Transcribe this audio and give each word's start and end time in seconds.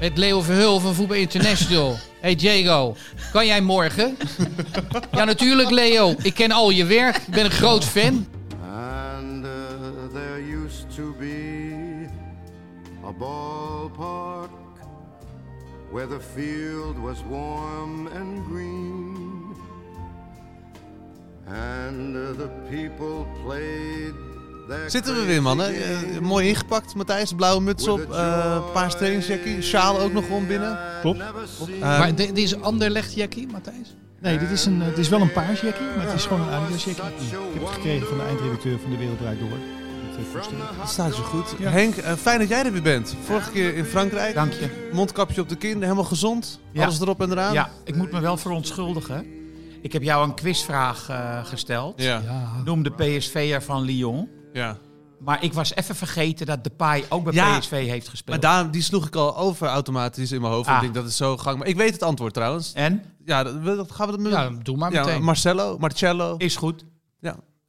Met 0.00 0.18
Leo 0.18 0.40
Verhul 0.40 0.80
van 0.80 0.94
Voetbal 0.94 1.16
International. 1.16 1.96
Hey 2.20 2.34
Diego, 2.34 2.96
kan 3.32 3.46
jij 3.46 3.60
morgen? 3.60 4.16
Ja, 5.10 5.24
natuurlijk 5.24 5.70
Leo. 5.70 6.14
Ik 6.22 6.34
ken 6.34 6.50
al 6.50 6.70
je 6.70 6.84
werk. 6.84 7.16
Ik 7.16 7.26
ben 7.26 7.44
een 7.44 7.50
groot 7.50 7.84
fan. 7.84 8.26
And 8.62 9.44
uh, 9.44 9.50
there 10.12 10.64
used 10.64 10.94
to 10.96 11.14
be 11.18 12.06
a 13.04 13.12
ballpark 13.12 14.50
where 15.90 16.08
the 16.08 16.20
field 16.34 16.98
was 16.98 17.16
warm 17.28 18.06
and 18.06 18.44
green. 18.50 19.16
And 21.46 22.16
uh, 22.16 22.36
the 22.36 22.50
people 22.70 23.26
played 23.44 24.14
Zitten 24.86 25.14
we 25.14 25.24
weer, 25.24 25.42
mannen. 25.42 25.74
Eh, 25.74 26.18
mooi 26.20 26.48
ingepakt, 26.48 26.94
Matthijs. 26.94 27.32
Blauwe 27.32 27.60
muts 27.62 27.88
op, 27.88 28.12
eh 28.12 28.72
paars 28.72 28.94
trainingsjackie. 28.96 29.62
Sjaal 29.62 30.00
ook 30.00 30.12
nog 30.12 30.28
rond 30.28 30.48
binnen. 30.48 30.78
Klopt. 31.00 31.20
Eh, 31.20 31.80
Maar 31.80 32.14
dit 32.14 32.26
dit 32.34 32.38
is 32.44 32.60
Anderlecht 32.60 33.14
Jackie, 33.14 33.46
Matthijs? 33.52 33.94
Nee, 34.20 34.38
dit 34.38 34.50
is, 34.50 34.66
een, 34.66 34.80
eh, 34.80 34.86
het 34.86 34.98
is 34.98 35.08
wel 35.08 35.20
een 35.20 35.32
paars 35.32 35.60
jackie, 35.60 35.86
maar 35.96 36.04
het 36.06 36.14
is 36.14 36.24
gewoon 36.26 36.48
een 36.48 36.54
Adidas 36.54 36.84
jackie. 36.84 37.04
Ik 37.04 37.30
heb 37.52 37.62
het 37.62 37.70
gekregen 37.72 38.06
van 38.06 38.16
de 38.18 38.24
eindredacteur 38.24 38.78
van 38.78 38.90
De 38.90 38.96
Wereld 38.96 39.18
Draait 39.18 39.38
Door. 39.38 39.48
Dat 40.78 40.88
staat 40.88 41.14
zo 41.14 41.22
goed. 41.22 41.54
Ja. 41.58 41.70
Henk, 41.70 41.94
fijn 42.18 42.38
dat 42.38 42.48
jij 42.48 42.64
er 42.64 42.72
weer 42.72 42.82
bent. 42.82 43.14
Vorige 43.24 43.50
keer 43.50 43.74
in 43.76 43.84
Frankrijk. 43.84 44.34
Dank 44.34 44.52
je. 44.52 44.88
Mondkapje 44.92 45.40
op 45.40 45.48
de 45.48 45.56
kin, 45.56 45.82
helemaal 45.82 46.04
gezond. 46.04 46.60
Ja. 46.72 46.82
Alles 46.84 47.00
erop 47.00 47.20
en 47.20 47.30
eraan. 47.30 47.52
Ja, 47.52 47.70
ik 47.84 47.94
moet 47.96 48.12
me 48.12 48.20
wel 48.20 48.36
verontschuldigen. 48.36 49.26
Ik 49.82 49.92
heb 49.92 50.02
jou 50.02 50.24
een 50.24 50.34
quizvraag 50.34 51.10
gesteld. 51.44 52.02
Ja. 52.02 52.20
Ja. 52.24 52.52
Noem 52.64 52.82
de 52.82 52.90
PSV'er 52.90 53.62
van 53.62 53.82
Lyon. 53.82 54.28
Ja. 54.52 54.76
Maar 55.18 55.44
ik 55.44 55.52
was 55.52 55.74
even 55.74 55.94
vergeten 55.96 56.46
dat 56.46 56.64
Depay 56.64 57.04
ook 57.08 57.24
bij 57.24 57.32
Ja, 57.32 57.58
PSV 57.58 57.70
heeft 57.86 58.08
gespeeld. 58.08 58.42
Maar 58.42 58.52
daar, 58.52 58.70
die 58.70 58.82
sloeg 58.82 59.06
ik 59.06 59.14
al 59.16 59.36
over 59.36 59.66
automatisch 59.66 60.32
in 60.32 60.40
mijn 60.40 60.52
hoofd. 60.52 60.68
Ah. 60.68 60.74
Ik 60.74 60.80
denk 60.80 60.94
dat 60.94 61.06
is 61.06 61.16
zo 61.16 61.36
gang. 61.36 61.58
Maar 61.58 61.66
ik 61.66 61.76
weet 61.76 61.92
het 61.92 62.02
antwoord 62.02 62.34
trouwens. 62.34 62.72
En? 62.72 63.02
Ja, 63.24 63.42
dat, 63.42 63.90
gaan 63.92 64.10
we 64.10 64.22
dat 64.22 64.32
Ja, 64.32 64.50
doe 64.62 64.76
maar 64.76 64.92
ja, 64.92 65.04
meteen. 65.04 65.22
Marcelo, 65.22 65.78
Marcello. 65.78 66.34
Is 66.36 66.56
goed. 66.56 66.84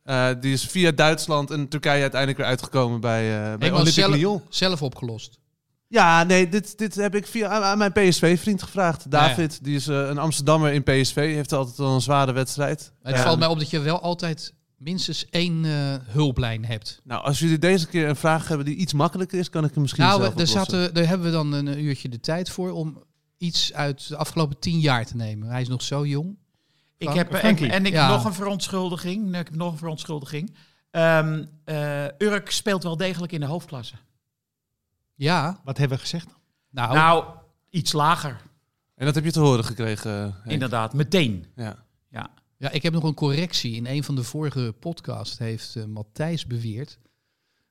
Eh, 0.04 0.30
die 0.40 0.54
is 0.54 0.66
via 0.66 0.92
Duitsland 0.92 1.52
en 1.52 1.68
Turkije 1.68 2.02
uiteindelijk 2.02 2.40
weer 2.40 2.50
uitgekomen 2.50 3.00
bij, 3.02 3.22
eh 3.52 3.58
bij 3.58 3.70
Olympique 3.72 3.92
zelf, 4.02 4.16
Lyon. 4.16 4.42
zelf 4.50 4.82
opgelost. 4.82 5.40
Ja, 5.88 6.24
nee, 6.24 6.50
dit, 6.50 6.78
dit 6.78 6.96
heb 6.96 7.16
ik 7.16 7.28
via 7.28 7.48
aan, 7.50 7.64
aan 7.64 7.78
mijn 7.78 7.92
PSV-vriend 7.92 8.64
gevraagd. 8.64 9.12
David, 9.12 9.64
die 9.64 9.76
is 9.76 9.88
eh, 9.88 9.96
een 10.08 10.18
Amsterdammer 10.18 10.72
in 10.74 10.84
PSV. 10.84 11.16
Heeft 11.16 11.54
altijd 11.54 11.78
wel 11.78 11.94
een 11.94 12.02
zware 12.02 12.32
wedstrijd. 12.32 12.92
Het 13.04 13.16
Ja. 13.16 13.22
valt 13.24 13.40
mij 13.40 13.48
op 13.48 13.60
dat 13.60 13.70
je 13.70 13.80
wel 13.80 14.02
altijd 14.02 14.54
minstens 14.80 15.30
één 15.30 15.66
eh, 15.66 15.96
hulplijn 16.06 16.66
hebt. 16.66 17.02
Nou, 17.04 17.24
als 17.24 17.40
jullie 17.40 17.58
deze 17.58 17.88
keer 17.88 18.08
een 18.10 18.16
vraag 18.16 18.48
hebben 18.48 18.66
die 18.66 18.76
iets 18.76 18.94
makkelijker 18.94 19.40
is, 19.40 19.50
kan 19.50 19.64
ik 19.64 19.72
hem 19.74 19.82
misschien 19.82 20.04
Nou, 20.04 20.20
zelf 20.20 20.32
we- 20.32 20.38
daar, 20.38 20.48
zaten, 20.48 20.94
daar 20.94 21.08
hebben 21.08 21.28
we 21.28 21.34
dan 21.34 21.52
een 21.54 21.84
uurtje 21.84 22.10
de 22.10 22.20
tijd 22.20 22.50
voor 22.50 22.72
om 22.72 23.04
iets 23.38 23.74
uit 23.74 24.08
de 24.08 24.18
afgelopen 24.18 24.60
tien 24.60 24.80
jaar 24.80 25.06
te 25.06 25.16
nemen. 25.16 25.50
Hij 25.50 25.62
is 25.62 25.68
nog 25.68 25.82
zo 25.82 26.06
jong. 26.06 26.38
Ik 26.98 27.10
heb, 27.10 27.32
eh, 27.34 27.40
Frankie. 27.40 27.66
en, 27.66 27.72
en 27.72 27.86
ik 27.86 27.94
Ja. 27.94 28.10
nog 28.10 28.26
een 28.26 28.34
verontschuldiging. 28.34 29.28
Ik 29.30 29.36
heb 29.36 29.56
nog 29.56 29.72
een 29.72 29.78
verontschuldiging. 29.78 30.56
Ehm 30.92 31.46
eh, 31.64 32.06
Urk 32.18 32.52
speelt 32.52 32.84
wel 32.84 32.98
degelijk 32.98 33.32
in 33.32 33.40
de 33.40 33.46
hoofdklasse. 33.46 33.96
Ja, 35.16 35.60
Wat 35.64 35.78
hebben 35.78 35.98
we 35.98 36.04
gezegd? 36.04 36.28
nou, 36.70 36.94
Nou, 36.94 37.26
iets 37.70 37.92
lager. 37.92 38.42
En 38.96 39.06
dat 39.06 39.16
heb 39.16 39.24
je 39.24 39.32
te 39.32 39.40
horen 39.40 39.66
gekregen, 39.66 40.12
Henk. 40.22 40.46
Inderdaad, 40.46 40.94
meteen. 40.94 41.46
Ja. 41.56 41.86
Ja. 42.60 42.72
ik 42.72 42.84
heb 42.84 42.94
nog 42.94 43.04
een 43.04 43.14
correctie. 43.14 43.76
In 43.76 43.86
een 43.86 44.04
van 44.04 44.16
de 44.16 44.24
vorige 44.24 44.76
podcasts 44.80 45.38
heeft 45.38 45.76
eh, 45.76 45.84
Matthijs 45.86 46.46
beweerd 46.48 47.00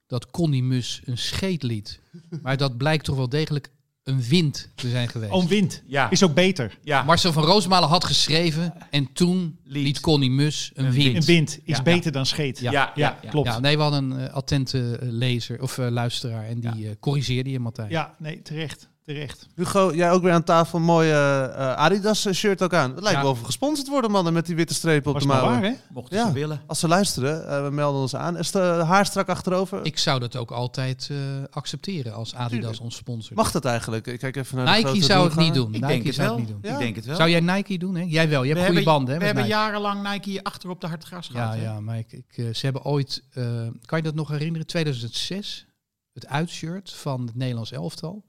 dat 0.06 0.30
Connie 0.30 0.62
Mus 0.62 1.00
een 1.04 1.18
scheet 1.18 1.62
liet. 1.62 2.00
Maar 2.42 2.56
dat 2.56 2.76
blijkt 2.76 3.04
toch 3.04 3.16
wel 3.16 3.28
degelijk 3.28 3.70
een 4.02 4.22
wind 4.22 4.70
te 4.74 4.88
zijn 4.90 5.08
geweest. 5.08 5.32
Oh, 5.32 5.44
wind. 5.46 5.82
Ja. 5.86 6.10
Is 6.10 6.22
ook 6.22 6.34
beter. 6.34 6.78
ja. 6.82 7.02
Marcel 7.02 7.32
van 7.32 7.44
Roosmalen 7.44 7.88
had 7.88 8.04
geschreven 8.04 8.74
en 8.90 9.12
toen 9.12 9.58
Liet. 9.64 9.82
liet 9.84 10.00
Connie 10.00 10.30
Mus 10.30 10.70
een 10.74 10.84
Een 10.84 10.92
wind. 10.92 11.16
Een 11.16 11.22
wind 11.24 11.58
is 11.64 11.76
Ja. 11.76 11.82
beter 11.82 12.12
dan 12.12 12.26
scheet. 12.26 12.58
ja, 12.58 12.72
ja, 12.72 12.92
ja, 12.94 13.16
klopt. 13.30 13.48
Ja, 13.48 13.58
nee, 13.58 13.76
we 13.76 13.82
hadden 13.82 14.10
een 14.10 14.18
eh, 14.28 14.34
attente 14.34 14.96
eh, 15.00 15.08
lezer 15.10 15.62
of 15.62 15.78
eh, 15.78 15.88
luisteraar 15.90 16.44
en 16.44 16.60
die 16.60 16.98
corrigeerde 16.98 17.50
je, 17.50 17.58
Matthijs. 17.60 17.90
Ja, 17.90 18.14
nee, 18.18 18.42
terecht. 18.42 18.88
Terecht. 19.08 19.46
Hugo, 19.54 19.94
jij 19.94 20.10
ook 20.10 20.22
weer 20.22 20.32
aan 20.32 20.44
tafel. 20.44 20.78
Mooi 20.80 21.10
eh, 21.10 21.72
Adidas-shirt 21.74 22.62
ook 22.62 22.74
aan. 22.74 22.90
Het 22.90 23.00
lijkt 23.00 23.16
Ja. 23.16 23.22
wel 23.22 23.30
of 23.30 23.38
we 23.38 23.44
gesponsord 23.44 23.88
worden, 23.88 24.10
mannen, 24.10 24.32
met 24.32 24.46
die 24.46 24.56
witte 24.56 24.74
strepen 24.74 25.06
op 25.08 25.12
Was 25.14 25.22
de 25.22 25.28
mouwen. 25.28 25.52
waar, 25.52 25.62
hè? 25.62 25.74
Mochten 25.90 26.18
Ja. 26.18 26.26
ze 26.26 26.32
willen. 26.32 26.60
Als 26.66 26.78
ze 26.78 26.88
luisteren, 26.88 27.48
eh, 27.48 27.62
we 27.64 27.70
melden 27.70 28.00
ons 28.00 28.14
aan. 28.16 28.36
Is 28.36 28.50
de 28.50 28.58
haar 28.86 29.06
strak 29.06 29.28
achterover? 29.28 29.84
Ik 29.84 29.98
zou 29.98 30.20
dat 30.20 30.36
ook 30.36 30.50
altijd 30.50 31.08
eh, 31.10 31.16
accepteren 31.50 32.12
als 32.14 32.34
Adidas 32.34 32.50
Tuurlijk. 32.60 32.80
ons 32.82 32.96
sponsort. 32.96 33.34
Mag 33.36 33.50
dat 33.50 33.64
eigenlijk? 33.64 34.06
Ik 34.06 34.18
kijk 34.18 34.36
even 34.36 34.56
naar 34.56 34.66
de 34.66 34.70
Nike 34.72 34.88
grote 34.88 35.04
zou 35.04 35.24
het 35.28 35.36
niet 35.36 35.54
doen. 35.54 35.66
Ik 35.66 35.80
Nike 35.80 35.86
denk 35.86 36.04
het 36.04 36.14
zou 36.14 36.28
wel. 36.28 36.36
het 36.36 36.46
niet 36.46 36.54
doen. 36.62 36.70
Ja. 36.70 36.72
Ik 36.72 36.82
denk 36.82 36.96
het 36.96 37.04
wel. 37.04 37.16
Zou 37.16 37.30
jij 37.30 37.40
Nike 37.40 37.78
doen? 37.78 37.94
Hè? 37.94 38.04
Jij 38.08 38.28
wel. 38.28 38.42
Je 38.42 38.48
hebt 38.48 38.60
we 38.60 38.66
goede 38.66 38.82
hebben, 38.82 38.84
banden. 38.84 39.14
Hè, 39.14 39.18
we 39.20 39.24
met 39.26 39.34
hebben 39.34 39.44
Nike. 39.44 39.56
jarenlang 39.56 40.12
Nike 40.12 40.30
hier 40.30 40.42
achter 40.42 40.70
op 40.70 40.80
de 40.80 40.86
hartgras 40.86 41.28
gehad. 41.28 41.52
Ja, 41.54 41.58
hè? 41.58 41.64
ja, 41.64 41.80
maar 41.80 41.98
ik, 41.98 42.12
ik, 42.12 42.56
ze 42.56 42.64
hebben 42.64 42.84
ooit, 42.84 43.22
eh, 43.32 43.44
kan 43.84 43.98
je 43.98 44.04
dat 44.04 44.14
nog 44.14 44.28
herinneren? 44.28 44.66
2006, 44.66 45.66
het 46.12 46.26
uitshirt 46.26 46.92
van 46.92 47.26
het 47.26 47.34
Nederlands 47.34 47.72
elftal. 47.72 48.24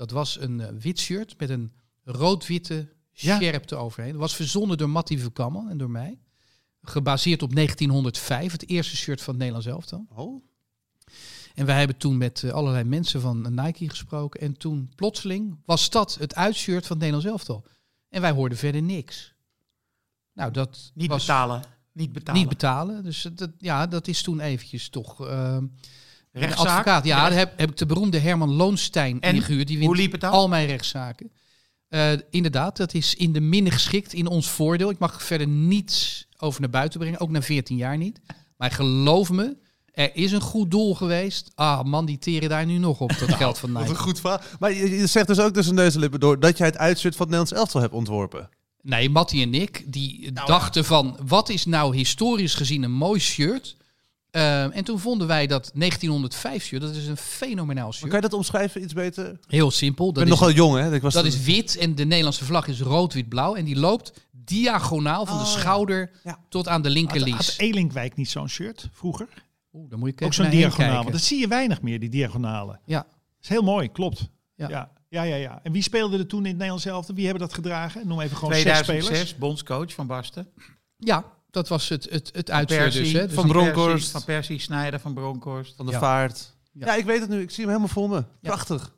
Dat 0.00 0.10
was 0.10 0.40
een 0.40 0.60
eh, 0.60 0.68
wit 0.78 0.98
shirt 0.98 1.34
met 1.38 1.50
een 1.50 1.72
rood-witte 2.04 2.88
Ja. 3.12 3.36
sjerpte 3.36 3.76
overheen. 3.76 4.12
Dat 4.12 4.20
was 4.20 4.34
verzonnen 4.34 4.78
door 4.78 4.90
Mattie 4.90 5.20
Verkammen 5.20 5.70
en 5.70 5.78
door 5.78 5.90
mij. 5.90 6.18
Gebaseerd 6.82 7.42
op 7.42 7.54
1905, 7.54 8.52
het 8.52 8.68
eerste 8.68 8.96
shirt 8.96 9.20
van 9.22 9.34
het 9.34 9.42
Nederlands 9.42 9.66
elftal. 9.68 10.06
Oh. 10.14 10.44
En 11.54 11.66
wij 11.66 11.78
hebben 11.78 11.96
toen 11.96 12.16
met 12.18 12.42
eh, 12.42 12.50
allerlei 12.50 12.84
mensen 12.84 13.20
van 13.20 13.54
Nike 13.54 13.88
gesproken. 13.88 14.40
En 14.40 14.56
toen 14.56 14.92
plotseling 14.94 15.58
was 15.64 15.90
dat 15.90 16.14
het 16.20 16.34
uitshirt 16.34 16.86
van 16.86 16.96
het 16.96 17.06
Nederlands 17.06 17.26
elftal. 17.26 17.64
En 18.08 18.20
wij 18.20 18.30
hoorden 18.30 18.58
verder 18.58 18.82
niks. 18.82 19.34
Nou, 20.32 20.52
dat 20.52 20.90
Niet 20.94 21.08
was 21.08 21.26
betalen. 21.26 21.62
Niet 21.92 22.12
betalen. 22.12 22.40
niet 22.40 22.48
betalen. 22.48 23.04
Dus 23.04 23.28
dat, 23.34 23.50
ja, 23.58 23.86
dat 23.86 24.08
is 24.08 24.22
toen 24.22 24.40
eventjes 24.40 24.88
toch... 24.88 25.20
een 26.32 26.40
Rechtszaak? 26.40 26.66
advocaat. 26.68 27.04
Ja, 27.04 27.20
daar 27.28 27.38
heb, 27.38 27.58
heb 27.58 27.70
ik 27.70 27.76
de 27.76 27.86
beroemde 27.86 28.18
Herman 28.18 28.50
Loonstein 28.50 29.20
En 29.20 29.34
ingehuurd. 29.34 29.66
Die 29.66 29.78
hoe 29.78 29.86
wint 29.86 29.98
liep 29.98 30.12
het 30.12 30.20
dan? 30.20 30.30
al 30.30 30.48
mijn 30.48 30.66
rechtszaken. 30.66 31.30
Eh, 31.88 32.12
inderdaad, 32.30 32.76
dat 32.76 32.94
is 32.94 33.14
in 33.14 33.32
de 33.32 33.40
minne 33.40 33.70
geschikt 33.70 34.12
in 34.12 34.26
ons 34.26 34.48
voordeel. 34.48 34.90
Ik 34.90 34.98
mag 34.98 35.22
verder 35.22 35.46
niets 35.46 36.26
over 36.38 36.60
naar 36.60 36.70
buiten 36.70 37.00
brengen, 37.00 37.20
ook 37.20 37.30
na 37.30 37.42
14 37.42 37.76
jaar 37.76 37.96
niet. 37.96 38.20
Maar 38.56 38.70
geloof 38.70 39.30
me, 39.30 39.56
er 39.92 40.10
is 40.16 40.32
een 40.32 40.40
goed 40.40 40.70
doel 40.70 40.94
geweest. 40.94 41.50
Ah 41.54 41.82
man, 41.82 42.06
die 42.06 42.18
teren 42.18 42.48
daar 42.48 42.66
nu 42.66 42.78
nog 42.78 43.00
op, 43.00 43.18
dat 43.18 43.34
geld 43.44 43.58
van 43.58 43.72
Wat 43.72 43.82
Nike. 43.82 43.94
een 43.94 44.00
goed 44.00 44.20
verhaal. 44.20 44.40
Maar 44.58 44.72
je, 44.72 44.90
je 44.98 45.06
zegt 45.06 45.26
dus 45.26 45.38
ook 45.40 45.52
tussen 45.52 45.76
deze 45.76 45.98
lippen 45.98 46.20
door 46.20 46.40
dat 46.40 46.58
jij 46.58 46.66
het 46.66 46.76
uitshirt 46.78 47.16
van 47.16 47.26
het 47.26 47.34
Nederlands 47.34 47.52
elftal 47.62 47.80
hebt 47.80 47.92
ontworpen. 47.94 48.48
Nee, 48.82 49.10
Mattie 49.10 49.42
en 49.42 49.54
ik, 49.54 49.84
die 49.86 50.32
dachten 50.32 50.84
van, 50.84 51.18
wat 51.26 51.48
is 51.48 51.64
nou 51.64 51.96
historisch 51.96 52.54
gezien 52.54 52.82
een 52.82 52.92
mooi 52.92 53.20
shirt? 53.20 53.76
Eh, 54.30 54.76
en 54.76 54.84
toen 54.84 54.98
vonden 54.98 55.26
wij 55.26 55.46
dat 55.46 55.70
1905 55.74 56.64
shirt, 56.64 56.82
dat 56.82 56.94
is 56.94 57.06
een 57.06 57.16
fenomenaal 57.16 57.84
Maar 57.84 57.92
shirt. 57.94 58.10
kan 58.10 58.20
je 58.20 58.28
dat 58.28 58.38
omschrijven 58.38 58.82
iets 58.82 58.92
beter? 58.92 59.26
Ik 59.30 59.38
Heel 59.46 59.70
simpel. 59.70 60.04
Dat 60.04 60.14
ben 60.14 60.22
is, 60.22 60.28
nogal 60.30 60.50
jong, 60.50 60.76
hè? 60.78 60.94
Ik 60.94 61.02
was 61.02 61.14
dat 61.14 61.24
toen- 61.24 61.32
is 61.32 61.42
wit 61.42 61.76
en 61.76 61.94
de 61.94 62.04
Nederlandse 62.04 62.44
vlag 62.44 62.66
is 62.66 62.80
rood-wit-blauw. 62.80 63.54
En 63.54 63.64
die 63.64 63.76
loopt 63.78 64.12
diagonaal 64.32 65.26
van 65.26 65.36
de 65.36 65.42
Oh, 65.42 65.48
schouder 65.48 66.10
Ja. 66.24 66.38
tot 66.48 66.68
aan 66.68 66.82
de 66.82 66.88
Had, 66.88 66.96
linkerlies. 66.96 67.34
had 67.34 67.54
Elinkwijk 67.58 68.16
niet 68.16 68.30
zo'n 68.30 68.48
shirt 68.48 68.88
vroeger? 68.92 69.28
Oeh, 69.72 69.90
dan 69.90 69.98
moet 69.98 70.08
ik 70.08 70.22
Ook 70.22 70.34
zo'n 70.34 70.50
diagonaal. 70.50 70.94
Want 71.02 71.12
dat 71.12 71.20
zie 71.22 71.38
je 71.40 71.48
weinig 71.48 71.82
meer, 71.82 72.00
die 72.00 72.08
diagonalen. 72.08 72.80
Ja. 72.84 72.98
Dat 72.98 73.08
is 73.42 73.48
heel 73.48 73.62
mooi, 73.62 73.90
klopt. 73.92 74.28
Ja. 74.54 74.68
Ja. 74.68 74.90
Ja, 75.08 75.22
ja, 75.22 75.34
ja. 75.36 75.60
En 75.62 75.72
wie 75.72 75.82
speelde 75.82 76.18
er 76.18 76.26
toen 76.26 76.38
in 76.40 76.44
het 76.46 76.54
Nederlands 76.54 76.84
elftal? 76.84 77.14
Wie 77.14 77.24
hebben 77.26 77.42
dat 77.42 77.54
gedragen? 77.54 78.06
Noem 78.06 78.20
even 78.20 78.36
gewoon 78.36 78.52
zes 78.54 78.60
spelers. 78.62 78.84
2006, 78.86 79.36
bondscoach 79.38 79.92
van 79.92 80.06
Basten. 80.06 80.46
Ja, 80.96 81.24
dat 81.50 81.68
was 81.68 81.88
het, 81.88 82.10
het, 82.10 82.30
het 82.32 82.50
uitzet 82.50 82.92
dus. 82.92 83.12
Hè? 83.12 83.26
Dus 83.26 83.34
Van 83.34 83.46
Bronkhorst. 83.48 84.10
Van 84.10 84.24
Persie, 84.24 84.58
Snijder, 84.60 85.00
Van 85.00 85.14
Bronkhorst. 85.14 85.74
Van 85.76 85.86
de 85.86 85.92
Ja. 85.92 85.98
vaart. 85.98 86.54
Ja. 86.72 86.86
Ja. 86.86 86.94
ik 86.96 87.04
weet 87.04 87.20
het 87.20 87.28
nu. 87.28 87.40
Ik 87.40 87.50
zie 87.50 87.58
hem 87.64 87.68
helemaal 87.68 87.88
voor 87.94 88.08
me. 88.08 88.24
Prachtig. 88.40 88.92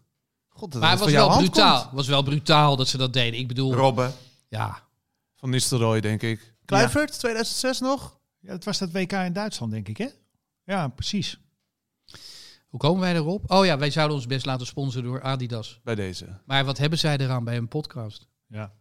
God, 0.48 0.72
dat 0.72 0.80
maar 0.80 0.90
het 0.90 1.00
was 1.00 1.10
wel 1.10 1.36
brutaal. 1.36 1.80
komt. 1.82 1.92
was 1.94 2.06
wel 2.06 2.22
brutaal 2.22 2.76
dat 2.76 2.88
ze 2.88 2.96
dat 2.96 3.12
deden. 3.12 3.38
Ik 3.40 3.48
bedoel, 3.48 3.74
Robben. 3.74 4.12
ja. 4.48 4.82
Van 5.34 5.50
Nistelrooy, 5.50 6.00
denk 6.00 6.22
ik. 6.22 6.54
Kluivert, 6.64 7.18
2006 7.18 7.80
nog? 7.80 8.18
Ja, 8.40 8.52
het 8.52 8.64
was 8.64 8.78
dat 8.78 8.90
WK 8.92 9.12
in 9.12 9.32
Duitsland, 9.32 9.72
denk 9.72 9.88
ik, 9.88 9.96
hè? 9.96 10.06
Ja, 10.64 10.88
precies. 10.88 11.38
Hoe 12.68 12.80
komen 12.80 13.00
wij 13.00 13.14
erop? 13.14 13.50
Oh 13.50 13.64
ja, 13.64 13.78
wij 13.78 13.90
zouden 13.90 14.16
ons 14.16 14.26
best 14.26 14.46
laten 14.46 14.66
sponsoren 14.66 15.08
door 15.08 15.22
Adidas. 15.22 15.80
Bij 15.84 15.94
deze. 15.94 16.26
Maar 16.46 16.64
wat 16.64 16.78
hebben 16.78 16.98
zij 16.98 17.16
eraan 17.16 17.44
bij 17.44 17.56
een 17.56 17.68
podcast? 17.68 18.28
Ja. 18.46 18.72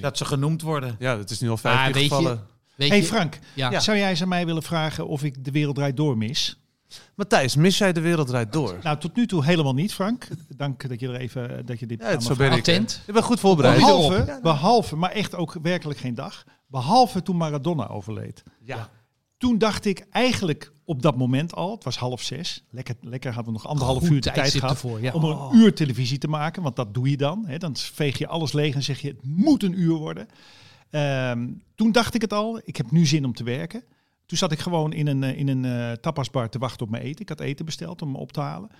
Dat 0.00 0.16
ze 0.18 0.24
genoemd 0.24 0.62
worden. 0.62 0.96
ja, 0.98 1.18
het 1.18 1.30
is 1.30 1.40
nu 1.40 1.48
al 1.50 1.56
vijf 1.56 1.76
Ah, 1.78 1.84
keer 1.86 1.96
je- 2.02 2.08
gevallen. 2.08 2.46
Weet 2.78 2.90
hey? 2.90 3.04
Frank, 3.04 3.38
Ja. 3.54 3.70
Ja. 3.70 3.80
zou 3.80 3.96
jij 3.98 4.10
eens 4.10 4.22
aan 4.22 4.28
mij 4.28 4.46
willen 4.46 4.62
vragen 4.62 5.06
of 5.06 5.24
ik 5.24 5.44
de 5.44 5.50
wereld 5.50 5.74
draait 5.74 5.96
door 5.96 6.16
mis? 6.18 6.58
Matthijs, 7.14 7.56
mis 7.56 7.78
jij 7.78 7.92
de 7.92 8.00
wereld 8.00 8.26
draait 8.26 8.52
door? 8.52 8.78
Nou, 8.82 8.98
tot 8.98 9.16
nu 9.16 9.26
toe 9.26 9.44
helemaal 9.44 9.74
niet, 9.74 9.94
Frank. 9.94 10.28
Dank 10.56 10.88
dat 10.88 11.00
je 11.00 11.08
er 11.08 11.14
even 11.14 11.66
dat 11.66 11.78
je 11.80 11.86
dit 11.86 11.98
Ja, 12.00 12.04
aan 12.06 12.10
het, 12.10 12.20
me 12.20 12.26
zo 12.26 12.34
ben 12.36 12.52
ik. 12.52 12.58
Attent. 12.58 13.02
Ik 13.06 13.14
ben 13.14 13.22
goed 13.22 13.40
voorbereid. 13.40 13.78
Behalve, 13.78 14.38
behalve, 14.42 14.96
maar 14.96 15.10
echt 15.10 15.34
ook 15.34 15.56
werkelijk 15.62 15.98
geen 15.98 16.14
dag. 16.14 16.44
Behalve 16.66 17.22
toen 17.22 17.36
Maradona 17.36 17.88
overleed. 17.88 18.42
Ja. 18.64 18.90
Toen 19.38 19.58
dacht 19.58 19.84
ik 19.84 20.06
eigenlijk 20.10 20.72
op 20.84 21.02
dat 21.02 21.16
moment 21.16 21.54
al, 21.54 21.70
het 21.70 21.84
was 21.84 21.96
half 21.96 22.22
zes. 22.22 22.64
Lekker, 22.70 22.94
lekker 23.00 23.32
hadden 23.32 23.52
we 23.52 23.58
nog 23.58 23.68
anderhalf 23.68 23.98
Goed 23.98 24.10
uur 24.10 24.20
de 24.20 24.30
tijd 24.30 24.52
gehad 24.52 24.70
ervoor, 24.70 25.00
ja. 25.00 25.12
om 25.12 25.24
er 25.24 25.30
een 25.30 25.56
uur 25.56 25.74
televisie 25.74 26.18
te 26.18 26.28
maken. 26.28 26.62
Want 26.62 26.76
dat 26.76 26.94
doe 26.94 27.10
je 27.10 27.16
dan. 27.16 27.44
Hè. 27.46 27.58
Dan 27.58 27.76
veeg 27.76 28.18
je 28.18 28.26
alles 28.26 28.52
leeg 28.52 28.74
en 28.74 28.82
zeg 28.82 29.00
je 29.00 29.08
het 29.08 29.20
moet 29.22 29.62
een 29.62 29.80
uur 29.80 29.94
worden. 29.94 30.28
Ehm, 30.90 31.48
toen 31.74 31.92
dacht 31.92 32.14
ik 32.14 32.20
het 32.20 32.32
al, 32.32 32.60
ik 32.64 32.76
heb 32.76 32.90
nu 32.90 33.06
zin 33.06 33.24
om 33.24 33.34
te 33.34 33.44
werken. 33.44 33.84
Toen 34.26 34.38
zat 34.38 34.52
ik 34.52 34.58
gewoon 34.58 34.92
in 34.92 35.06
een, 35.06 35.22
eh, 35.22 35.38
in 35.38 35.48
een 35.48 35.64
eh, 35.64 35.92
tapasbar 35.92 36.48
te 36.48 36.58
wachten 36.58 36.86
op 36.86 36.90
mijn 36.90 37.02
eten. 37.02 37.20
Ik 37.20 37.28
had 37.28 37.40
eten 37.40 37.64
besteld 37.64 38.02
om 38.02 38.10
me 38.10 38.18
op 38.18 38.32
te 38.32 38.40
halen. 38.40 38.70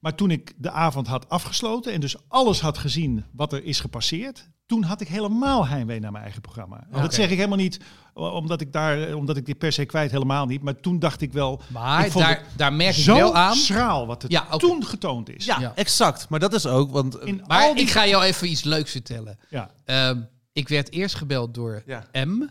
Maar 0.00 0.14
toen 0.14 0.30
ik 0.30 0.52
de 0.56 0.70
avond 0.70 1.06
had 1.06 1.28
afgesloten 1.28 1.92
en 1.92 2.00
dus 2.00 2.16
alles 2.28 2.60
had 2.60 2.78
gezien 2.78 3.24
wat 3.32 3.52
er 3.52 3.64
is 3.64 3.80
gepasseerd, 3.80 4.48
toen 4.66 4.82
had 4.82 5.00
ik 5.00 5.08
helemaal 5.08 5.66
heimwee 5.66 6.00
naar 6.00 6.10
mijn 6.12 6.22
eigen 6.24 6.42
programma. 6.42 6.86
En 6.90 7.02
Dat 7.02 7.14
zeg 7.14 7.30
ik 7.30 7.36
helemaal 7.36 7.56
niet 7.58 7.80
omdat 8.14 8.60
ik 8.60 8.72
daar, 8.72 9.02
eh, 9.02 9.16
omdat 9.16 9.36
ik 9.36 9.46
dit 9.46 9.58
per 9.58 9.72
se 9.72 9.84
kwijt, 9.84 10.10
helemaal 10.10 10.46
niet. 10.46 10.62
Maar 10.62 10.80
toen 10.80 10.98
dacht 10.98 11.20
ik 11.20 11.32
wel, 11.32 11.60
Maar 11.68 12.04
ik 12.04 12.12
vond 12.12 12.24
daar, 12.24 12.36
het 12.36 12.58
daar 12.58 12.72
merk 12.72 12.96
ik 12.96 13.02
zo 13.02 13.14
wel 13.14 13.34
aan. 13.36 13.54
schraal 13.54 14.06
wat 14.06 14.22
het 14.22 14.30
Ja, 14.32 14.46
toen 14.56 14.84
getoond 14.84 15.28
is. 15.30 15.44
Ja, 15.44 15.60
Ja. 15.60 15.72
exact. 15.74 16.28
Maar 16.28 16.40
dat 16.40 16.52
is 16.54 16.66
ook, 16.66 16.90
want... 16.90 17.20
In 17.20 17.42
Maar 17.46 17.62
al 17.62 17.74
die... 17.74 17.82
ik 17.82 17.90
ga 17.90 18.06
jou 18.06 18.24
even 18.24 18.50
iets 18.50 18.62
leuks 18.64 18.90
vertellen. 18.90 19.38
ja. 19.48 19.70
Ehm, 19.84 20.20
ik 20.56 20.68
werd 20.68 20.92
eerst 20.92 21.14
gebeld 21.14 21.54
door 21.54 21.82
Ja. 21.86 22.08
M, 22.12 22.48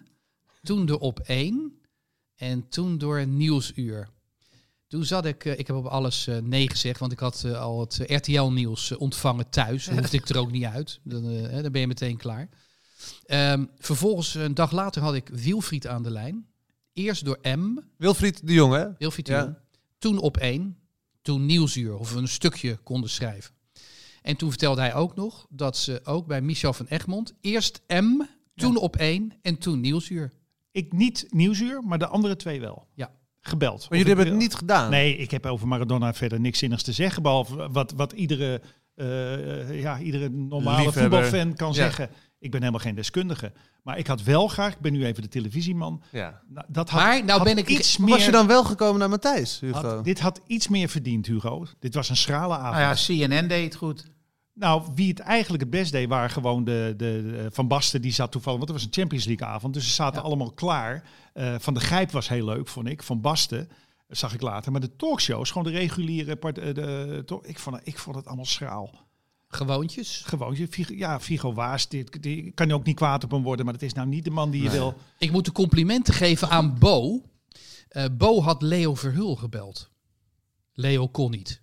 toen 0.64 0.86
door 0.86 1.00
Op 1.00 1.20
1 1.20 1.80
en 2.36 2.70
toen 2.70 2.98
door 2.98 3.28
Nieuwsuur. 3.28 4.10
Toen 4.88 5.06
zat 5.06 5.26
ik, 5.26 5.46
eh, 5.46 5.60
ik 5.60 5.68
heb 5.68 5.76
op 5.76 5.86
alles 5.86 6.28
eh, 6.28 6.38
nee 6.38 6.70
gezegd, 6.70 7.00
want 7.00 7.12
ik 7.12 7.20
had 7.20 7.44
eh, 7.46 7.60
al 7.60 7.80
het 7.80 7.98
RTL-nieuws 8.08 8.96
ontvangen 8.96 9.50
thuis. 9.50 9.86
Dan 9.86 9.98
hoefde 9.98 10.18
ik 10.18 10.30
er 10.30 10.38
ook 10.38 10.52
niet 10.52 10.64
uit. 10.64 11.00
Dan, 11.04 11.24
hè, 11.24 11.62
dan 11.62 11.72
ben 11.72 11.82
je 11.82 11.88
meteen 11.88 12.18
klaar. 12.18 12.50
Ehm, 13.26 13.66
vervolgens, 13.78 14.34
een 14.34 14.54
dag 14.54 14.72
later, 14.72 15.02
had 15.02 15.16
ik 15.16 15.28
Wilfried 15.28 15.88
aan 15.88 16.04
de 16.04 16.12
lijn. 16.12 16.48
Eerst 16.94 17.26
door 17.26 17.40
M, 17.42 17.78
Wilfried 17.98 18.48
de 18.48 18.54
Jong, 18.54 18.74
hè? 18.74 18.88
Wilfried 18.98 19.28
Ja. 19.28 19.40
Jong. 19.42 19.56
Toen 19.98 20.18
op 20.18 20.38
één. 20.38 20.78
Toen 21.22 21.46
Nieuwsuur, 21.46 21.98
of 21.98 22.14
we 22.14 22.20
een 22.20 22.28
stukje 22.28 22.76
konden 22.76 23.10
schrijven. 23.10 23.55
En 24.26 24.36
toen 24.36 24.50
vertelde 24.50 24.82
hij 24.82 24.94
ook 24.94 25.16
nog 25.16 25.46
dat 25.50 25.78
ze 25.78 26.02
ook 26.04 26.28
bij 26.28 26.42
Michel 26.42 26.74
van 26.74 26.86
Egmond 26.90 27.34
eerst 27.42 27.82
M, 27.88 28.22
toen 28.56 28.78
op 28.78 28.96
één 28.96 29.32
en 29.42 29.58
toen 29.58 29.80
Nieuwsuur. 29.82 30.32
Ik 30.72 30.94
niet 30.94 31.26
Nieuwsuur, 31.30 31.82
maar 31.84 31.98
de 31.98 32.08
andere 32.08 32.36
twee 32.36 32.60
wel. 32.60 32.88
Ja. 32.94 33.12
Gebeld. 33.42 33.90
Maar 33.90 33.98
jullie 33.98 34.14
hebben 34.16 34.34
het 34.34 34.42
niet 34.42 34.56
gedaan. 34.56 34.90
Nee, 34.90 35.18
ik 35.18 35.32
heb 35.32 35.46
over 35.46 35.68
Maradona 35.68 36.14
verder 36.14 36.40
niks 36.40 36.60
zinnigs 36.60 36.84
te 36.84 36.92
zeggen. 36.92 37.22
Behalve 37.24 37.70
wat, 37.72 37.92
wat 37.96 38.12
iedere, 38.12 38.62
eh, 38.96 39.82
ja, 39.82 40.00
iedere 40.00 40.30
normale 40.30 40.86
Liefhebber. 40.86 41.24
voetbalfan 41.24 41.56
kan 41.56 41.68
Ja. 41.68 41.74
zeggen. 41.74 42.10
Ik 42.40 42.52
ben 42.52 42.60
helemaal 42.60 42.82
geen 42.82 42.96
deskundige. 42.96 43.52
Maar 43.84 43.98
ik 43.98 44.08
had 44.08 44.24
wel 44.24 44.48
graag, 44.48 44.74
ik 44.74 44.80
ben 44.80 44.94
nu 44.94 45.06
even 45.06 45.22
de 45.22 45.28
televisieman. 45.28 46.02
Ja. 46.12 46.42
Nou, 46.48 46.66
dat 46.70 46.90
had, 46.90 47.02
Maar 47.02 47.18
nou 47.26 47.32
had 47.40 47.44
ben 47.44 47.58
ik- 47.58 47.70
iets 47.70 47.98
Maar 47.98 48.08
meer... 48.08 48.16
Was 48.18 48.26
je 48.26 48.32
dan 48.32 48.48
wel 48.48 48.64
gekomen 48.64 49.00
naar 49.00 49.10
Matthijs, 49.10 49.60
Hugo? 49.60 49.82
had- 49.82 50.04
dit 50.04 50.20
had 50.20 50.42
iets 50.48 50.68
meer 50.68 50.90
verdiend, 50.90 51.26
Hugo. 51.26 51.66
Dit 51.80 51.94
was 51.94 52.10
een 52.10 52.16
schrale 52.18 52.58
avond. 52.58 52.76
Nou 52.84 52.96
ja, 53.18 53.28
CNN 53.38 53.48
deed 53.48 53.64
het 53.64 53.76
goed. 53.76 54.06
Nou, 54.58 54.92
wie 54.96 55.10
het 55.10 55.20
eigenlijk 55.20 55.62
het 55.64 55.72
best 55.72 55.92
deed, 55.92 56.08
waren 56.08 56.30
gewoon 56.30 56.64
de, 56.64 56.94
de, 56.98 57.22
de- 57.24 57.48
Van 57.52 57.68
Basten. 57.68 58.02
Die 58.02 58.12
zat 58.12 58.32
toevallig, 58.32 58.58
want 58.60 58.72
het 58.72 58.80
was 58.80 58.88
een 58.88 58.94
Champions 59.02 59.26
League 59.26 59.48
avond. 59.48 59.74
Dus 59.74 59.88
ze 59.88 59.94
zaten 59.94 60.24
allemaal 60.24 60.52
klaar. 60.52 61.10
Eh, 61.34 61.56
van 61.60 61.74
de 61.74 61.80
Grijp 61.80 62.12
was 62.12 62.30
heel 62.30 62.46
leuk, 62.46 62.68
vond 62.68 62.88
ik. 62.88 63.04
Van 63.04 63.22
Basten 63.22 63.70
eh, 63.70 63.76
zag 64.08 64.34
ik 64.34 64.42
later. 64.42 64.72
Maar 64.72 64.82
de 64.82 64.96
talkshows, 64.96 65.52
gewoon 65.52 65.72
de 65.72 65.78
reguliere... 65.80 66.36
Part, 66.36 66.58
eh, 66.58 66.74
de, 66.74 67.24
ik, 67.44 67.60
vond, 67.60 67.76
het- 67.76 67.88
ik 67.88 67.98
vond 68.00 68.16
het 68.16 68.26
allemaal 68.26 68.46
schraal. 68.46 69.04
Gewoontjes. 69.48 70.22
Gewoon, 70.26 70.56
je- 70.56 70.68
Figo- 70.68 70.94
ja, 70.94 71.20
Figo 71.20 71.54
Waas, 71.54 71.88
dit, 71.90 72.22
die 72.24 72.52
kan 72.52 72.68
je 72.68 72.74
ook 72.74 72.86
niet 72.86 72.96
kwaad 72.96 73.24
op 73.24 73.32
hem 73.32 73.44
worden. 73.44 73.66
Maar 73.66 73.74
het 73.74 73.84
is 73.84 73.94
nou 73.94 74.08
niet 74.08 74.24
de 74.24 74.30
man 74.32 74.50
die 74.52 74.62
je 74.62 74.68
Nee. 74.70 74.78
wil... 74.78 74.94
Ik 75.18 75.32
moet 75.32 75.46
de 75.46 75.52
complimenten 75.52 76.14
geven 76.14 76.50
aan 76.50 76.80
Bo. 76.80 77.22
Eh, 77.90 78.06
Bo 78.12 78.42
had 78.42 78.62
Leo 78.62 78.96
Verhul 78.96 79.36
gebeld. 79.36 79.90
Leo 80.74 81.08
kon 81.08 81.32
niet. 81.32 81.62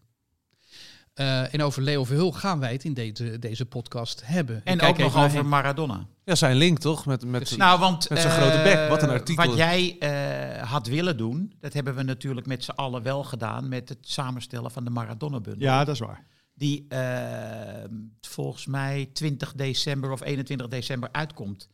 Eh, 1.15 1.55
en 1.55 1.63
over 1.63 1.83
Leo 1.83 2.05
Verhul 2.05 2.33
gaan 2.33 2.61
wij 2.61 2.73
het 2.73 2.85
in 2.85 2.95
deze, 2.95 3.39
deze 3.39 3.67
podcast 3.67 4.23
hebben. 4.25 4.57
Ik 4.57 4.65
En 4.65 4.81
ook 4.81 4.99
nog 4.99 5.17
over. 5.17 5.47
Maradona. 5.47 6.07
Ja, 6.25 6.35
zijn 6.35 6.57
link 6.57 6.79
toch? 6.79 7.07
Met, 7.07 7.25
met, 7.25 7.57
Nou, 7.57 7.81
want 7.81 8.09
Met 8.11 8.19
zo'n 8.19 8.31
eh, 8.31 8.37
grote 8.37 8.63
bek, 8.63 8.89
wat 8.89 9.03
een 9.03 9.09
artikel. 9.09 9.47
Wat 9.47 9.57
jij 9.57 9.97
eh, 9.99 10.71
had 10.71 10.87
willen 10.87 11.17
doen, 11.17 11.53
dat 11.61 11.73
hebben 11.73 11.95
we 11.95 12.03
natuurlijk 12.03 12.47
met 12.47 12.65
z'n 12.65 12.71
allen 12.71 13.03
wel 13.03 13.25
gedaan 13.25 13.69
met 13.69 13.89
het 13.89 13.99
samenstellen 14.01 14.71
van 14.71 14.85
de 14.85 14.91
Maradona-bundel. 14.91 15.69
Ja, 15.69 15.85
dat 15.85 15.95
is 15.95 16.01
waar. 16.01 16.25
Die 16.55 16.87
eh, 16.89 17.85
volgens 18.21 18.67
mij 18.67 19.11
20 19.13 19.55
december 19.55 20.11
of 20.11 20.23
21 20.23 20.69
december 20.69 21.09
uitkomt. 21.13 21.69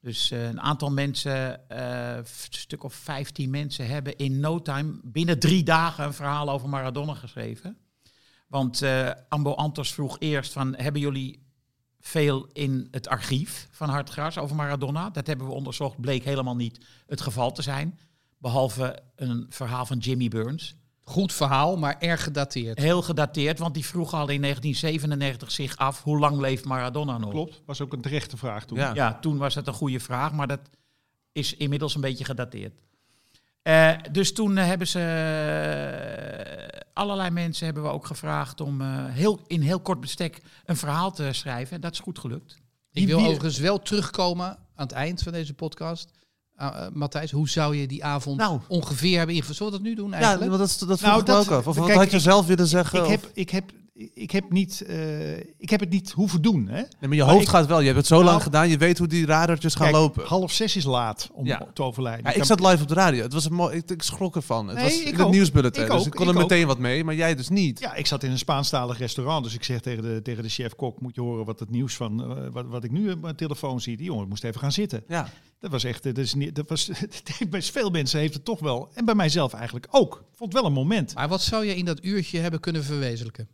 Dus 0.00 0.30
eh, 0.30 0.46
een 0.46 0.60
aantal 0.60 0.90
mensen, 0.90 1.68
eh, 1.68 2.16
een 2.16 2.24
stuk 2.50 2.84
of 2.84 2.94
15 2.94 3.50
mensen, 3.50 3.86
hebben 3.86 4.16
in 4.16 4.40
no 4.40 4.62
time 4.62 5.00
binnen 5.02 5.38
drie 5.38 5.62
dagen 5.62 6.04
een 6.04 6.14
verhaal 6.14 6.50
over 6.50 6.68
Maradona 6.68 7.14
geschreven. 7.14 7.76
Want 8.46 8.82
eh, 8.82 9.10
Ambo 9.28 9.54
Antos 9.54 9.92
vroeg 9.92 10.16
eerst 10.18 10.52
van, 10.52 10.74
hebben 10.76 11.00
jullie 11.00 11.46
veel 12.00 12.48
in 12.52 12.88
het 12.90 13.08
archief 13.08 13.68
van 13.70 13.88
Hartgras 13.88 14.38
over 14.38 14.56
Maradona? 14.56 15.10
Dat 15.10 15.26
hebben 15.26 15.46
we 15.46 15.52
onderzocht, 15.52 16.00
bleek 16.00 16.24
helemaal 16.24 16.56
niet 16.56 16.86
het 17.06 17.20
geval 17.20 17.52
te 17.52 17.62
zijn. 17.62 17.98
Behalve 18.38 18.98
een 19.16 19.46
verhaal 19.48 19.86
van 19.86 19.98
Jimmy 19.98 20.28
Burns. 20.28 20.76
Goed 21.02 21.32
verhaal, 21.32 21.76
maar 21.76 21.98
erg 21.98 22.22
gedateerd. 22.22 22.78
Heel 22.78 23.02
gedateerd, 23.02 23.58
want 23.58 23.74
die 23.74 23.86
vroeg 23.86 24.14
al 24.14 24.28
in 24.28 24.40
1997 24.40 25.50
zich 25.50 25.76
af, 25.76 26.02
hoe 26.02 26.18
lang 26.18 26.40
leeft 26.40 26.64
Maradona 26.64 27.18
nog? 27.18 27.30
Klopt, 27.30 27.62
was 27.66 27.80
ook 27.80 27.92
een 27.92 28.00
terechte 28.00 28.36
vraag 28.36 28.64
toen. 28.64 28.78
Ja. 28.78 28.94
Ja, 28.94 29.18
toen 29.18 29.36
was 29.36 29.54
het 29.54 29.66
een 29.66 29.72
goede 29.72 30.00
vraag, 30.00 30.32
maar 30.32 30.46
dat 30.46 30.60
is 31.32 31.56
inmiddels 31.56 31.94
een 31.94 32.00
beetje 32.00 32.24
gedateerd. 32.24 32.80
Eh, 33.66 33.92
dus 34.12 34.32
toen 34.32 34.56
eh, 34.58 34.66
hebben 34.66 34.86
ze, 34.88 34.98
eh, 35.00 36.80
allerlei 36.92 37.30
mensen 37.30 37.64
hebben 37.64 37.82
we 37.82 37.88
ook 37.88 38.06
gevraagd 38.06 38.60
om 38.60 38.80
eh, 38.80 38.86
heel, 39.08 39.40
in 39.46 39.60
heel 39.60 39.80
kort 39.80 40.00
bestek 40.00 40.40
een 40.64 40.76
verhaal 40.76 41.12
te 41.12 41.28
schrijven. 41.32 41.74
En 41.74 41.80
dat 41.80 41.92
is 41.92 41.98
goed 41.98 42.18
gelukt. 42.18 42.56
Ik 42.92 43.06
wil 43.06 43.18
overigens 43.18 43.58
wel 43.58 43.78
terugkomen 43.82 44.46
aan 44.46 44.86
het 44.86 44.92
eind 44.92 45.22
van 45.22 45.32
deze 45.32 45.54
podcast. 45.54 46.10
Matthijs, 46.92 47.30
hoe 47.30 47.48
zou 47.48 47.76
je 47.76 47.86
die 47.86 48.04
avond 48.04 48.36
Nou. 48.38 48.60
ongeveer 48.68 49.16
hebben 49.18 49.34
ingevuld? 49.36 49.56
Zullen 49.56 49.72
we 49.72 49.78
dat 49.78 49.86
nu 49.88 49.94
doen 49.94 50.10
ja, 50.10 50.16
eigenlijk? 50.16 50.46
want 50.48 50.58
dat, 50.58 50.68
is- 50.68 50.78
dat 50.78 50.98
vroeg 50.98 51.10
Nou, 51.10 51.20
ik 51.20 51.26
dat- 51.26 51.44
ook 51.46 51.50
af. 51.58 51.66
Of 51.66 51.76
wat 51.76 51.86
kijk, 51.86 51.98
had 51.98 52.10
je 52.10 52.16
ik- 52.16 52.22
zelf 52.22 52.46
willen 52.46 52.66
zeggen? 52.66 52.98
Ik 52.98 53.04
of- 53.04 53.10
heb, 53.10 53.30
ik, 53.34 53.50
heb, 53.50 53.70
ik, 54.14 54.30
heb 54.30 54.50
niet, 54.52 54.80
eh, 54.80 55.36
ik 55.38 55.70
heb 55.70 55.80
het 55.80 55.90
niet 55.90 56.10
hoeven 56.12 56.42
doen. 56.42 56.66
Hè? 56.68 56.74
Nee, 56.74 56.86
maar 57.00 57.14
je 57.14 57.22
maar 57.22 57.30
hoofd 57.32 57.42
ik- 57.42 57.48
gaat 57.48 57.66
wel. 57.66 57.78
Je 57.80 57.84
hebt 57.86 57.96
het 57.98 58.06
zo 58.06 58.14
Nou, 58.14 58.26
lang 58.26 58.42
gedaan. 58.42 58.68
Je 58.68 58.76
weet 58.78 58.98
hoe 58.98 59.06
die 59.06 59.26
radartjes 59.26 59.74
gaan 59.74 59.86
Kijk, 59.90 59.96
lopen. 59.98 60.26
half 60.26 60.52
zes 60.52 60.76
is 60.76 60.84
laat 60.84 61.30
om 61.32 61.46
Ja. 61.46 61.68
te 61.74 61.82
overlijden. 61.82 62.24
Ja, 62.24 62.32
ik 62.36 62.44
zat 62.44 62.60
live 62.60 62.82
op 62.82 62.88
de 62.88 62.94
radio. 62.94 63.22
Het 63.22 63.32
was 63.32 63.44
een 63.44 63.52
mooi, 63.52 63.76
ik, 63.76 63.90
ik 63.90 64.02
schrok 64.02 64.36
ervan. 64.36 64.66
Het 64.66 64.76
Nee, 64.76 64.84
was 64.84 65.00
ik 65.00 65.06
in 65.06 65.18
het 65.18 65.30
nieuwsbulletin. 65.30 65.82
Ik 65.82 65.90
dus 65.90 66.00
ook, 66.00 66.06
ik 66.06 66.12
kon 66.12 66.28
ik 66.28 66.34
er 66.34 66.42
ook. 66.42 66.48
meteen 66.48 66.66
wat 66.66 66.78
mee, 66.78 67.04
maar 67.04 67.14
jij 67.14 67.34
dus 67.34 67.48
niet. 67.48 67.78
Ja, 67.80 67.94
ik 67.94 68.06
zat 68.06 68.22
in 68.22 68.30
een 68.30 68.38
Spaanstalig 68.38 68.98
restaurant, 68.98 69.44
dus 69.44 69.54
ik 69.54 69.64
zeg 69.64 69.80
tegen 69.80 70.02
de, 70.02 70.20
tegen 70.22 70.42
de 70.42 70.48
chef-kok, 70.48 71.00
moet 71.00 71.14
je 71.14 71.20
horen 71.20 71.44
wat 71.44 71.60
het 71.60 71.70
nieuws 71.70 71.94
van, 71.94 72.36
eh, 72.36 72.46
wat, 72.52 72.66
wat 72.66 72.84
ik 72.84 72.90
nu 72.90 73.10
op 73.10 73.20
mijn 73.20 73.36
telefoon 73.36 73.80
zie. 73.80 73.96
Die 73.96 74.06
jongen 74.06 74.28
moest 74.28 74.44
even 74.44 74.60
gaan 74.60 74.72
zitten. 74.72 75.04
Ja. 75.08 75.28
Dat 75.60 75.70
was 75.70 75.84
echt, 75.84 76.02
dat 76.02 76.18
is 76.18 76.34
niet, 76.34 76.54
dat 76.54 76.68
was, 76.68 76.90
bij 77.50 77.62
veel 77.62 77.90
mensen 77.90 78.20
heeft 78.20 78.34
het 78.34 78.44
toch 78.44 78.60
wel, 78.60 78.90
en 78.94 79.04
bij 79.04 79.14
mijzelf 79.14 79.52
eigenlijk 79.52 79.86
ook. 79.90 80.14
Ik 80.14 80.36
vond 80.36 80.52
het 80.52 80.60
wel 80.62 80.70
een 80.70 80.76
moment. 80.76 81.14
Maar 81.14 81.28
wat 81.28 81.42
zou 81.42 81.64
je 81.64 81.76
in 81.76 81.84
dat 81.84 82.04
uurtje 82.04 82.38
hebben 82.38 82.60
kunnen 82.60 82.84
verwezenlijken? 82.84 83.48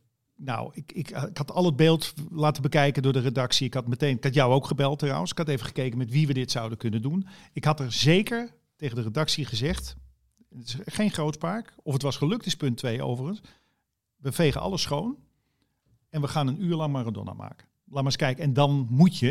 Nou, 0.45 0.71
ik, 0.75 0.93
ik, 0.93 1.11
ik 1.11 1.37
had 1.37 1.53
al 1.53 1.65
het 1.65 1.77
beeld 1.77 2.15
laten 2.31 2.63
bekijken 2.63 3.03
door 3.03 3.13
de 3.13 3.21
redactie. 3.21 3.67
Ik 3.67 3.75
had 3.75 3.87
meteen, 3.87 4.17
ik 4.17 4.25
had 4.25 4.35
jou 4.35 4.53
ook 4.53 4.67
gebeld 4.67 4.99
trouwens. 4.99 5.31
Ik 5.31 5.39
had 5.39 5.49
even 5.49 5.67
gekeken 5.67 5.99
met 5.99 6.11
wie 6.11 6.27
we 6.27 6.33
dit 6.33 6.51
zouden 6.51 6.79
kunnen 6.79 7.03
doen. 7.03 7.27
Ik 7.53 7.65
had 7.65 7.81
er 7.81 7.93
zeker 7.93 8.55
tegen 8.77 8.97
de 8.97 9.03
redactie 9.03 9.45
gezegd, 9.45 9.97
het 10.49 10.67
is 10.67 10.77
geen 10.85 11.11
grootspraak. 11.11 11.75
Of 11.83 11.93
het 11.93 12.03
was 12.03 12.17
gelukt 12.17 12.47
is 12.47 12.57
punt 12.57 12.77
twee 12.77 13.03
overigens. 13.03 13.41
We 14.17 14.33
vegen 14.33 14.61
alles 14.61 14.83
schoon. 14.83 15.17
en 16.09 16.21
we 16.21 16.29
gaan 16.29 16.47
een 16.47 16.65
uur 16.65 16.75
lang 16.75 16.93
Maradona 16.93 17.33
maken. 17.33 17.67
Laat 17.85 17.95
maar 17.95 18.05
eens 18.05 18.17
kijken. 18.17 18.45
En 18.45 18.53
dan 18.53 18.87
moet 18.91 19.19
je, 19.19 19.31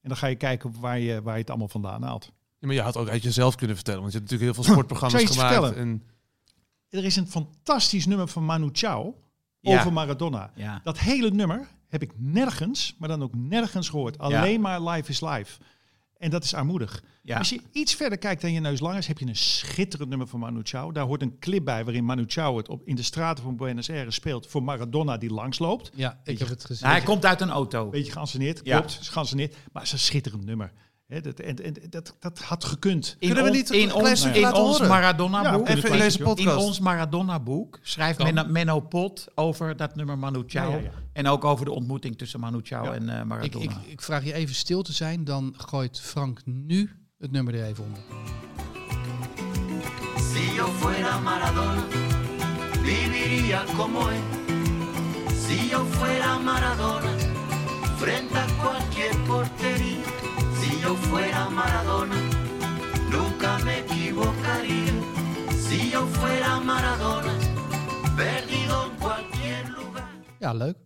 en 0.00 0.08
dan 0.08 0.16
ga 0.16 0.26
je 0.26 0.36
kijken 0.36 0.80
waar 0.80 0.98
je, 0.98 1.22
waar 1.22 1.34
je 1.34 1.40
het 1.40 1.50
allemaal 1.50 1.68
vandaan 1.68 2.02
haalt. 2.02 2.24
Ja, 2.58 2.66
maar 2.66 2.74
je 2.74 2.82
had 2.82 2.96
ook 2.96 3.08
uit 3.08 3.22
jezelf 3.22 3.54
kunnen 3.54 3.76
vertellen. 3.76 4.00
Want 4.00 4.12
je 4.12 4.18
hebt 4.18 4.30
natuurlijk 4.30 4.56
heel 4.56 4.64
veel 4.64 4.72
sportprogramma's 4.84 5.36
gemaakt. 5.36 5.76
En, 5.76 6.02
Er 6.88 7.04
is 7.04 7.16
een 7.16 7.28
fantastisch 7.28 8.06
nummer 8.06 8.28
van 8.28 8.44
Manu 8.44 8.68
Chao 8.72 9.16
Ja. 9.70 9.78
over 9.78 9.92
Maradona. 9.92 10.50
Ja. 10.54 10.80
Dat 10.84 10.98
hele 10.98 11.30
nummer 11.30 11.68
heb 11.88 12.02
ik 12.02 12.12
nergens, 12.16 12.94
maar 12.98 13.08
dan 13.08 13.22
ook 13.22 13.34
nergens 13.34 13.88
gehoord. 13.88 14.18
Alleen 14.18 14.60
maar 14.60 14.82
Life 14.82 15.10
is 15.10 15.20
Life. 15.20 15.60
En 16.18 16.30
dat 16.30 16.44
is 16.44 16.54
armoedig. 16.54 17.02
Ja. 17.22 17.38
Als 17.38 17.48
je 17.48 17.60
iets 17.72 17.94
verder 17.94 18.18
kijkt 18.18 18.40
dan 18.42 18.52
je 18.52 18.60
neus 18.60 18.80
lang 18.80 18.96
is, 18.98 19.06
heb 19.06 19.18
je 19.18 19.26
een 19.26 19.36
schitterend 19.36 20.08
nummer 20.08 20.26
van 20.26 20.40
Manu 20.40 20.60
Chao. 20.62 20.92
Daar 20.92 21.04
hoort 21.04 21.22
een 21.22 21.38
clip 21.38 21.64
bij 21.64 21.84
waarin 21.84 22.04
Manu 22.04 22.24
Chao 22.26 22.56
het 22.56 22.68
op, 22.68 22.82
in 22.86 22.94
de 22.96 23.02
straten 23.02 23.44
van 23.44 23.56
Buenos 23.56 23.90
Aires 23.90 24.14
speelt 24.14 24.46
voor 24.46 24.62
Maradona 24.62 25.16
die 25.16 25.30
langsloopt. 25.32 25.90
Ja, 25.94 26.20
ik 26.24 26.38
heb 26.38 26.48
het 26.48 26.64
gezien. 26.64 26.86
Nou, 26.86 26.96
hij 26.98 27.06
komt 27.06 27.24
uit 27.26 27.40
een 27.40 27.50
auto. 27.50 27.88
Beetje 27.88 28.12
geanceneerd, 28.12 28.60
Ja. 28.64 28.76
klopt, 28.78 28.98
geanceneerd. 29.02 29.52
Maar 29.52 29.82
het 29.82 29.84
is 29.84 29.92
een 29.92 29.98
schitterend 29.98 30.44
nummer. 30.44 30.72
Hè, 31.12 31.20
dat, 31.20 31.40
en, 31.40 31.56
en, 31.64 31.74
dat, 31.90 32.14
dat 32.18 32.38
had 32.38 32.64
gekund. 32.64 33.16
In, 33.18 33.26
Kunnen 33.28 33.44
we 33.44 33.50
niet 33.50 33.70
een 33.70 33.80
in 33.80 33.88
klein 33.88 34.06
ons, 34.06 34.20
stukje 34.20 34.36
in 34.38 34.44
laten 34.44 34.62
ons 34.62 34.72
horen? 34.76 34.88
Maradona-boek 34.88 35.68
Ja, 35.68 35.74
even 35.74 35.90
in 35.92 35.98
deze 35.98 36.10
stukje. 36.10 36.30
In 36.30 36.34
podcast. 36.44 36.66
ons 36.66 36.78
Maradona-boek 36.80 37.78
schrijft. 37.82 38.18
Menno, 38.22 38.44
Menno 38.46 38.80
Pot 38.80 39.26
over 39.34 39.76
dat 39.76 39.94
nummer 39.96 40.18
Manu 40.18 40.42
Chao. 40.46 40.70
Ja, 40.70 40.76
ja, 40.76 40.82
ja. 40.82 40.90
En 41.12 41.26
ook 41.26 41.44
over 41.44 41.64
de 41.64 41.70
ontmoeting 41.70 42.18
tussen 42.18 42.40
Manu 42.40 42.60
Chao 42.62 42.84
Ja. 42.84 42.92
en 42.92 43.08
eh, 43.08 43.18
ik, 43.18 43.24
Maradona. 43.24 43.64
ik, 43.64 43.72
ik 43.86 44.02
vraag 44.02 44.24
je 44.24 44.32
even 44.34 44.54
stil 44.54 44.82
te 44.82 44.92
zijn, 44.92 45.24
dan 45.24 45.54
gooit 45.56 46.00
Frank 46.00 46.40
nu 46.44 46.90
het 47.18 47.30
nummer 47.32 47.54
er 47.54 47.64
even 47.64 47.84
onder. 47.84 47.98
Si 50.16 50.54
yo 50.54 50.66
fuera 50.66 51.18
Maradona, 51.18 51.84
viviría 52.82 53.64
como 53.76 54.00
él. 54.08 54.22
Si 55.46 55.68
yo 55.68 55.84
fuera 55.84 56.38
Maradona, 56.38 57.12
frente 57.96 58.38
a 58.38 58.46
cualquier 58.62 59.16
portería. 59.26 60.11
Fuera 61.12 61.48
Maradona, 61.50 62.14
nunca 63.10 63.58
me 63.64 63.78
equivocaría. 63.78 64.92
Si 65.68 65.90
yo 65.90 66.06
fuera 66.06 66.58
Maradona, 66.60 67.32
perdido 68.16 68.84
en 68.86 68.98
cualquier 68.98 69.68
lugar. 69.70 70.08
Ja, 70.40 70.52
leuk. 70.54 70.76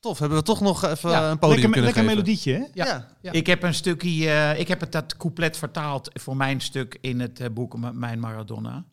tof, 0.00 0.18
hebben 0.18 0.38
we 0.38 0.44
toch 0.44 0.60
nog 0.60 0.84
even 0.84 1.10
Ja, 1.10 1.30
een 1.30 1.38
podium 1.38 1.60
Lekker, 1.60 1.70
kunnen 1.70 1.82
lekker 1.84 2.02
geven. 2.02 2.04
melodietje, 2.16 2.52
hè? 2.52 2.58
Ja. 2.58 2.86
Ja. 2.86 3.08
Ja. 3.20 3.32
Ik 3.32 3.46
heb 3.46 3.62
een 3.62 3.74
stukje, 3.74 4.30
eh, 4.30 4.58
ik 4.60 4.68
heb 4.68 4.80
het 4.80 4.92
dat 4.92 5.16
couplet 5.16 5.56
vertaald 5.56 6.10
voor 6.12 6.36
mijn 6.36 6.60
stuk 6.60 6.98
in 7.00 7.20
het 7.20 7.40
eh, 7.40 7.50
boek 7.50 7.76
M- 7.76 7.98
Mijn 7.98 8.20
Maradona. 8.20 8.84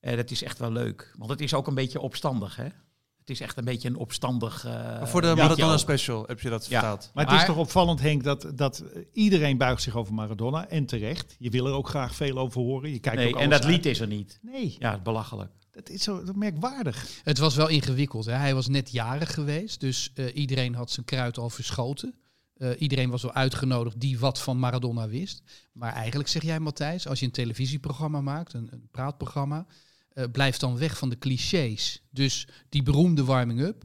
Eh, 0.00 0.16
dat 0.16 0.30
is 0.30 0.42
echt 0.42 0.58
wel 0.58 0.72
leuk, 0.72 1.14
want 1.18 1.30
het 1.30 1.40
is 1.40 1.54
ook 1.54 1.66
een 1.66 1.74
beetje 1.74 2.00
opstandig, 2.00 2.56
hè? 2.56 2.66
Het 3.26 3.34
is 3.34 3.40
echt 3.40 3.56
een 3.56 3.64
beetje 3.64 3.88
een 3.88 3.96
opstandig. 3.96 4.64
eh, 4.64 4.72
Maar 4.72 5.08
voor 5.08 5.20
de 5.20 5.34
Maradona 5.34 5.72
ook. 5.72 5.78
special 5.78 6.24
heb 6.26 6.40
je 6.40 6.48
dat 6.50 6.66
Ja. 6.66 6.78
vertaald. 6.80 7.10
Maar 7.14 7.24
het 7.30 7.40
is 7.40 7.46
toch 7.46 7.56
opvallend, 7.56 8.00
Henk, 8.00 8.24
dat, 8.24 8.46
dat 8.54 8.84
iedereen 9.12 9.56
buigt 9.58 9.82
zich 9.82 9.96
over 9.96 10.14
Maradona. 10.14 10.68
En 10.68 10.86
terecht. 10.86 11.36
Je 11.38 11.50
wil 11.50 11.66
er 11.66 11.72
ook 11.72 11.88
graag 11.88 12.14
veel 12.14 12.38
over 12.38 12.60
horen. 12.60 12.90
Je 12.90 12.98
kijkt 12.98 13.18
ook 13.18 13.24
Nee, 13.34 13.42
en 13.42 13.50
dat 13.50 13.62
uit. 13.64 13.70
lied 13.70 13.86
is 13.86 14.00
er 14.00 14.06
niet. 14.06 14.38
Nee, 14.42 14.76
Ja, 14.78 14.98
belachelijk. 14.98 15.50
dat 15.70 15.88
is 15.88 16.02
zo 16.02 16.22
merkwaardig. 16.34 17.08
Het 17.24 17.38
was 17.38 17.54
wel 17.56 17.68
ingewikkeld. 17.68 18.24
Hè? 18.24 18.32
Hij 18.32 18.54
was 18.54 18.68
net 18.68 18.90
jarig 18.92 19.34
geweest, 19.34 19.80
dus 19.80 20.10
eh, 20.14 20.36
iedereen 20.36 20.74
had 20.74 20.90
zijn 20.90 21.06
kruid 21.06 21.38
al 21.38 21.50
verschoten. 21.50 22.14
Eh, 22.56 22.70
iedereen 22.78 23.10
was 23.10 23.22
wel 23.22 23.32
uitgenodigd 23.32 24.00
die 24.00 24.18
wat 24.18 24.40
van 24.40 24.58
Maradona 24.58 25.08
wist. 25.08 25.42
Maar 25.72 25.92
eigenlijk 25.92 26.28
zeg 26.28 26.42
jij, 26.42 26.60
Matthijs, 26.60 27.08
als 27.08 27.18
je 27.20 27.26
een 27.26 27.32
televisieprogramma 27.32 28.20
maakt, 28.20 28.52
een, 28.52 28.68
een 28.70 28.88
praatprogramma, 28.90 29.66
eh, 30.16 30.24
blijf 30.32 30.56
dan 30.56 30.78
weg 30.78 30.98
van 30.98 31.08
de 31.08 31.18
clichés. 31.18 32.02
Dus 32.10 32.48
die 32.68 32.82
beroemde 32.82 33.24
warming-up, 33.24 33.82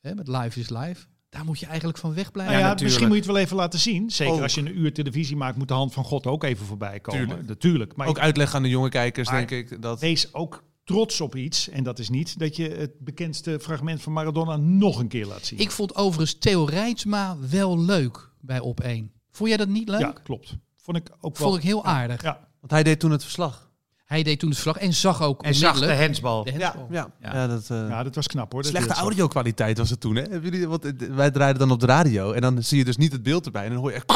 hè, 0.00 0.14
met 0.14 0.28
Live 0.28 0.60
is 0.60 0.68
Live, 0.68 1.06
daar 1.28 1.44
moet 1.44 1.58
je 1.58 1.66
eigenlijk 1.66 1.98
van 1.98 2.14
wegblijven. 2.14 2.54
Nou 2.54 2.66
ja, 2.66 2.82
misschien 2.82 3.06
moet 3.06 3.16
je 3.16 3.22
het 3.22 3.32
wel 3.32 3.42
even 3.42 3.56
laten 3.56 3.78
zien. 3.78 4.10
Zeker 4.10 4.34
Ook. 4.34 4.40
als 4.40 4.54
je 4.54 4.60
een 4.60 4.78
uur 4.78 4.92
televisie 4.92 5.36
maakt, 5.36 5.56
moet 5.56 5.68
de 5.68 5.74
hand 5.74 5.92
van 5.92 6.04
God 6.04 6.26
ook 6.26 6.44
even 6.44 6.66
voorbij 6.66 7.00
komen. 7.00 7.26
Tuurlijk. 7.26 7.48
Natuurlijk. 7.48 7.96
Maar 7.96 8.06
Ook 8.06 8.18
uitleggen 8.18 8.56
aan 8.56 8.62
de 8.62 8.68
jonge 8.68 8.88
kijkers, 8.88 9.28
denk 9.28 9.50
ik. 9.50 9.82
Dat... 9.82 10.00
wees 10.00 10.34
ook 10.34 10.64
trots 10.84 11.20
op 11.20 11.36
iets. 11.36 11.68
En 11.68 11.84
dat 11.84 11.98
is 11.98 12.08
niet 12.08 12.38
dat 12.38 12.56
je 12.56 12.68
het 12.68 12.98
bekendste 12.98 13.58
fragment 13.60 14.02
van 14.02 14.12
Maradona 14.12 14.56
nog 14.56 14.98
een 14.98 15.08
keer 15.08 15.26
laat 15.26 15.44
zien. 15.44 15.58
Ik 15.58 15.70
vond 15.70 15.94
overigens 15.94 16.38
Theo 16.38 16.64
Rijtsma 16.64 17.36
wel 17.50 17.78
leuk 17.80 18.30
bij 18.40 18.60
Op 18.60 18.80
1. 18.80 19.12
Vond 19.30 19.48
jij 19.48 19.58
dat 19.58 19.68
niet 19.68 19.88
leuk? 19.88 20.00
Ja, 20.00 20.14
klopt. 20.22 20.56
Vond 20.76 20.96
ik 20.96 21.10
ook 21.20 21.38
wel. 21.38 21.48
Vond 21.48 21.58
ik 21.62 21.68
heel 21.68 21.84
aardig. 21.84 22.22
Ja. 22.22 22.48
Want 22.60 22.72
hij 22.72 22.82
deed 22.82 23.00
toen 23.00 23.10
het 23.10 23.22
verslag. 23.22 23.67
Hij 24.08 24.22
deed 24.22 24.38
toen 24.38 24.50
het 24.50 24.58
vlag 24.58 24.76
en 24.76 24.94
zag 24.94 25.22
ook 25.22 25.42
En 25.42 25.54
zag 25.54 25.80
de 25.80 25.86
hensbal. 25.86 26.44
de 26.44 26.50
hensbal. 26.50 26.86
ja. 26.90 27.08
Ja. 27.20 27.30
ja 27.32 27.46
dat, 27.46 27.70
eh, 27.70 27.88
ja, 27.88 28.02
dat 28.02 28.14
was 28.14 28.26
knap 28.26 28.52
hoor. 28.52 28.62
dat 28.62 28.70
Slechte 28.70 28.94
audio-kwaliteit 28.94 29.78
was 29.78 29.90
het 29.90 30.00
toen, 30.00 30.16
hè? 30.16 30.22
Hebben 30.22 30.42
jullie, 30.42 30.68
want 30.68 30.84
eh, 30.84 30.92
wij 31.08 31.30
draaiden 31.30 31.58
dan 31.58 31.70
op 31.70 31.80
de 31.80 31.86
radio 31.86 32.32
en 32.32 32.40
dan 32.40 32.62
zie 32.62 32.78
je 32.78 32.84
dus 32.84 32.96
niet 32.96 33.12
het 33.12 33.22
beeld 33.22 33.46
erbij. 33.46 33.64
En 33.64 33.70
dan 33.70 33.78
hoor 33.78 33.90
je 33.90 33.96
echt... 33.96 34.12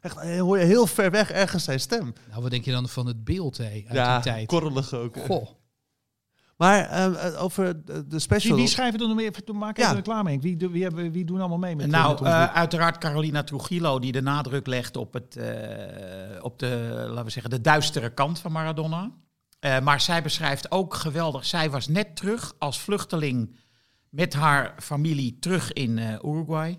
echt 0.00 0.16
eh, 0.16 0.40
hoor 0.40 0.58
je 0.58 0.64
heel 0.64 0.86
ver 0.86 1.10
weg 1.10 1.30
ergens 1.30 1.64
zijn 1.64 1.80
stem. 1.80 2.14
Nou, 2.30 2.42
wat 2.42 2.50
denk 2.50 2.64
je 2.64 2.70
dan 2.70 2.88
van 2.88 3.06
het 3.06 3.24
beeld 3.24 3.56
hè, 3.56 3.64
uit 3.64 3.84
ja, 3.92 4.14
die 4.14 4.32
tijd? 4.32 4.46
korrelig 4.46 4.94
ook. 4.94 5.16
Goh. 5.26 5.48
Maar 6.56 6.88
eh, 6.88 7.26
eh, 7.26 7.42
over 7.42 7.84
de, 7.84 7.92
de 7.92 8.04
Wie, 8.08 8.18
special... 8.18 8.56
wie 8.56 8.66
schrijven 8.66 9.00
er 9.00 9.06
nog 9.06 9.16
meer? 9.16 9.30
Even- 9.36 9.58
Maak 9.58 9.76
Ja. 9.76 9.84
even 9.84 9.96
reclame, 9.96 10.28
Henk. 10.30 10.42
Wie, 10.42 10.56
wie, 10.70 10.82
hebben, 10.82 11.12
wie 11.12 11.24
doen 11.24 11.38
allemaal 11.40 11.58
mee 11.58 11.76
met, 11.76 11.86
nou, 11.86 12.08
met 12.08 12.18
boek? 12.18 12.26
uiteraard 12.54 12.98
Carolina 12.98 13.42
Trujillo, 13.42 13.98
die 13.98 14.12
de 14.12 14.22
nadruk 14.22 14.66
legt 14.66 14.96
op, 14.96 15.12
het, 15.12 15.36
eh, 15.36 16.44
op 16.44 16.58
de, 16.58 17.04
laten 17.08 17.24
we 17.24 17.30
zeggen, 17.30 17.50
de 17.50 17.60
duistere 17.60 18.10
kant 18.14 18.38
van 18.38 18.52
Maradona. 18.52 19.10
Eh, 19.60 19.80
maar 19.80 20.00
zij 20.00 20.22
beschrijft 20.22 20.70
ook 20.70 20.94
geweldig. 20.94 21.44
Zij 21.44 21.70
was 21.70 21.88
net 21.88 22.16
terug 22.16 22.54
als 22.58 22.80
vluchteling 22.80 23.56
met 24.08 24.34
haar 24.34 24.74
familie 24.78 25.38
terug 25.38 25.72
in 25.72 25.98
eh, 25.98 26.12
Uruguay. 26.24 26.78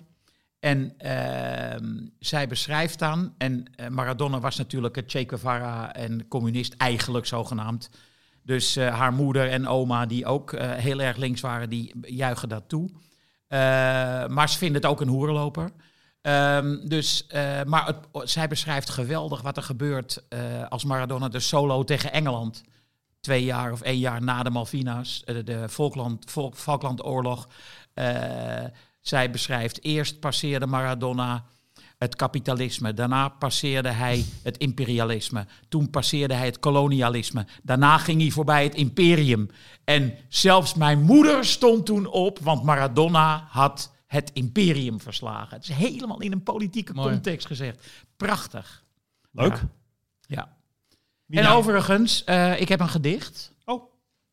En 0.60 0.94
ehm, 0.98 2.08
zij 2.20 2.48
beschrijft 2.48 3.00
dan, 3.00 3.34
en 3.38 3.66
Maradona 3.90 4.40
was 4.40 4.56
natuurlijk 4.56 4.96
het 4.96 5.12
Che 5.12 5.24
Guevara 5.28 5.94
en 5.94 6.28
communist 6.28 6.74
eigenlijk 6.78 7.26
zogenaamd. 7.26 7.90
Dus 8.46 8.76
eh, 8.76 8.98
haar 8.98 9.14
moeder 9.14 9.50
en 9.50 9.68
oma, 9.68 10.06
die 10.06 10.26
ook 10.26 10.54
eh, 10.54 10.72
heel 10.72 11.02
erg 11.02 11.18
links 11.18 11.42
waren, 11.42 11.70
die 11.70 11.94
juichen 12.02 12.50
dat 12.50 12.64
toe. 12.70 12.90
Eh, 13.48 13.60
maar 14.28 14.50
ze 14.50 14.58
vinden 14.58 14.82
het 14.82 14.92
ook 14.92 15.02
een 15.02 15.08
hoerenloper. 15.08 15.70
Ehm, 16.22 16.88
dus, 16.88 17.28
maar 17.66 17.86
het, 17.86 18.30
zij 18.30 18.48
beschrijft 18.48 18.90
geweldig 18.90 19.42
wat 19.42 19.58
er 19.58 19.64
gebeurt 19.64 20.24
als 20.70 20.84
Maradona 20.84 21.28
de 21.28 21.40
solo 21.40 21.84
tegen 21.84 22.12
Engeland. 22.12 22.64
Twee 23.20 23.44
jaar 23.44 23.72
of 23.72 23.82
één 23.82 23.98
jaar 24.00 24.24
na 24.24 24.44
de 24.44 24.50
Malvina's, 24.50 25.24
de 25.44 25.70
Falkland, 25.70 26.32
Falk- 26.32 26.56
Falklandoorlog. 26.56 27.48
Zij 29.02 29.30
beschrijft 29.32 29.84
eerst 29.84 30.20
passeerde 30.20 30.66
Maradona 30.66 31.46
het 31.98 32.16
kapitalisme. 32.16 32.94
Daarna 32.94 33.30
passeerde 33.30 33.90
hij 33.90 34.26
het 34.44 34.58
imperialisme. 34.58 35.46
Toen 35.68 35.90
passeerde 35.90 36.34
hij 36.34 36.46
het 36.46 36.60
kolonialisme. 36.60 37.46
Daarna 37.64 37.98
ging 37.98 38.22
hij 38.22 38.30
voorbij 38.30 38.64
het 38.64 38.76
imperium. 38.76 39.50
En 39.84 40.14
zelfs 40.28 40.74
mijn 40.74 41.02
moeder 41.02 41.46
stond 41.46 41.86
toen 41.86 42.06
op, 42.06 42.40
want 42.40 42.64
Maradona 42.64 43.48
had 43.50 43.94
het 44.08 44.32
imperium 44.34 45.02
verslagen. 45.02 45.56
Het 45.58 45.70
is 45.70 45.76
helemaal 45.76 46.22
in 46.22 46.32
een 46.32 46.44
politieke 46.44 46.94
Mooi. 46.94 47.10
context 47.14 47.48
gezegd. 47.48 47.88
Prachtig. 48.18 48.84
Leuk. 49.32 49.64
Ja. 50.28 50.54
En 51.30 51.44
nou? 51.44 51.58
overigens, 51.58 52.24
eh, 52.24 52.62
ik 52.62 52.70
heb 52.70 52.80
een 52.80 52.90
gedicht. 52.90 53.54
Oh, 53.66 53.84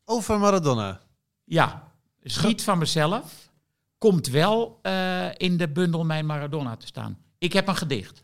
Over 0.04 0.38
Maradona. 0.38 1.00
Ja, 1.45 1.92
is 2.21 2.42
niet 2.42 2.62
van 2.62 2.78
mezelf. 2.78 3.50
Komt 3.99 4.26
wel 4.26 4.78
eh, 4.83 5.28
in 5.37 5.57
de 5.57 5.69
bundel 5.69 6.04
Mijn 6.04 6.26
Maradona 6.26 6.76
te 6.76 6.87
staan. 6.87 7.22
Ik 7.42 7.52
heb 7.52 7.68
een 7.68 7.76
gedicht. 7.76 8.22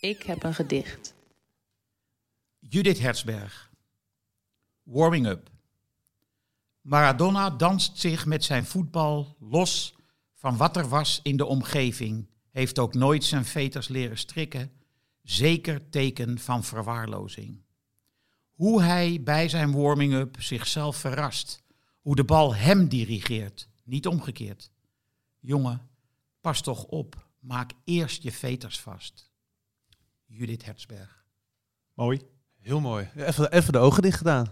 Ik 0.00 0.22
heb 0.22 0.42
een 0.42 0.54
gedicht. 0.54 1.14
Judith 2.58 2.98
Hertzberg. 2.98 3.70
Warming 4.82 5.26
up. 5.26 5.50
Maradona 6.80 7.50
danst 7.50 7.98
zich 7.98 8.26
met 8.26 8.44
zijn 8.44 8.64
voetbal 8.64 9.36
los 9.40 9.94
van 10.34 10.56
wat 10.56 10.76
er 10.76 10.88
was 10.88 11.20
in 11.22 11.36
de 11.36 11.46
omgeving. 11.46 12.28
Heeft 12.50 12.78
ook 12.78 12.94
nooit 12.94 13.24
zijn 13.24 13.44
veters 13.44 13.88
leren 13.88 14.18
strikken. 14.18 14.72
Zeker 15.22 15.90
teken 15.90 16.38
van 16.38 16.64
verwaarlozing. 16.64 17.62
Hoe 18.52 18.82
hij 18.82 19.20
bij 19.22 19.48
zijn 19.48 19.72
warming-up 19.72 20.36
zichzelf 20.38 20.96
verrast. 20.96 21.66
Hoe 22.08 22.16
de 22.16 22.24
bal 22.24 22.54
hem 22.54 22.88
dirigeert, 22.88 23.68
niet 23.84 24.06
omgekeerd. 24.06 24.70
Jongen, 25.40 25.88
pas 26.40 26.60
toch 26.60 26.84
op. 26.84 27.28
Maak 27.40 27.72
eerst 27.84 28.22
je 28.22 28.32
veters 28.32 28.80
vast. 28.80 29.30
Judith 30.26 30.64
Hertzberg. 30.64 31.24
mooi. 31.94 32.20
Heel 32.58 32.80
mooi. 32.80 33.08
Even, 33.16 33.52
even 33.52 33.72
de 33.72 33.78
ogen 33.78 34.02
dicht 34.02 34.16
gedaan. 34.16 34.46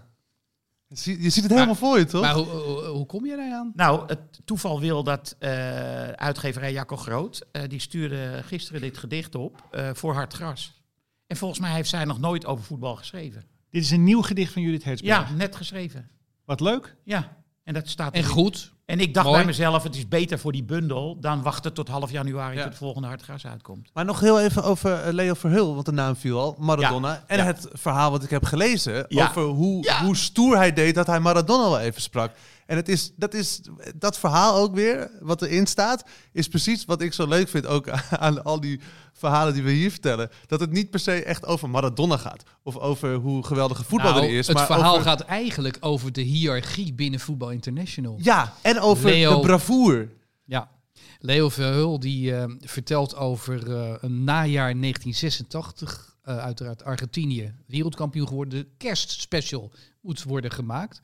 Je 0.86 0.96
ziet, 0.96 1.22
je 1.22 1.30
ziet 1.30 1.42
het 1.42 1.52
helemaal 1.52 1.74
voor 1.74 1.98
je, 1.98 2.04
toch? 2.04 2.20
Maar 2.20 2.34
hoe, 2.34 2.46
hoe, 2.46 2.84
hoe 2.84 3.06
kom 3.06 3.26
je 3.26 3.36
daar 3.36 3.52
aan? 3.52 3.72
Nou, 3.74 4.06
het 4.06 4.40
toeval 4.44 4.80
wil 4.80 5.02
dat 5.02 5.36
eh, 5.38 6.08
uitgeverij 6.08 6.72
Jacco 6.72 6.96
Groot, 6.96 7.46
eh, 7.52 7.62
die 7.68 7.80
stuurde 7.80 8.42
gisteren 8.44 8.80
dit 8.80 8.98
gedicht 8.98 9.34
op 9.34 9.68
eh, 9.70 9.90
voor 9.94 10.14
Hard 10.14 10.32
Gras. 10.32 10.82
En 11.26 11.36
volgens 11.36 11.60
mij 11.60 11.72
heeft 11.72 11.88
zij 11.88 12.04
nog 12.04 12.18
nooit 12.18 12.46
over 12.46 12.64
voetbal 12.64 12.96
geschreven. 12.96 13.44
Dit 13.70 13.82
is 13.82 13.90
een 13.90 14.04
nieuw 14.04 14.22
gedicht 14.22 14.52
van 14.52 14.62
Judith 14.62 14.84
Hertzberg. 14.84 15.28
Ja, 15.28 15.34
net 15.34 15.56
geschreven. 15.56 16.10
Wat 16.44 16.60
leuk. 16.60 16.96
Ja, 17.04 17.44
en 17.66 17.74
dat 17.74 17.88
staat 17.88 18.14
En 18.14 18.24
goed. 18.24 18.74
En 18.84 19.00
ik 19.00 19.14
dacht 19.14 19.26
Mooi. 19.26 19.38
bij 19.38 19.46
mezelf, 19.46 19.82
het 19.82 19.96
is 19.96 20.08
beter 20.08 20.38
voor 20.38 20.52
die 20.52 20.62
bundel 20.64 21.16
dan 21.20 21.42
wachten 21.42 21.72
tot 21.72 21.88
half 21.88 22.10
januari 22.10 22.54
Ja. 22.56 22.60
tot 22.62 22.68
het 22.68 22.78
volgende 22.78 23.08
Hartgras 23.08 23.46
uitkomt. 23.46 23.88
Maar 23.94 24.04
nog 24.04 24.20
heel 24.20 24.40
even 24.40 24.62
over 24.64 24.92
eh, 25.02 25.12
Leo 25.12 25.34
Verhul, 25.34 25.74
want 25.74 25.86
de 25.86 25.92
naam 25.92 26.16
viel 26.16 26.40
al. 26.40 26.54
Maradona. 26.58 27.24
En 27.26 27.36
ja. 27.38 27.44
het 27.44 27.68
verhaal 27.72 28.10
wat 28.10 28.22
ik 28.22 28.30
heb 28.30 28.44
gelezen 28.44 29.04
Ja. 29.08 29.26
over 29.28 29.42
hoe, 29.42 29.84
Ja. 29.84 30.04
hoe 30.04 30.16
stoer 30.16 30.56
hij 30.56 30.72
deed 30.72 30.94
dat 30.94 31.06
hij 31.06 31.20
Maradona 31.20 31.62
wel 31.62 31.78
even 31.80 32.02
sprak. 32.02 32.32
En 32.66 32.76
het 32.76 32.88
is, 32.88 33.12
dat, 33.16 33.34
is, 33.34 33.60
dat 33.96 34.18
verhaal 34.18 34.56
ook 34.56 34.74
weer, 34.74 35.10
wat 35.20 35.42
erin 35.42 35.66
staat, 35.66 36.04
is 36.32 36.48
precies 36.48 36.84
wat 36.84 37.00
ik 37.00 37.12
zo 37.12 37.26
leuk 37.26 37.48
vind 37.48 37.66
ook 37.66 37.88
aan 38.10 38.44
al 38.44 38.60
die 38.60 38.80
verhalen 39.12 39.54
die 39.54 39.62
we 39.62 39.70
hier 39.70 39.90
vertellen. 39.90 40.30
Dat 40.46 40.60
het 40.60 40.70
niet 40.70 40.90
per 40.90 41.00
se 41.00 41.12
echt 41.24 41.46
over 41.46 41.70
Maradona 41.70 42.16
gaat. 42.16 42.42
Of 42.62 42.76
over 42.76 43.14
hoe 43.14 43.44
geweldige 43.44 43.84
voetballer 43.84 44.14
Nou, 44.14 44.26
hij 44.26 44.36
is. 44.38 44.46
het 44.46 44.56
maar 44.56 44.66
verhaal 44.66 44.92
over, 44.92 45.06
gaat 45.06 45.20
eigenlijk 45.20 45.76
over 45.80 46.12
de 46.12 46.20
hiërarchie 46.20 46.92
binnen 46.94 47.20
Voetbal 47.20 47.50
International. 47.50 48.18
Ja, 48.22 48.52
en 48.62 48.80
over 48.80 49.04
Leo- 49.10 49.40
de 49.40 49.46
bravoure. 49.46 50.08
Ja. 50.44 50.70
Leo 51.18 51.48
Verheul 51.48 52.00
die 52.00 52.34
eh, 52.36 52.44
vertelt 52.58 53.16
over 53.16 53.72
eh, 53.72 53.94
een 54.00 54.24
najaar 54.24 54.74
1986, 54.80 56.16
eh, 56.22 56.38
uiteraard 56.38 56.84
Argentinië, 56.84 57.54
wereldkampioen 57.66 58.28
geworden. 58.28 58.58
De 58.58 58.68
kerstspecial 58.76 59.70
moet 60.00 60.22
worden 60.22 60.50
gemaakt. 60.50 61.00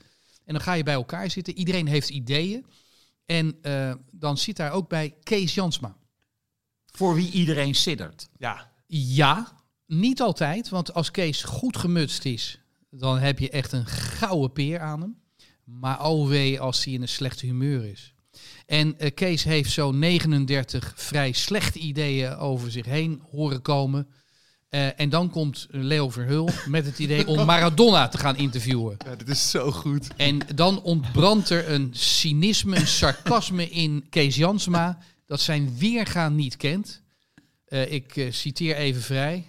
En 0.53 0.59
dan 0.59 0.67
ga 0.67 0.73
je 0.73 0.83
bij 0.83 0.95
elkaar 0.95 1.31
zitten. 1.31 1.59
Iedereen 1.59 1.87
heeft 1.87 2.09
ideeën. 2.09 2.67
En 3.27 3.59
eh, 3.63 3.95
dan 4.11 4.39
zit 4.39 4.57
daar 4.57 4.73
ook 4.73 4.89
bij 4.89 5.15
Kees 5.23 5.55
Jansma. 5.55 5.97
Voor 6.87 7.15
wie 7.15 7.31
iedereen 7.31 7.75
siddert. 7.75 8.29
Ja, 8.39 8.73
Ja, 8.87 9.53
niet 9.87 10.21
altijd. 10.21 10.69
Want 10.69 10.95
als 10.95 11.11
Kees 11.11 11.43
goed 11.43 11.77
gemutst 11.77 12.25
is, 12.25 12.59
dan 12.91 13.19
heb 13.19 13.39
je 13.39 13.51
echt 13.51 13.73
een 13.73 13.87
gouden 13.87 14.53
peer 14.53 14.81
aan 14.81 15.01
hem. 15.01 15.21
Maar 15.65 16.27
wee 16.27 16.61
als 16.61 16.85
hij 16.85 16.95
in 16.95 17.03
een 17.03 17.09
slecht 17.09 17.41
humeur 17.41 17.85
is. 17.85 18.15
En 18.67 18.99
eh, 18.99 19.15
Kees 19.15 19.45
heeft 19.45 19.71
zo'n 19.71 19.99
39 19.99 20.93
vrij 20.97 21.33
slechte 21.33 21.79
ideeën 21.79 22.37
over 22.37 22.71
zich 22.71 22.87
heen 22.87 23.23
horen 23.31 23.63
komen. 23.63 24.09
Eh, 24.73 25.01
en 25.01 25.09
dan 25.09 25.31
komt 25.31 25.67
Leo 25.71 26.11
Verhul 26.11 26.49
met 26.67 26.87
het 26.87 26.99
idee 26.99 27.27
om 27.27 27.45
Maradona 27.47 28.09
te 28.09 28.19
gaan 28.19 28.37
interviewen. 28.37 28.97
ja, 29.05 29.17
dit 29.17 29.29
is 29.29 29.51
zo 29.51 29.71
goed. 29.71 30.09
En 30.17 30.39
dan 30.55 30.83
ontbrandt 30.83 31.51
er 31.51 31.71
een 31.71 31.89
cynisme, 31.93 32.77
een 32.77 32.87
sarcasme 32.87 33.71
in 33.71 34.07
Kees 34.11 34.37
Jansma 34.37 34.99
dat 35.27 35.41
zijn 35.41 35.79
weergaan 35.79 36.35
niet 36.35 36.57
kent. 36.57 37.03
Eh, 37.65 37.93
ik 37.93 38.17
eh, 38.17 38.33
citeer 38.33 38.77
even 38.77 39.03
vrij. 39.03 39.47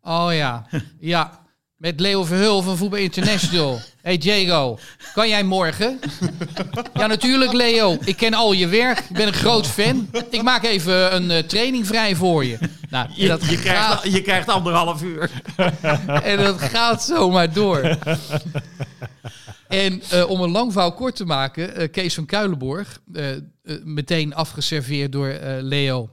Oh 0.00 0.28
ja, 0.30 0.68
ja, 1.00 1.41
met 1.82 2.00
Leo 2.00 2.24
Verhul 2.24 2.62
van 2.62 2.76
Voetbal 2.76 2.98
International. 2.98 3.80
Hey 4.02 4.18
Diego, 4.18 4.78
kan 5.14 5.28
jij 5.28 5.44
morgen? 5.44 5.98
Ja, 6.94 7.06
natuurlijk 7.06 7.52
Leo. 7.52 7.96
Ik 8.04 8.16
ken 8.16 8.34
al 8.34 8.52
je 8.52 8.66
werk. 8.66 8.98
Ik 8.98 9.16
ben 9.16 9.26
een 9.26 9.32
groot 9.32 9.66
fan. 9.66 10.08
Ik 10.30 10.42
maak 10.42 10.62
even 10.64 11.14
een 11.14 11.30
eh, 11.30 11.38
training 11.42 11.86
vrij 11.86 12.14
voor 12.16 12.44
je. 12.44 12.58
Nou, 12.90 13.08
Je, 13.14 13.28
dat 13.28 13.40
je, 13.40 13.56
gaat- 13.56 13.60
krijgt, 14.00 14.16
je 14.16 14.22
krijgt 14.22 14.48
anderhalf 14.48 15.02
uur. 15.02 15.30
en 16.22 16.36
dat 16.36 16.60
gaat 16.60 17.02
zomaar 17.04 17.52
door. 17.52 17.98
En 19.68 20.02
eh, 20.10 20.30
om 20.30 20.40
een 20.40 20.50
lang 20.50 20.72
verhaal 20.72 20.94
kort 20.94 21.16
te 21.16 21.24
maken, 21.24 21.74
eh, 21.74 21.90
Kees 21.90 22.14
van 22.14 22.26
Kuilenborg, 22.26 23.00
eh, 23.12 23.30
eh, 23.32 23.40
meteen 23.84 24.34
afgeserveerd 24.34 25.12
door 25.12 25.28
eh, 25.28 25.56
Leo, 25.60 26.10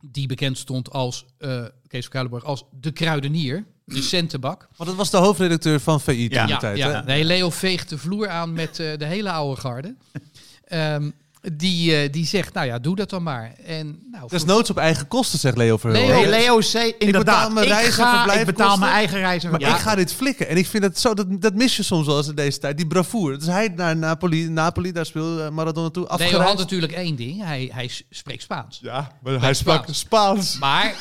die 0.00 0.26
bekend 0.26 0.58
stond 0.58 0.90
als 0.90 1.24
eh, 1.38 1.64
Kees 1.86 2.02
van 2.02 2.10
Kuilenborg 2.12 2.44
als 2.44 2.64
de 2.80 2.92
kruidenier, 2.92 3.64
de 3.84 4.02
centenbak. 4.02 4.68
Want 4.76 4.88
dat 4.88 4.98
was 4.98 5.10
de 5.10 5.16
hoofdredacteur 5.16 5.80
van 5.80 6.00
VI 6.00 6.28
toen 6.28 6.38
Ja, 6.38 6.46
de 6.46 6.56
tijd. 6.56 6.78
hè? 6.78 6.88
ja. 6.90 7.02
Nee, 7.06 7.24
Leo 7.24 7.50
veegt 7.50 7.88
de 7.88 7.98
vloer 7.98 8.28
aan 8.28 8.52
met 8.52 8.78
eh, 8.78 8.98
de 8.98 9.04
hele 9.04 9.30
oude 9.30 9.60
garde. 9.60 9.94
Ehm, 10.64 11.10
die, 11.52 11.96
eh, 11.96 12.12
die 12.12 12.26
zegt, 12.26 12.54
nou 12.54 12.66
ja, 12.66 12.78
doe 12.78 12.96
dat 12.96 13.10
dan 13.10 13.22
maar. 13.22 13.52
En, 13.66 13.98
nou, 14.10 14.28
Desnoods 14.28 14.70
op 14.70 14.76
eigen 14.76 15.08
kosten, 15.08 15.38
zegt 15.38 15.56
Leo 15.56 15.76
Verhul. 15.76 16.06
Leo- 16.06 16.14
Nee, 16.20 16.28
Leo 16.28 16.60
zei 16.60 16.84
betaal 16.90 17.06
inderdaad, 17.06 17.52
mijn 17.52 17.66
ik, 17.66 17.72
reizen, 17.72 17.92
ga, 17.92 18.02
ik 18.10 18.14
verblijfkosten. 18.14 18.54
betaal 18.54 18.76
mijn 18.78 18.92
eigen 18.92 19.18
reizen. 19.18 19.50
Maar 19.50 19.60
Ja. 19.60 19.74
ik 19.74 19.80
ga 19.80 19.94
dit 19.94 20.12
flikken. 20.14 20.48
En 20.48 20.56
ik 20.56 20.66
vind 20.66 20.82
het 20.84 20.98
zo, 21.00 21.14
dat, 21.14 21.40
dat 21.42 21.54
mis 21.54 21.76
je 21.76 21.82
soms 21.82 22.06
wel 22.06 22.16
eens 22.16 22.28
in 22.28 22.34
deze 22.34 22.58
tijd. 22.58 22.76
Die 22.76 22.86
bravoure. 22.86 23.36
Dus 23.36 23.46
hij 23.46 23.68
naar 23.76 23.96
Napoli, 23.96 24.48
Napoli 24.48 24.92
daar 24.92 25.06
speelde 25.06 25.42
eh, 25.42 25.50
Maradona 25.50 25.90
toe. 25.90 26.02
Leo 26.02 26.10
had 26.16 26.20
Afgereisd. 26.20 26.58
natuurlijk 26.58 26.92
één 26.92 27.16
ding, 27.16 27.42
hij, 27.42 27.70
hij 27.72 27.90
spreekt 28.10 28.42
Spaans. 28.42 28.78
Ja, 28.82 29.12
maar 29.22 29.40
hij 29.40 29.54
sprak 29.54 29.84
Spaans. 29.90 30.58
Maar 30.58 30.94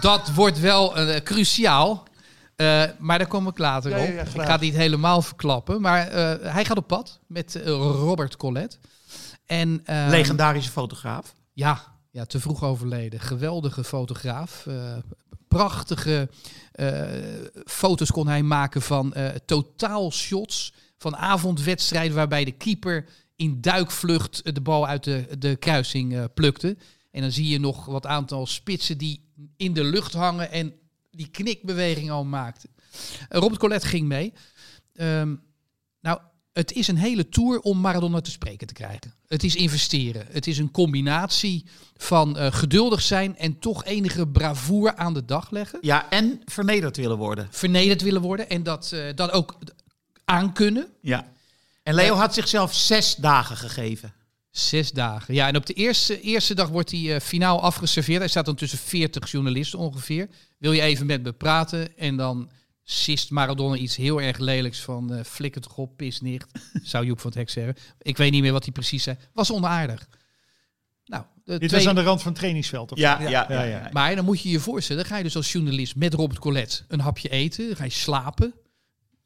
dat 0.00 0.30
wordt 0.34 0.60
wel 0.60 0.94
cruciaal. 1.24 2.08
Eh, 2.60 2.82
maar 2.98 3.18
daar 3.18 3.26
kom 3.26 3.48
ik 3.48 3.58
later 3.58 3.90
Ja, 3.90 3.96
op. 4.02 4.08
ja, 4.14 4.20
ik 4.20 4.28
ga 4.46 4.52
het 4.52 4.60
niet 4.60 4.74
helemaal 4.74 5.22
verklappen. 5.22 5.80
Maar 5.80 6.06
eh, 6.08 6.52
hij 6.52 6.64
gaat 6.64 6.76
op 6.76 6.86
pad 6.86 7.20
met 7.26 7.54
eh, 7.54 7.66
Robert 7.72 8.36
Collet. 8.36 8.78
En, 9.46 9.80
ehm, 9.84 10.10
Legendarische 10.10 10.70
fotograaf. 10.70 11.34
Ja, 11.52 11.84
ja, 12.10 12.24
te 12.24 12.40
vroeg 12.40 12.64
overleden. 12.64 13.20
Geweldige 13.20 13.84
fotograaf. 13.84 14.66
eh, 14.66 14.96
prachtige 15.48 16.28
eh, 16.72 17.02
foto's 17.64 18.10
kon 18.10 18.26
hij 18.28 18.42
maken 18.42 18.82
van 18.82 19.12
eh 19.14 19.26
totaalshots. 19.46 20.72
Van 20.98 21.16
avondwedstrijden 21.16 22.16
waarbij 22.16 22.44
de 22.44 22.52
keeper 22.52 23.04
in 23.36 23.60
duikvlucht 23.60 24.54
de 24.54 24.60
bal 24.60 24.86
uit 24.86 25.04
de, 25.04 25.26
de 25.38 25.56
kruising 25.56 26.14
eh, 26.14 26.24
plukte. 26.34 26.76
En 27.10 27.20
dan 27.20 27.30
zie 27.30 27.48
je 27.48 27.60
nog 27.60 27.84
wat 27.84 28.06
aantal 28.06 28.46
spitsen 28.46 28.98
die 28.98 29.28
in 29.56 29.72
de 29.72 29.84
lucht 29.84 30.12
hangen 30.12 30.50
en 30.52 30.72
die 31.20 31.28
knikbeweging 31.30 32.10
al 32.10 32.24
maakten. 32.24 32.70
Eh, 33.28 33.40
Robert 33.40 33.60
Collet 33.60 33.84
ging 33.84 34.08
mee. 34.08 34.32
Ehm, 34.94 35.34
nou, 36.00 36.20
het 36.52 36.72
is 36.72 36.88
een 36.88 36.96
hele 36.96 37.28
tour 37.28 37.60
om 37.60 37.80
Maradona 37.80 38.20
te 38.20 38.30
spreken 38.30 38.66
te 38.66 38.72
krijgen. 38.72 39.14
Het 39.26 39.44
is 39.44 39.56
investeren. 39.56 40.26
Het 40.30 40.46
is 40.46 40.58
een 40.58 40.70
combinatie 40.70 41.64
van 41.96 42.36
eh, 42.36 42.52
geduldig 42.52 43.02
zijn 43.02 43.36
en 43.36 43.58
toch 43.58 43.84
enige 43.84 44.28
bravoure 44.28 44.96
aan 44.96 45.14
de 45.14 45.24
dag 45.24 45.50
leggen. 45.50 45.78
Ja, 45.82 46.10
en 46.10 46.40
vernederd 46.44 46.96
willen 46.96 47.16
worden. 47.16 47.48
Vernederd 47.50 48.02
willen 48.02 48.22
worden 48.22 48.48
en 48.48 48.62
dat, 48.62 48.92
eh, 48.92 49.14
dat 49.14 49.30
ook 49.30 49.58
aankunnen. 50.24 50.86
Ja. 51.00 51.32
En 51.82 51.94
Leo 51.94 52.14
had 52.14 52.34
zichzelf 52.34 52.74
zes 52.74 53.14
dagen 53.14 53.56
gegeven. 53.56 54.14
Zes 54.50 54.92
dagen. 54.92 55.34
Ja, 55.34 55.48
en 55.48 55.56
op 55.56 55.66
de 55.66 55.72
eerste, 55.72 56.20
eerste 56.20 56.54
dag 56.54 56.68
wordt 56.68 56.90
hij 56.90 57.14
eh, 57.14 57.20
finaal 57.20 57.60
afgeserveerd. 57.62 58.18
Hij 58.18 58.28
staat 58.28 58.44
dan 58.44 58.54
tussen 58.54 58.78
40 58.78 59.30
journalisten 59.30 59.78
ongeveer. 59.78 60.28
Wil 60.58 60.72
je 60.72 60.80
even 60.82 61.06
met 61.06 61.22
me 61.22 61.32
praten? 61.32 61.98
En 61.98 62.16
dan 62.16 62.50
sist 62.84 63.30
Maradona 63.30 63.76
iets 63.76 63.96
heel 63.96 64.20
erg 64.20 64.38
lelijks 64.38 64.80
van 64.80 65.12
eh 65.14 65.24
flikker 65.24 65.60
toch 65.60 65.76
op, 65.76 65.96
pisnicht. 65.96 66.46
Zou 66.82 67.04
Joep 67.06 67.20
van 67.20 67.30
het 67.30 67.38
Hek 67.38 67.50
zeggen. 67.50 67.74
Ik 68.02 68.16
weet 68.16 68.30
niet 68.30 68.42
meer 68.42 68.52
wat 68.52 68.64
hij 68.64 68.72
precies 68.72 69.02
zei. 69.02 69.16
Was 69.32 69.52
onaardig. 69.52 70.08
Nou, 71.04 71.24
de 71.44 71.58
Dit 71.58 71.68
twee- 71.68 71.80
was 71.80 71.88
aan 71.88 71.94
de 71.94 72.02
rand 72.02 72.18
van 72.22 72.30
het 72.30 72.38
trainingsveld. 72.40 72.92
Of 72.92 72.98
Ja, 72.98 73.16
zo? 73.16 73.22
ja, 73.22 73.46
ja, 73.48 73.62
ja. 73.62 73.64
ja. 73.64 73.88
Maar 73.92 74.14
dan 74.16 74.24
moet 74.24 74.40
je 74.40 74.48
je 74.50 74.60
voorstellen, 74.60 75.02
dan 75.02 75.10
ga 75.10 75.18
je 75.18 75.24
dus 75.24 75.36
als 75.36 75.52
journalist 75.52 75.96
met 75.96 76.14
Robert 76.14 76.38
Collet 76.40 76.84
een 76.88 77.00
hapje 77.00 77.28
eten, 77.28 77.66
dan 77.66 77.76
ga 77.76 77.84
je 77.84 77.90
slapen, 77.90 78.54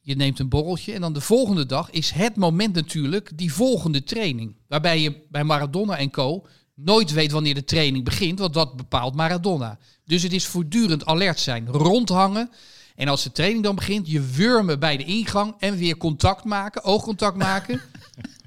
je 0.05 0.17
neemt 0.17 0.39
een 0.39 0.49
borreltje 0.49 0.93
en 0.93 1.01
dan 1.01 1.13
de 1.13 1.21
volgende 1.21 1.67
dag 1.67 1.91
is 1.91 2.11
het 2.11 2.37
moment 2.37 2.75
natuurlijk 2.75 3.31
die 3.35 3.53
volgende 3.53 4.03
training. 4.03 4.57
Waarbij 4.69 5.01
je 5.01 5.27
bij 5.31 5.45
Maradona 5.45 5.97
en 5.97 6.11
co. 6.11 6.47
nooit 6.75 7.13
weet 7.13 7.31
wanneer 7.31 7.55
de 7.55 7.65
training 7.65 8.05
begint, 8.05 8.39
want 8.39 8.55
dat 8.55 8.77
bepaalt 8.77 9.15
Maradona. 9.15 9.79
Dus 10.05 10.23
het 10.23 10.33
is 10.33 10.47
voortdurend 10.47 11.07
alert 11.07 11.41
zijn, 11.41 11.67
rondhangen. 11.67 12.51
En 12.95 13.09
als 13.09 13.23
de 13.23 13.33
training 13.33 13.65
dan 13.65 13.75
begint, 13.75 14.09
je 14.11 14.21
wurmen 14.21 14.79
bij 14.79 14.97
de 14.97 15.05
ingang 15.05 15.55
en 15.59 15.77
weer 15.77 15.97
contact 15.97 16.45
maken, 16.45 16.85
oogcontact 16.85 17.37
maken. 17.37 17.81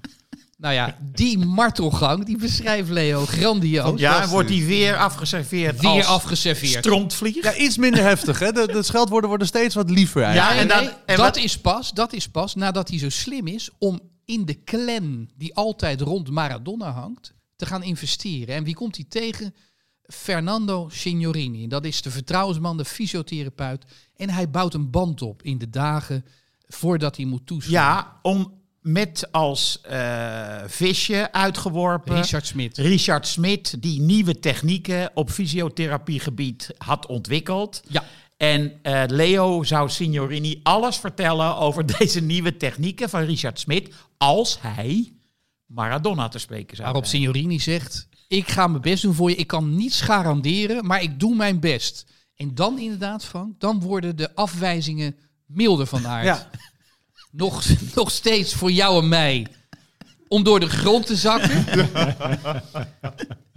nou 0.57 0.73
ja, 0.73 0.97
die 1.01 1.37
martelgang, 1.37 2.25
die 2.25 2.37
beschrijft 2.37 2.89
Leo 2.89 3.25
grandioos. 3.25 3.99
Ja, 3.99 4.21
en 4.21 4.29
wordt 4.29 4.49
hij 4.49 4.65
weer 4.65 4.97
afgeserveerd 4.97 5.79
Weer 5.81 5.89
als 5.91 6.05
afgeserveerd. 6.05 6.83
strontvlieg. 6.85 7.43
Ja, 7.43 7.55
iets 7.55 7.77
minder 7.77 8.03
heftig. 8.03 8.39
Hè? 8.39 8.51
De, 8.51 8.67
de 8.67 8.83
scheldwoorden 8.83 9.29
worden 9.29 9.47
steeds 9.47 9.75
wat 9.75 9.89
liever 9.89 10.23
eigenlijk. 10.23 10.55
Ja, 10.55 10.61
en 10.61 10.67
Nee, 10.67 10.75
dan- 10.77 10.85
nee, 10.85 11.03
en 11.05 11.15
dat, 11.15 11.25
wat- 11.35 11.37
is 11.43 11.57
pas, 11.59 11.91
dat 11.91 12.13
is 12.13 12.27
pas 12.29 12.55
nadat 12.55 12.89
hij 12.89 12.99
zo 12.99 13.09
slim 13.09 13.47
is 13.47 13.69
om 13.77 13.99
in 14.25 14.45
de 14.45 14.63
clan 14.63 15.29
die 15.35 15.55
altijd 15.55 16.01
rond 16.01 16.29
Maradona 16.31 16.91
hangt, 16.91 17.33
te 17.55 17.65
gaan 17.65 17.83
investeren. 17.83 18.55
En 18.55 18.63
wie 18.63 18.75
komt 18.75 18.95
hij 18.95 19.05
tegen? 19.09 19.55
Fernando 20.07 20.89
Signorini. 20.91 21.67
Dat 21.67 21.85
is 21.85 22.01
de 22.01 22.11
vertrouwensman, 22.11 22.77
de 22.77 22.85
fysiotherapeut. 22.85 23.85
En 24.15 24.29
hij 24.29 24.49
bouwt 24.49 24.73
een 24.73 24.89
band 24.91 25.21
op 25.21 25.43
in 25.43 25.57
de 25.57 25.69
dagen 25.69 26.25
voordat 26.67 27.15
hij 27.17 27.25
moet 27.25 27.45
toeslaan. 27.47 27.71
Ja, 27.71 28.19
om 28.21 28.56
met 28.87 29.27
als 29.31 29.81
eh, 29.81 30.57
visje 30.67 31.31
uitgeworpen 31.31 32.15
Richard 32.15 32.47
Smit. 32.47 32.77
Richard 32.77 33.27
Smit, 33.27 33.81
die 33.81 34.01
nieuwe 34.01 34.39
technieken 34.39 35.11
op 35.13 35.29
fysiotherapiegebied 35.29 36.71
had 36.77 37.05
ontwikkeld. 37.05 37.81
Ja, 37.87 38.03
En 38.37 38.73
eh, 38.81 39.03
Leo 39.07 39.63
zou 39.63 39.89
Signorini 39.89 40.59
alles 40.63 40.97
vertellen 40.97 41.57
over 41.57 41.85
deze 41.97 42.21
nieuwe 42.21 42.57
technieken 42.57 43.09
van 43.09 43.21
Richard 43.21 43.59
Smit, 43.59 43.93
als 44.17 44.57
hij 44.61 45.13
Maradona 45.65 46.27
te 46.27 46.39
spreken 46.39 46.75
zou 46.75 46.87
waarop. 46.87 47.05
Signorini 47.05 47.59
zegt, 47.59 48.07
ik 48.27 48.47
ga 48.47 48.67
mijn 48.67 48.81
best 48.81 49.01
doen 49.01 49.13
voor 49.13 49.29
je. 49.29 49.35
Ik 49.35 49.47
kan 49.47 49.75
niets 49.75 50.01
garanderen, 50.01 50.85
maar 50.85 51.01
ik 51.01 51.19
doe 51.19 51.35
mijn 51.35 51.59
best. 51.59 52.05
En 52.35 52.55
dan 52.55 52.79
inderdaad, 52.79 53.25
Frank, 53.25 53.59
dan 53.59 53.79
worden 53.79 54.15
de 54.15 54.35
afwijzingen 54.35 55.15
Milde 55.45 55.85
van 55.85 56.07
aard. 56.07 56.25
Ja. 56.25 56.49
Nog, 57.31 57.63
nog 57.95 58.11
steeds 58.11 58.53
voor 58.53 58.71
jou 58.71 59.01
en 59.01 59.09
mij. 59.09 59.47
Om 60.27 60.43
door 60.43 60.59
de 60.59 60.69
grond 60.69 61.05
te 61.05 61.15
zakken. 61.15 61.65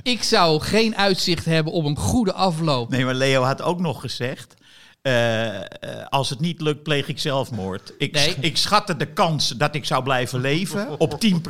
Ik 0.02 0.22
zou 0.22 0.60
geen 0.60 0.96
uitzicht 0.96 1.44
hebben 1.44 1.72
op 1.72 1.84
een 1.84 1.96
goede 1.96 2.32
afloop. 2.32 2.90
Nee, 2.90 3.04
maar 3.04 3.14
Leo 3.14 3.42
had 3.42 3.62
ook 3.62 3.80
nog 3.80 4.00
gezegd... 4.00 4.54
eh, 5.02 5.56
eh, 5.56 5.64
als 6.08 6.30
het 6.30 6.40
niet 6.40 6.60
lukt, 6.60 6.82
pleeg 6.82 7.08
ik 7.08 7.18
zelfmoord. 7.18 7.92
Ik, 7.98 8.12
Nee. 8.12 8.36
ik 8.40 8.56
schatte 8.56 8.96
de 8.96 9.06
kans 9.06 9.48
dat 9.48 9.74
ik 9.74 9.84
zou 9.84 10.02
blijven 10.02 10.40
leven 10.40 11.00
op 11.00 11.20
10 11.20 11.42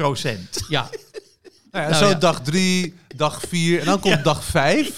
Ja, 0.69 0.89
Nou 1.71 1.85
ja, 1.85 1.91
Nou 1.91 1.95
zo 1.95 2.09
ja. 2.09 2.15
dag 2.15 2.41
drie, 2.41 2.95
dag 3.17 3.41
vier 3.49 3.81
en 3.81 3.85
dan 3.87 4.01
komt 4.01 4.25
dag 4.25 4.45
vijf. 4.45 4.97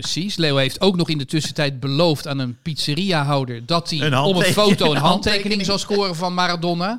Precies. 0.00 0.36
Leo 0.36 0.56
heeft 0.56 0.80
ook 0.80 0.96
nog 0.96 1.08
in 1.08 1.18
de 1.18 1.24
tussentijd 1.24 1.80
beloofd 1.80 2.26
aan 2.26 2.38
een 2.38 2.58
pizzeriahouder... 2.62 3.66
dat 3.66 3.90
hij 3.90 4.18
op 4.18 4.36
een 4.36 4.42
foto 4.42 4.90
een 4.90 4.96
handtekening 4.96 5.64
zou 5.64 5.78
scoren 5.78 6.16
van 6.16 6.34
Maradona. 6.34 6.96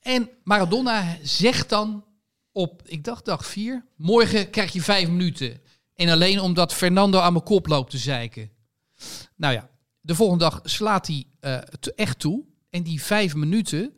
En 0.00 0.28
Maradona 0.44 1.16
zegt 1.22 1.68
dan 1.68 2.04
op, 2.52 2.82
ik 2.84 3.04
dacht 3.04 3.24
dag 3.24 3.46
vier... 3.46 3.84
morgen 3.96 4.50
krijg 4.50 4.72
je 4.72 4.82
vijf 4.82 5.08
minuten. 5.08 5.60
En 5.94 6.08
alleen 6.08 6.40
omdat 6.40 6.74
Fernando 6.74 7.18
aan 7.18 7.32
mijn 7.32 7.44
kop 7.44 7.66
loopt 7.66 7.90
te 7.90 7.98
zeiken. 7.98 8.50
Nou 9.36 9.54
ja, 9.54 9.70
de 10.00 10.14
volgende 10.14 10.44
dag 10.44 10.60
slaat 10.64 11.06
hij 11.06 11.24
eh, 11.40 11.58
te- 11.58 11.94
echt 11.94 12.18
toe. 12.18 12.44
En 12.70 12.82
die 12.82 13.02
vijf 13.02 13.34
minuten, 13.34 13.92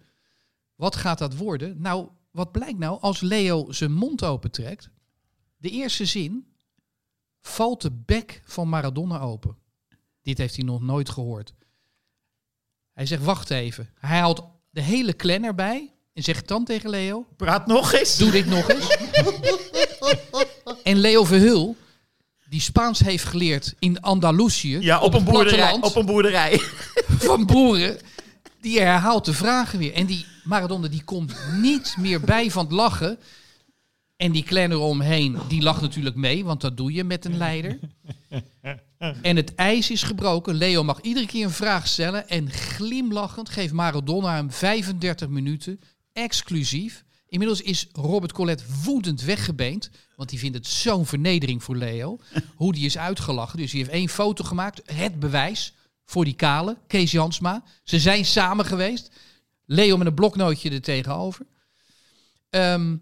wat 0.75 0.97
gaat 0.97 1.19
dat 1.19 1.37
worden? 1.37 1.81
Nou, 1.81 2.09
wat 2.31 2.53
blijkt 2.53 2.79
nou 2.79 3.01
als 3.01 3.21
Leo 3.21 3.73
zijn 3.73 3.93
mond 3.93 4.25
opentrekt? 4.25 4.91
De 5.57 5.71
eerste 5.71 6.05
zin 6.05 6.47
valt 7.41 7.83
de 7.83 7.91
bek 7.93 8.43
van 8.45 8.69
Maradona 8.69 9.21
open. 9.21 9.57
Dit 10.23 10.39
heeft 10.39 10.57
hij 10.57 10.65
nog 10.65 10.81
nooit 10.81 11.09
gehoord. 11.11 11.55
Hij 12.93 13.07
zegt, 13.07 13.23
wacht 13.25 13.51
even. 13.51 13.91
Hij 13.99 14.19
haalt 14.19 14.43
de 14.71 14.83
hele 14.83 15.17
clan 15.17 15.45
erbij 15.45 15.93
en 16.13 16.23
zegt 16.23 16.49
dan 16.49 16.65
tegen 16.65 16.91
Leo, 16.91 17.27
Praat 17.37 17.67
nog 17.67 17.93
eens. 17.93 18.17
doe 18.17 18.31
dit 18.31 18.47
nog 18.47 18.69
eens. 18.69 18.97
en 20.83 20.97
Leo 20.99 21.25
Verhul, 21.25 21.77
die 22.49 22.61
Spaans 22.61 22.99
heeft 22.99 23.25
geleerd 23.25 23.75
in 23.79 24.01
Andalusië, 24.01 24.79
Ja, 24.79 25.01
op, 25.01 25.13
het 25.13 25.21
een 25.27 25.33
boerderij. 25.33 25.73
Op 25.81 25.97
een 25.97 26.07
boerderij. 26.07 26.59
van 27.29 27.47
boeren, 27.47 27.99
die 28.61 28.81
herhaalt 28.81 29.25
de 29.25 29.33
vragen 29.33 29.79
weer. 29.79 29.93
En 29.93 30.07
die 30.07 30.27
Maradona 30.45 30.89
die 30.89 31.05
komt 31.05 31.35
niet 31.61 31.95
meer 31.99 32.21
bij 32.21 32.51
van 32.51 32.65
het 32.65 32.73
lachen. 32.73 33.19
En 34.21 34.33
die 34.33 34.43
clan 34.43 34.71
eromheen, 34.71 35.39
die 35.49 35.63
lacht 35.63 35.81
natuurlijk 35.81 36.17
mee, 36.17 36.45
want 36.45 36.61
dat 36.61 36.77
doe 36.77 36.93
je 36.93 37.05
met 37.05 37.25
een 37.25 37.37
leider. 37.37 37.79
En 39.23 39.37
het 39.37 39.55
ijs 39.55 39.91
is 39.91 40.03
gebroken. 40.03 40.55
Leo 40.55 40.85
mag 40.85 41.01
iedere 41.01 41.27
keer 41.27 41.45
een 41.45 41.51
vraag 41.51 41.87
stellen. 41.89 42.29
En 42.29 42.51
glimlachend 42.51 43.49
geeft 43.49 43.73
Maradona 43.73 44.35
hem 44.35 44.51
35 44.51 45.29
minuten 45.29 45.81
exclusief. 46.13 47.05
Inmiddels 47.29 47.61
is 47.63 47.89
Robert 47.93 48.33
Collet 48.33 48.83
woedend 48.85 49.23
weggebeend. 49.23 49.91
Want 50.17 50.29
die 50.29 50.39
vindt 50.39 50.57
het 50.57 50.67
zo'n 50.67 51.07
vernedering 51.07 51.63
voor 51.63 51.77
Leo. 51.77 52.19
Hoe 52.55 52.73
die 52.73 52.85
is 52.85 52.99
uitgelachen. 52.99 53.59
Dus 53.59 53.71
die 53.71 53.81
heeft 53.81 53.93
één 53.93 54.09
foto 54.09 54.45
gemaakt. 54.45 54.83
Het 54.85 55.21
bewijs 55.21 55.75
voor 56.05 56.25
die 56.25 56.35
kale, 56.35 56.77
Kees 56.87 57.11
Jansma. 57.11 57.63
Ze 57.85 57.99
zijn 57.99 58.25
samen 58.25 58.65
geweest. 58.65 59.11
Leo 59.67 59.97
met 59.97 60.07
een 60.07 60.15
bloknootje 60.15 60.71
er 60.71 60.81
tegenover. 60.81 61.47
Ehm, 62.51 62.97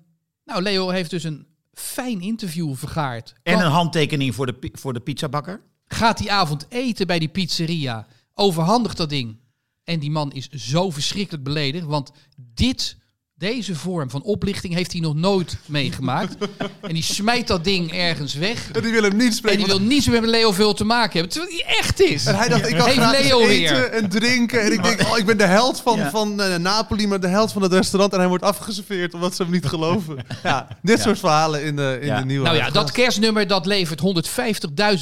nou, 0.48 0.62
Leo 0.62 0.88
heeft 0.88 1.10
dus 1.10 1.24
een 1.24 1.46
fijn 1.72 2.20
interview 2.20 2.74
vergaard. 2.74 3.34
En 3.42 3.54
Kan- 3.54 3.64
een 3.64 3.70
handtekening 3.70 4.34
voor 4.34 4.46
de, 4.46 4.70
voor 4.72 4.92
de 4.92 5.00
pizzabakker. 5.00 5.60
gaat 5.86 6.18
die 6.18 6.32
avond 6.32 6.66
eten 6.68 7.06
bij 7.06 7.18
die 7.18 7.28
pizzeria. 7.28 8.06
Overhandigt 8.34 8.96
dat 8.96 9.08
ding. 9.10 9.36
En 9.84 9.98
die 9.98 10.10
man 10.10 10.32
is 10.32 10.48
zo 10.48 10.90
verschrikkelijk 10.90 11.44
beledigd. 11.44 11.86
Want 11.86 12.10
dit, 12.36 12.96
deze 13.38 13.74
vorm 13.74 14.10
van 14.10 14.22
oplichting 14.22 14.74
heeft 14.74 14.92
hij 14.92 15.00
nog 15.00 15.14
nooit 15.14 15.56
meegemaakt. 15.66 16.36
en 16.80 16.94
die 16.94 17.02
smijt 17.02 17.46
dat 17.46 17.64
ding 17.64 17.92
ergens 17.92 18.34
weg. 18.34 18.70
En 18.72 18.82
die 18.82 18.92
willen 18.92 19.08
hem 19.08 19.18
niet 19.18 19.28
En 19.28 19.32
spreken. 19.34 19.58
die 19.58 19.66
wil 19.66 19.80
niets 19.80 20.06
meer 20.08 20.20
met 20.20 20.30
Leo 20.30 20.52
veel 20.52 20.74
te 20.74 20.84
maken 20.84 21.12
hebben. 21.12 21.30
Terwijl 21.32 21.52
hij 21.64 21.76
echt 21.78 22.00
is. 22.00 22.26
En 22.26 22.36
hij 22.36 22.48
dacht, 22.48 22.68
ik 22.68 22.76
kan 22.76 22.86
Heeft 22.86 22.98
gratis 22.98 23.24
Leo 23.26 23.40
eten 23.40 23.74
weer. 23.76 23.90
en 23.90 24.08
drinken. 24.08 24.62
En 24.62 24.72
ik 24.72 24.82
denk, 24.82 25.00
oh, 25.00 25.18
ik 25.18 25.26
ben 25.26 25.38
de 25.38 25.44
held 25.46 25.80
van, 25.80 25.98
Ja. 25.98 26.10
van 26.10 26.42
eh, 26.42 26.56
Napoli, 26.56 27.06
maar 27.06 27.20
de 27.20 27.26
held 27.28 27.52
van 27.52 27.62
het 27.62 27.72
restaurant. 27.72 28.12
En 28.12 28.18
hij 28.18 28.28
wordt 28.28 28.44
afgeserveerd 28.44 29.14
omdat 29.14 29.36
ze 29.36 29.42
hem 29.42 29.52
niet 29.52 29.66
geloven. 29.66 30.16
Ja, 30.42 30.68
dit 30.82 31.00
soort 31.00 31.18
verhalen 31.18 31.62
in 31.64 31.76
de, 31.76 31.98
in 32.00 32.06
Ja. 32.06 32.18
de 32.18 32.24
nieuwe 32.24 32.44
Nou 32.44 32.56
ja, 32.56 32.70
dat 32.70 32.90
kerstnummer 32.92 33.46
dat 33.46 33.66
levert 33.66 34.00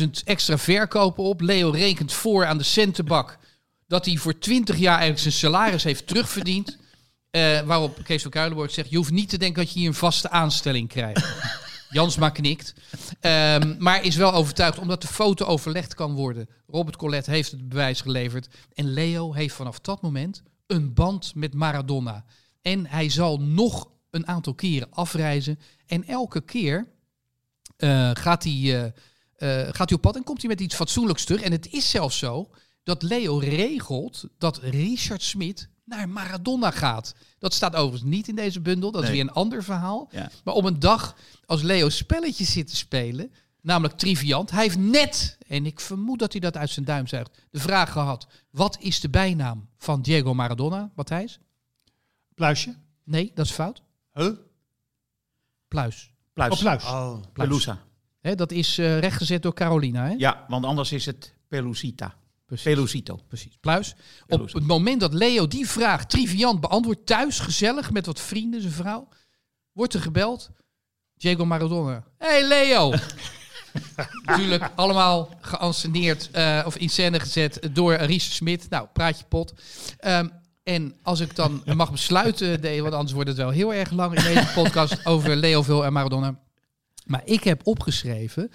150.000 0.02 0.10
extra 0.24 0.58
verkopen 0.58 1.24
op. 1.24 1.40
Leo 1.40 1.70
rekent 1.70 2.12
voor 2.12 2.46
aan 2.46 2.58
de 2.58 2.64
centenbak 2.64 3.38
dat 3.86 4.04
hij 4.06 4.16
voor 4.16 4.38
20 4.38 4.76
jaar 4.76 4.98
eigenlijk 4.98 5.20
zijn 5.20 5.34
salaris 5.34 5.84
heeft 5.84 6.06
terugverdiend. 6.06 6.76
Eh, 7.36 7.60
waarop 7.60 8.00
Kees 8.04 8.22
van 8.22 8.30
Kuilenborg 8.30 8.70
zegt, 8.70 8.90
je 8.90 8.96
hoeft 8.96 9.10
niet 9.10 9.28
te 9.28 9.38
denken 9.38 9.62
dat 9.62 9.72
je 9.72 9.78
hier 9.78 9.88
een 9.88 9.94
vaste 9.94 10.30
aanstelling 10.30 10.88
krijgt. 10.88 11.26
Jansma 11.90 12.30
knikt. 12.30 12.74
Ehm, 13.20 13.74
maar 13.78 14.04
is 14.04 14.16
wel 14.16 14.32
overtuigd 14.32 14.78
omdat 14.78 15.00
de 15.00 15.08
foto 15.08 15.44
overlegd 15.44 15.94
kan 15.94 16.14
worden. 16.14 16.48
Robert 16.66 16.96
Collet 16.96 17.26
heeft 17.26 17.50
het 17.50 17.68
bewijs 17.68 18.00
geleverd. 18.00 18.48
En 18.74 18.92
Leo 18.92 19.32
heeft 19.32 19.54
vanaf 19.54 19.80
dat 19.80 20.02
moment 20.02 20.42
een 20.66 20.94
band 20.94 21.34
met 21.34 21.54
Maradona. 21.54 22.24
En 22.62 22.86
hij 22.86 23.08
zal 23.08 23.40
nog 23.40 23.90
een 24.10 24.26
aantal 24.26 24.54
keren 24.54 24.90
afreizen. 24.90 25.58
En 25.86 26.04
elke 26.06 26.40
keer 26.40 26.86
eh, 27.76 28.10
gaat, 28.12 28.44
hij, 28.44 28.92
eh, 29.36 29.58
gaat 29.74 29.88
hij 29.88 29.96
op 29.96 30.00
pad 30.00 30.16
en 30.16 30.24
komt 30.24 30.40
hij 30.40 30.50
met 30.50 30.60
iets 30.60 30.74
fatsoenlijks 30.74 31.24
terug. 31.24 31.40
En 31.40 31.52
het 31.52 31.72
is 31.72 31.90
zelfs 31.90 32.18
zo 32.18 32.50
dat 32.82 33.02
Leo 33.02 33.38
regelt 33.38 34.24
dat 34.38 34.58
Richard 34.58 35.22
Smit 35.22 35.68
naar 35.84 36.08
Maradona 36.08 36.70
gaat. 36.70 37.14
Dat 37.46 37.54
staat 37.54 37.74
overigens 37.74 38.10
niet 38.10 38.28
in 38.28 38.34
deze 38.34 38.60
bundel. 38.60 38.90
Dat 38.90 39.02
is 39.02 39.10
weer 39.10 39.20
een 39.20 39.30
ander 39.30 39.64
verhaal. 39.64 40.08
Ja. 40.10 40.30
Maar 40.44 40.54
op 40.54 40.64
een 40.64 40.78
dag 40.78 41.16
als 41.44 41.62
Leo 41.62 41.88
spelletjes 41.88 42.52
zit 42.52 42.66
te 42.66 42.76
spelen, 42.76 43.32
namelijk 43.60 43.98
Triviant, 43.98 44.50
hij 44.50 44.62
heeft 44.62 44.78
net, 44.78 45.38
en 45.46 45.66
ik 45.66 45.80
vermoed 45.80 46.18
dat 46.18 46.32
hij 46.32 46.40
dat 46.40 46.56
uit 46.56 46.70
zijn 46.70 46.84
duim 46.84 47.06
zuigt, 47.06 47.38
de 47.50 47.60
vraag 47.60 47.92
gehad: 47.92 48.26
wat 48.50 48.76
is 48.80 49.00
de 49.00 49.08
bijnaam 49.08 49.68
van 49.78 50.02
Diego 50.02 50.34
Maradona, 50.34 50.90
Matthijs? 50.94 51.38
Pluisje? 52.34 52.74
Nee, 53.04 53.32
dat 53.34 53.46
is 53.46 53.52
fout. 53.52 53.82
Huh? 54.12 54.32
Pluis. 55.68 56.10
Pluis. 56.32 56.58
Pluis. 56.58 56.84
Oh. 56.84 57.22
Pelusa. 57.32 57.78
Hè, 58.20 58.34
dat 58.34 58.52
is 58.52 58.78
eh, 58.78 58.98
rechtgezet 58.98 59.42
door 59.42 59.54
Carolina. 59.54 60.06
Hè? 60.06 60.14
Ja, 60.18 60.44
want 60.48 60.64
anders 60.64 60.92
is 60.92 61.06
het 61.06 61.34
Pelusita. 61.48 62.14
Precies. 62.46 62.64
Pelusito. 62.64 63.18
Precies. 63.28 63.56
Pluis. 63.60 63.94
Op 64.28 64.52
het 64.52 64.66
moment 64.66 65.00
dat 65.00 65.14
Leo 65.14 65.46
die 65.46 65.68
vraag 65.68 66.06
triviant 66.06 66.60
beantwoordt, 66.60 67.06
thuis 67.06 67.38
gezellig 67.38 67.90
met 67.90 68.06
wat 68.06 68.20
vrienden, 68.20 68.60
zijn 68.60 68.72
vrouw, 68.72 69.08
wordt 69.72 69.94
er 69.94 70.00
gebeld. 70.00 70.50
Diego 71.14 71.44
Maradona. 71.44 72.04
Hey 72.18 72.46
Leo! 72.48 72.92
Natuurlijk 74.24 74.70
allemaal 74.74 75.38
geanceneerd 75.40 76.30
eh, 76.30 76.62
of 76.66 76.76
in 76.76 76.90
scène 76.90 77.20
gezet 77.20 77.68
door 77.72 77.94
Richard 77.94 78.32
Smit. 78.32 78.70
Nou, 78.70 78.88
praat 78.92 79.18
je 79.18 79.24
pot. 79.28 79.52
Ehm, 79.98 80.28
en 80.62 80.94
als 81.02 81.20
ik 81.20 81.36
dan 81.36 81.62
mag 81.76 81.90
besluiten, 81.90 82.60
nee, 82.60 82.82
want 82.82 82.94
anders 82.94 83.12
wordt 83.12 83.28
het 83.28 83.38
wel 83.38 83.50
heel 83.50 83.74
erg 83.74 83.90
lang 83.90 84.16
in 84.16 84.34
deze 84.34 84.52
podcast 84.54 85.00
over 85.06 85.36
Leoville 85.36 85.84
en 85.84 85.92
Maradona. 85.92 86.38
Maar 87.04 87.22
ik 87.24 87.44
heb 87.44 87.66
opgeschreven 87.66 88.50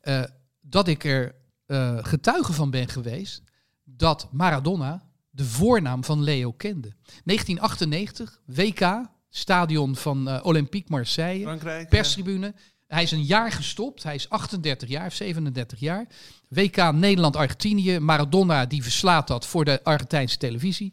eh, 0.00 0.22
dat 0.60 0.88
ik 0.88 1.04
er 1.04 1.34
eh, 1.66 1.98
getuige 2.00 2.52
van 2.52 2.70
ben 2.70 2.88
geweest 2.88 3.42
dat 3.84 4.28
Maradona 4.32 5.02
de 5.30 5.44
voornaam 5.44 6.04
van 6.04 6.22
Leo 6.22 6.52
kende. 6.52 6.92
1998, 7.24 8.40
WK, 8.44 9.08
stadion 9.28 9.96
van 9.96 10.28
eh, 10.28 10.40
Olympique 10.42 10.92
Marseille, 10.92 11.42
Frankrijk. 11.42 11.88
perstribune. 11.88 12.54
Hij 12.86 13.02
is 13.02 13.10
een 13.10 13.24
jaar 13.24 13.52
gestopt. 13.52 14.02
Hij 14.02 14.14
is 14.14 14.28
38 14.28 14.88
jaar, 14.88 15.12
37 15.12 15.80
jaar. 15.80 16.06
WK 16.48 16.92
Nederland-Argentinië. 16.92 17.98
Maradona 17.98 18.66
die 18.66 18.82
verslaat 18.82 19.28
dat 19.28 19.46
voor 19.46 19.64
de 19.64 19.80
Argentijnse 19.82 20.36
televisie. 20.36 20.92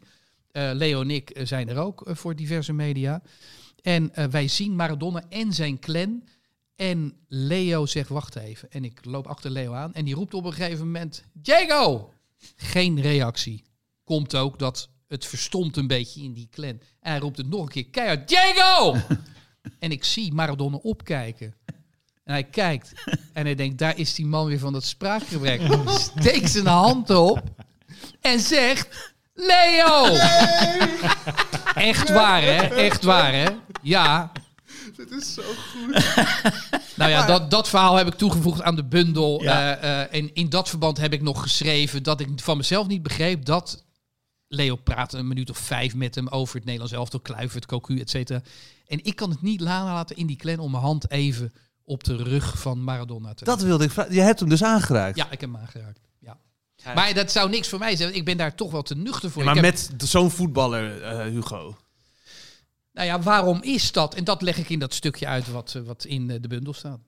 Eh, 0.50 0.70
Leo 0.72 1.00
en 1.00 1.10
ik 1.10 1.40
zijn 1.42 1.68
er 1.68 1.78
ook 1.78 2.02
voor 2.06 2.36
diverse 2.36 2.72
media. 2.72 3.22
En 3.82 4.30
wij 4.30 4.48
zien 4.48 4.76
Maradona 4.76 5.22
en 5.28 5.52
zijn 5.52 5.78
clan. 5.78 6.22
En 6.76 7.16
Leo 7.28 7.86
zegt, 7.86 8.08
wacht 8.08 8.36
even. 8.36 8.70
En 8.70 8.84
ik 8.84 9.04
loop 9.04 9.26
achter 9.26 9.50
Leo 9.50 9.72
aan. 9.72 9.94
En 9.94 10.04
die 10.04 10.14
roept 10.14 10.34
op 10.34 10.44
een 10.44 10.52
gegeven 10.52 10.84
moment, 10.84 11.24
Diego! 11.32 12.12
Geen 12.56 13.00
reactie. 13.00 13.64
Komt 14.04 14.36
ook 14.36 14.58
dat 14.58 14.88
het 15.08 15.26
verstomt 15.26 15.76
een 15.76 15.86
beetje 15.86 16.22
in 16.22 16.32
die 16.32 16.48
clan. 16.50 16.80
En 17.00 17.10
hij 17.10 17.18
roept 17.18 17.36
het 17.36 17.48
nog 17.48 17.62
een 17.62 17.68
keer 17.68 17.86
keihard, 17.86 18.28
Diego! 18.28 18.96
en 19.78 19.90
ik 19.90 20.04
zie 20.04 20.32
Maradona 20.32 20.76
opkijken. 20.76 21.54
En 22.24 22.32
hij 22.32 22.44
kijkt 22.44 22.92
en 23.32 23.44
hij 23.44 23.54
denkt, 23.54 23.78
daar 23.78 23.98
is 23.98 24.14
die 24.14 24.26
man 24.26 24.46
weer 24.46 24.58
van 24.58 24.72
dat 24.72 24.84
spraakgebrek. 24.84 25.60
Steekt 25.88 26.50
zijn 26.50 26.66
hand 26.66 27.10
op 27.10 27.42
en 28.20 28.40
zegt, 28.40 29.14
Leo! 29.34 30.04
Echt 31.74 32.12
waar, 32.12 32.42
hè? 32.42 32.62
Echt 32.62 33.04
waar, 33.04 33.32
hè? 33.32 33.46
Ja. 33.82 34.32
Dit 34.96 35.10
is 35.10 35.34
zo 35.34 35.42
goed. 35.42 36.04
Nou 36.96 37.10
ja, 37.10 37.26
dat, 37.26 37.50
dat 37.50 37.68
verhaal 37.68 37.96
heb 37.96 38.06
ik 38.06 38.14
toegevoegd 38.14 38.62
aan 38.62 38.76
de 38.76 38.84
bundel. 38.84 39.42
Ja. 39.42 39.76
Eh, 39.76 40.00
eh, 40.02 40.14
en 40.14 40.34
in 40.34 40.48
dat 40.48 40.68
verband 40.68 40.96
heb 40.98 41.12
ik 41.12 41.22
nog 41.22 41.42
geschreven 41.42 42.02
dat 42.02 42.20
ik 42.20 42.28
van 42.36 42.56
mezelf 42.56 42.86
niet 42.86 43.02
begreep 43.02 43.44
dat 43.44 43.84
Leo 44.48 44.76
praat 44.76 45.12
een 45.12 45.28
minuut 45.28 45.50
of 45.50 45.58
vijf 45.58 45.94
met 45.94 46.14
hem 46.14 46.28
over 46.28 46.54
het 46.54 46.64
Nederlands 46.64 46.94
elftal, 46.94 47.20
Kluivert, 47.20 47.66
Cocu, 47.66 47.98
et 48.00 48.10
cetera. 48.10 48.42
En 48.86 49.04
ik 49.04 49.16
kan 49.16 49.30
het 49.30 49.42
niet 49.42 49.60
laten 49.60 50.16
in 50.16 50.26
die 50.26 50.36
clan 50.36 50.58
om 50.58 50.70
mijn 50.70 50.82
hand 50.82 51.10
even 51.10 51.52
op 51.84 52.04
de 52.04 52.16
rug 52.16 52.58
van 52.58 52.84
Maradona 52.84 53.34
te 53.34 53.44
Dat 53.44 53.62
wilde 53.62 53.84
ik 53.84 53.90
vragen. 53.90 54.14
Je 54.14 54.20
hebt 54.20 54.40
hem 54.40 54.48
dus 54.48 54.62
aangeraakt. 54.64 55.16
Ja, 55.16 55.24
ik 55.30 55.40
heb 55.40 55.52
hem 55.52 55.56
aangeraakt. 55.56 56.00
Ja. 56.20 56.38
Maar 56.94 57.14
dat 57.14 57.32
zou 57.32 57.50
niks 57.50 57.68
voor 57.68 57.78
mij 57.78 57.96
zijn. 57.96 58.08
want 58.08 58.16
Ik 58.20 58.24
ben 58.24 58.36
daar 58.36 58.54
toch 58.54 58.70
wel 58.70 58.82
te 58.82 58.94
nuchter 58.96 59.30
voor. 59.30 59.44
maar 59.44 59.56
Ik 59.56 59.62
heb- 59.64 59.90
met 59.98 60.08
zo'n 60.08 60.30
voetballer, 60.30 61.02
eh, 61.02 61.18
Hugo. 61.26 61.76
Nou 62.92 63.06
ja, 63.06 63.20
waarom 63.20 63.62
is 63.62 63.92
dat? 63.92 64.14
En 64.14 64.24
dat 64.24 64.42
leg 64.42 64.58
ik 64.58 64.68
in 64.68 64.78
dat 64.78 64.94
stukje 64.94 65.26
uit 65.26 65.50
wat, 65.50 65.74
eh, 65.76 65.82
wat 65.82 66.04
in 66.04 66.30
eh, 66.30 66.36
de 66.40 66.48
bundel 66.48 66.72
staat. 66.72 67.00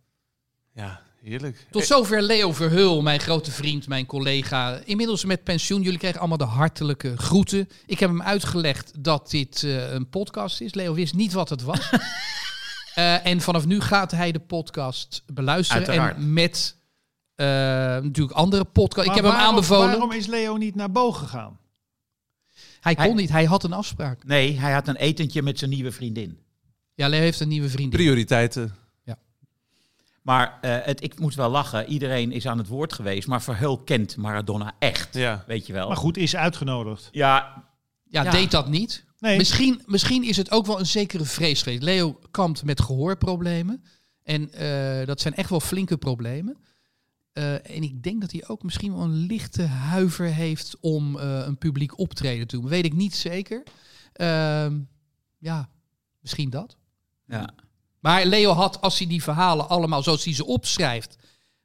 Ja, 0.75 1.01
heerlijk. 1.23 1.66
Tot 1.70 1.85
zover 1.85 2.23
Leo 2.23 2.53
Verheul, 2.53 3.03
mijn 3.03 3.20
grote 3.20 3.51
vriend, 3.51 3.88
mijn 3.88 4.07
collega. 4.07 4.81
Inmiddels 4.85 5.25
met 5.25 5.44
pensioen. 5.44 5.83
Jullie 5.83 5.99
krijgen 5.99 6.20
allemaal 6.20 6.38
de 6.38 6.44
hartelijke 6.44 7.16
groeten. 7.16 7.68
Ik 7.87 7.99
heb 7.99 8.09
hem 8.09 8.23
uitgelegd 8.23 8.92
dat 9.05 9.31
dit 9.31 9.62
eh, 9.62 9.92
een 9.92 10.09
podcast 10.09 10.61
is. 10.61 10.75
Leo 10.75 10.94
wist 10.94 11.14
niet 11.14 11.33
wat 11.33 11.49
het 11.49 11.62
was. 11.62 11.90
Eh, 12.94 13.27
en 13.27 13.40
vanaf 13.40 13.66
nu 13.66 13.81
gaat 13.81 14.11
hij 14.11 14.33
de 14.33 14.38
podcast 14.38 15.23
beluisteren. 15.27 15.87
Uiteraard. 15.87 16.16
En 16.16 16.33
met 16.33 16.77
eh, 17.35 17.47
natuurlijk 17.47 18.31
andere 18.37 18.64
podcasts. 18.64 19.09
Ik 19.11 19.14
heb 19.16 19.25
hem 19.25 19.33
waarom- 19.33 19.55
aanbevolen. 19.55 19.87
Waarom 19.90 20.12
is 20.12 20.27
Leo 20.27 20.57
niet 20.57 20.75
naar 20.75 20.90
Bo 20.90 21.12
gegaan? 21.12 21.59
Hij 22.85 22.94
kon 22.94 23.05
Hij- 23.05 23.14
niet, 23.14 23.31
hij 23.31 23.44
had 23.44 23.64
een 23.64 23.73
afspraak. 23.73 24.25
Nee, 24.25 24.59
hij 24.59 24.73
had 24.73 24.88
een 24.88 24.97
etentje 24.97 25.42
met 25.42 25.59
zijn 25.59 25.70
nieuwe 25.70 25.92
vriendin. 25.92 26.38
Ja, 26.94 27.09
Leo 27.09 27.20
heeft 27.20 27.40
een 27.40 27.49
nieuwe 27.49 27.68
vriendin. 27.68 27.99
Prioriteiten. 27.99 28.75
Maar 30.23 30.59
eh, 30.61 30.77
het, 30.83 31.03
ik 31.03 31.18
moet 31.18 31.35
wel 31.35 31.51
lachen. 31.51 31.87
Iedereen 31.88 32.33
is 32.33 32.47
aan 32.47 32.59
het 32.59 32.66
woord 32.68 32.92
geweest. 32.92 33.29
Maar 33.29 33.42
Verheul 33.42 33.79
kent 33.79 34.16
Maradona 34.16 34.73
echt. 34.79 35.14
Ja. 35.14 35.44
Weet 35.47 35.66
je 35.66 35.73
wel. 35.73 35.88
Maar 35.88 35.97
goed, 35.97 36.16
is 36.16 36.37
uitgenodigd. 36.37 37.09
Ja, 37.12 37.64
Ja, 38.09 38.23
Ja. 38.23 38.31
deed 38.31 38.51
dat 38.51 38.68
niet. 38.68 39.05
Nee, 39.18 39.37
Misschien, 39.37 39.83
misschien 39.87 40.25
is 40.25 40.37
het 40.37 40.51
ook 40.51 40.66
wel 40.66 40.79
een 40.79 40.87
zekere 40.87 41.25
vrees 41.25 41.62
geweest. 41.62 41.83
Leo 41.83 42.18
kampt 42.31 42.64
met 42.64 42.81
gehoorproblemen. 42.81 43.85
En 44.23 44.53
eh, 44.53 45.07
dat 45.07 45.20
zijn 45.20 45.35
echt 45.35 45.51
wel 45.51 45.61
flinke 45.61 45.97
problemen. 45.97 46.57
Eh, 47.35 47.53
en 47.53 47.83
ik 47.83 48.03
denk 48.03 48.20
dat 48.20 48.33
hij 48.33 48.44
ook 48.47 48.62
misschien 48.62 48.94
wel 48.94 49.03
een 49.03 49.27
lichte 49.27 49.62
huiver 49.62 50.27
heeft 50.27 50.77
om 50.81 51.18
eh, 51.18 51.42
een 51.47 51.59
publiek 51.59 51.99
optreden 51.99 52.47
te 52.47 52.57
doen. 52.61 52.68
Weet 52.68 52.85
ik 52.85 52.92
niet 52.92 53.14
zeker. 53.14 53.62
Ehm, 54.12 54.79
ja, 55.38 55.68
misschien 56.20 56.51
dat. 56.51 56.77
ja. 57.27 57.49
Maar 58.01 58.27
Leo 58.27 58.53
had, 58.53 58.81
als 58.81 58.99
hij 58.99 59.09
die 59.09 59.23
verhalen 59.23 59.68
allemaal 59.68 60.03
zoals 60.03 60.25
hij 60.25 60.35
ze 60.35 60.47
opschrijft, 60.47 61.16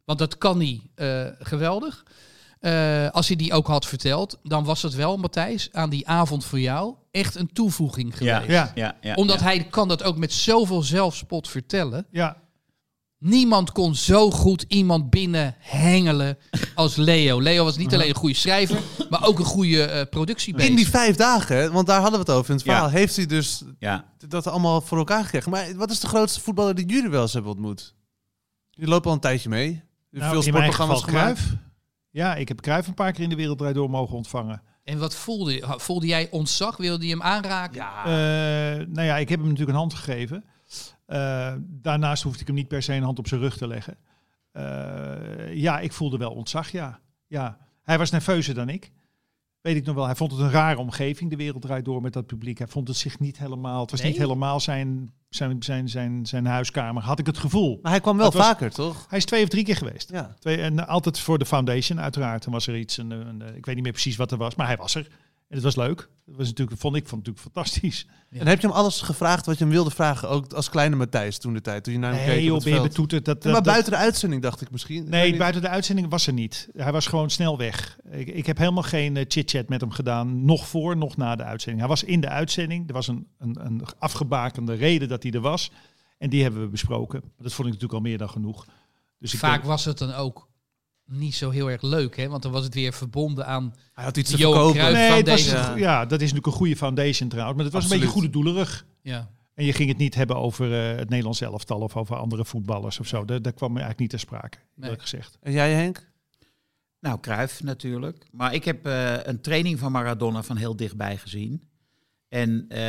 want 0.05 0.19
dat 0.19 0.37
kan 0.37 0.57
hij 0.57 0.81
eh, 0.95 1.25
geweldig. 1.39 2.05
Eh, 2.59 3.09
als 3.09 3.27
hij 3.27 3.35
die 3.37 3.53
ook 3.53 3.67
had 3.67 3.85
verteld, 3.85 4.39
dan 4.43 4.63
was 4.63 4.81
het 4.81 4.95
wel, 4.95 5.17
Matthijs, 5.17 5.69
aan 5.71 5.89
die 5.89 6.07
avond 6.07 6.45
voor 6.45 6.59
jou 6.59 6.95
echt 7.11 7.35
een 7.35 7.53
toevoeging 7.53 8.17
geweest. 8.17 8.47
Ja, 8.47 8.53
Ja. 8.53 8.71
ja, 8.75 8.97
ja, 9.01 9.13
Omdat 9.15 9.39
ja. 9.39 9.45
hij 9.45 9.63
kan 9.63 9.87
dat 9.87 10.03
ook 10.03 10.17
met 10.17 10.33
zoveel 10.33 10.81
zelfspot 10.81 11.47
vertellen. 11.47 12.05
ja. 12.11 12.37
Niemand 13.19 13.71
kon 13.71 13.95
zo 13.95 14.31
goed 14.31 14.65
iemand 14.67 15.09
binnenhengelen 15.09 16.37
als 16.75 16.95
Leo. 16.95 17.41
Leo 17.41 17.63
was 17.63 17.77
niet 17.77 17.93
alleen 17.93 18.09
een 18.09 18.15
goede 18.15 18.35
schrijver, 18.35 18.79
maar 19.09 19.25
ook 19.27 19.39
een 19.39 19.45
goede 19.45 19.83
eh 19.83 20.05
productiebeest. 20.09 20.69
In 20.69 20.75
die 20.75 20.87
vijf 20.89 21.15
dagen, 21.15 21.55
hè, 21.57 21.71
want 21.71 21.87
daar 21.87 22.01
hadden 22.01 22.19
we 22.19 22.25
het 22.25 22.35
over 22.35 22.49
in 22.51 22.55
het 22.57 22.65
Ja. 22.65 22.71
verhaal, 22.71 22.89
heeft 22.89 23.15
hij 23.15 23.25
dus 23.25 23.63
Ja. 23.79 24.05
dat 24.17 24.47
allemaal 24.47 24.81
voor 24.81 24.97
elkaar 24.97 25.23
gekregen. 25.23 25.51
Maar 25.51 25.75
wat 25.75 25.91
is 25.91 25.99
de 25.99 26.07
grootste 26.07 26.39
voetballer 26.41 26.75
die 26.75 26.85
jullie 26.85 27.09
wel 27.09 27.21
eens 27.21 27.33
hebben 27.33 27.51
ontmoet? 27.51 27.95
Jullie 28.69 28.89
lopen 28.89 29.07
al 29.09 29.13
een 29.15 29.21
tijdje 29.21 29.49
mee. 29.49 29.67
Je 29.67 29.75
hebt 30.09 30.19
Nou, 30.19 30.31
veel 30.31 30.41
sportprogramma's 30.41 31.03
gemaakt. 31.03 31.39
Cruijff. 31.39 31.55
Ja, 32.09 32.35
ik 32.35 32.47
heb 32.47 32.61
Cruijff 32.61 32.87
een 32.87 32.93
paar 32.93 33.11
keer 33.11 33.23
in 33.23 33.29
de 33.29 33.35
Wereldrijd 33.35 33.75
door 33.75 33.89
mogen 33.89 34.15
ontvangen. 34.15 34.61
En 34.83 34.99
wat 34.99 35.15
voelde 35.15 35.53
je? 35.53 35.75
Voelde 35.77 36.07
jij 36.07 36.27
ontzag? 36.31 36.77
Wilde 36.77 37.05
je 37.05 37.11
hem 37.11 37.21
aanraken? 37.21 37.79
Eh, 37.81 38.85
nou 38.87 39.01
ja, 39.07 39.17
ik 39.17 39.29
heb 39.29 39.39
hem 39.39 39.47
natuurlijk 39.47 39.69
een 39.73 39.79
hand 39.83 39.93
gegeven. 39.93 40.43
Eh, 41.09 41.53
daarnaast 41.59 42.23
hoefde 42.23 42.39
ik 42.41 42.47
hem 42.47 42.55
niet 42.55 42.67
per 42.67 42.83
se 42.83 42.93
een 42.93 43.03
hand 43.03 43.19
op 43.19 43.27
zijn 43.27 43.41
rug 43.41 43.57
te 43.57 43.67
leggen. 43.67 43.97
Eh, 44.51 45.53
ja, 45.53 45.79
ik 45.79 45.93
voelde 45.93 46.17
wel 46.17 46.31
ontzag, 46.31 46.69
ja. 46.71 46.99
ja. 47.27 47.57
Hij 47.83 47.97
was 47.97 48.09
nerveuzer 48.11 48.53
dan 48.53 48.69
ik. 48.69 48.91
Weet 49.61 49.75
ik 49.75 49.85
nog 49.85 49.95
wel. 49.95 50.05
Hij 50.05 50.15
vond 50.15 50.31
het 50.31 50.39
een 50.41 50.51
rare 50.51 50.77
omgeving, 50.77 51.29
de 51.29 51.35
wereld 51.35 51.61
draait 51.61 51.85
door 51.85 52.01
met 52.01 52.13
dat 52.13 52.25
publiek. 52.25 52.57
Hij 52.57 52.67
vond 52.67 52.87
het 52.87 52.97
zich 52.97 53.19
niet 53.19 53.37
helemaal, 53.37 53.81
het 53.81 53.91
was 53.91 54.01
Nee? 54.01 54.09
niet 54.11 54.19
helemaal 54.19 54.59
zijn, 54.59 55.13
zijn, 55.29 55.63
zijn, 55.63 55.89
zijn, 55.89 56.25
zijn 56.25 56.45
huiskamer, 56.45 57.03
had 57.03 57.19
ik 57.19 57.25
het 57.25 57.37
gevoel. 57.37 57.79
Maar 57.81 57.91
hij 57.91 58.01
kwam 58.01 58.17
wel 58.17 58.31
was- 58.31 58.45
vaker, 58.45 58.71
toch? 58.71 59.05
Hij 59.09 59.17
is 59.17 59.25
twee 59.25 59.43
of 59.43 59.49
drie 59.49 59.63
keer 59.63 59.75
geweest. 59.75 60.09
Ja. 60.11 60.33
Twee, 60.39 60.61
en 60.61 60.87
altijd 60.87 61.19
voor 61.19 61.37
de 61.39 61.45
foundation, 61.45 61.99
uiteraard. 62.01 62.43
Dan 62.43 62.53
was 62.53 62.67
er 62.67 62.77
iets, 62.77 62.97
ik 62.97 63.65
weet 63.65 63.75
niet 63.75 63.83
meer 63.83 63.91
precies 63.91 64.15
wat 64.15 64.31
er 64.31 64.37
was, 64.37 64.55
maar 64.55 64.67
hij 64.67 64.77
was 64.77 64.95
er. 64.95 65.07
En 65.49 65.55
het 65.55 65.63
was 65.63 65.75
leuk. 65.75 66.09
Het 66.25 66.37
was 66.37 66.47
natuurlijk, 66.47 66.79
vond 66.79 66.95
ik 66.95 67.07
vond 67.07 67.25
het 67.25 67.35
natuurlijk 67.35 67.55
fantastisch. 67.55 68.07
Ja. 68.29 68.39
En 68.39 68.47
heb 68.47 68.61
je 68.61 68.67
hem 68.67 68.75
alles 68.75 69.01
gevraagd 69.01 69.45
wat 69.45 69.57
je 69.57 69.63
hem 69.63 69.73
wilde 69.73 69.89
vragen? 69.89 70.29
Ook 70.29 70.53
als 70.53 70.69
kleine 70.69 70.95
Matthijs 70.95 71.37
toen 71.37 71.53
de 71.53 71.61
tijd, 71.61 71.83
toen 71.83 71.93
je 71.93 71.99
naar 71.99 72.13
hem 72.13 72.19
Nee, 72.27 72.27
keek 72.27 72.37
op 72.51 72.55
joh, 72.55 72.63
ben 72.63 72.73
je 72.73 72.81
betoeterd. 72.81 73.25
Dat, 73.25 73.43
maar 73.43 73.53
dat- 73.53 73.63
dat- 73.63 73.71
buiten 73.73 73.91
de 73.91 73.97
uitzending 73.97 74.41
dacht 74.41 74.61
ik 74.61 74.71
misschien. 74.71 75.09
Nee, 75.09 75.37
buiten 75.37 75.61
de 75.61 75.67
uitzending 75.69 76.09
was 76.09 76.27
er 76.27 76.33
niet. 76.33 76.69
Hij 76.75 76.91
was 76.91 77.07
gewoon 77.07 77.29
snel 77.29 77.57
weg. 77.57 77.97
Ik, 78.11 78.27
ik 78.27 78.45
heb 78.45 78.57
helemaal 78.57 78.83
geen 78.83 79.17
eh, 79.17 79.25
chit-chat 79.27 79.69
met 79.69 79.81
hem 79.81 79.91
gedaan. 79.91 80.45
Nog 80.45 80.67
voor, 80.67 80.97
nog 80.97 81.17
na 81.17 81.35
de 81.35 81.43
uitzending. 81.43 81.79
Hij 81.79 81.89
was 81.89 82.03
in 82.03 82.21
de 82.21 82.29
uitzending. 82.29 82.87
Er 82.87 82.93
was 82.93 83.07
een, 83.07 83.27
een, 83.37 83.65
een 83.65 83.81
afgebakende 83.99 84.73
reden 84.73 85.07
dat 85.07 85.23
hij 85.23 85.31
er 85.31 85.41
was. 85.41 85.71
En 86.17 86.29
die 86.29 86.41
hebben 86.43 86.61
we 86.61 86.67
besproken. 86.67 87.21
Dat 87.21 87.53
vond 87.53 87.67
ik 87.67 87.73
natuurlijk 87.73 87.93
al 87.93 87.99
meer 88.09 88.17
dan 88.17 88.29
genoeg. 88.29 88.65
Dus 89.19 89.33
ik 89.33 89.39
Vaak 89.39 89.51
denk- 89.51 89.63
was 89.63 89.85
het 89.85 89.97
dan 89.97 90.13
ook 90.13 90.47
niet 91.09 91.35
zo 91.35 91.49
heel 91.49 91.71
erg 91.71 91.81
leuk, 91.81 92.17
hè? 92.17 92.27
Want 92.27 92.43
dan 92.43 92.51
was 92.51 92.63
het 92.63 92.73
weer 92.73 92.93
verbonden 92.93 93.45
aan. 93.45 93.75
Hij 93.93 94.03
had 94.03 94.17
iets 94.17 94.29
De 94.29 94.35
te 94.35 94.41
Johan 94.41 94.55
verkopen. 94.55 94.79
Cruijff. 94.79 95.09
Nee, 95.09 95.17
het 95.17 95.29
was, 95.29 95.41
Foundation. 95.41 95.79
ja. 95.79 95.99
dat 96.05 96.11
is 96.11 96.19
natuurlijk 96.19 96.45
een 96.45 96.51
goede 96.51 96.75
foundation 96.75 97.29
trouwens. 97.29 97.55
Maar 97.55 97.65
het 97.65 97.73
was 97.73 97.83
een 97.83 97.89
beetje 97.89 98.07
goede 98.13 98.29
doelerig. 98.29 98.85
Ja. 99.01 99.29
En 99.53 99.65
je 99.65 99.73
ging 99.73 99.89
het 99.89 99.97
niet 99.97 100.15
hebben 100.15 100.35
over 100.35 100.73
eh, 100.73 100.97
het 100.97 101.09
Nederlands 101.09 101.41
elftal 101.41 101.79
of 101.79 101.95
over 101.95 102.15
andere 102.15 102.45
voetballers 102.45 102.99
of 102.99 103.07
zo. 103.07 103.25
Daar, 103.25 103.41
daar 103.41 103.53
kwam 103.53 103.69
eigenlijk 103.69 103.99
niet 103.99 104.09
ter 104.09 104.19
sprake, 104.19 104.57
Nee. 104.75 104.99
gezegd. 104.99 105.37
En 105.41 105.51
jij 105.51 105.73
Henk? 105.73 106.07
Nou, 106.99 107.19
Cruijff 107.19 107.63
natuurlijk. 107.63 108.25
Maar 108.31 108.53
ik 108.53 108.65
heb 108.65 108.85
eh, 108.85 109.23
een 109.23 109.41
training 109.41 109.79
van 109.79 109.91
Maradona 109.91 110.43
van 110.43 110.57
heel 110.57 110.75
dichtbij 110.75 111.17
gezien. 111.17 111.67
En 112.27 112.65
eh, 112.69 112.79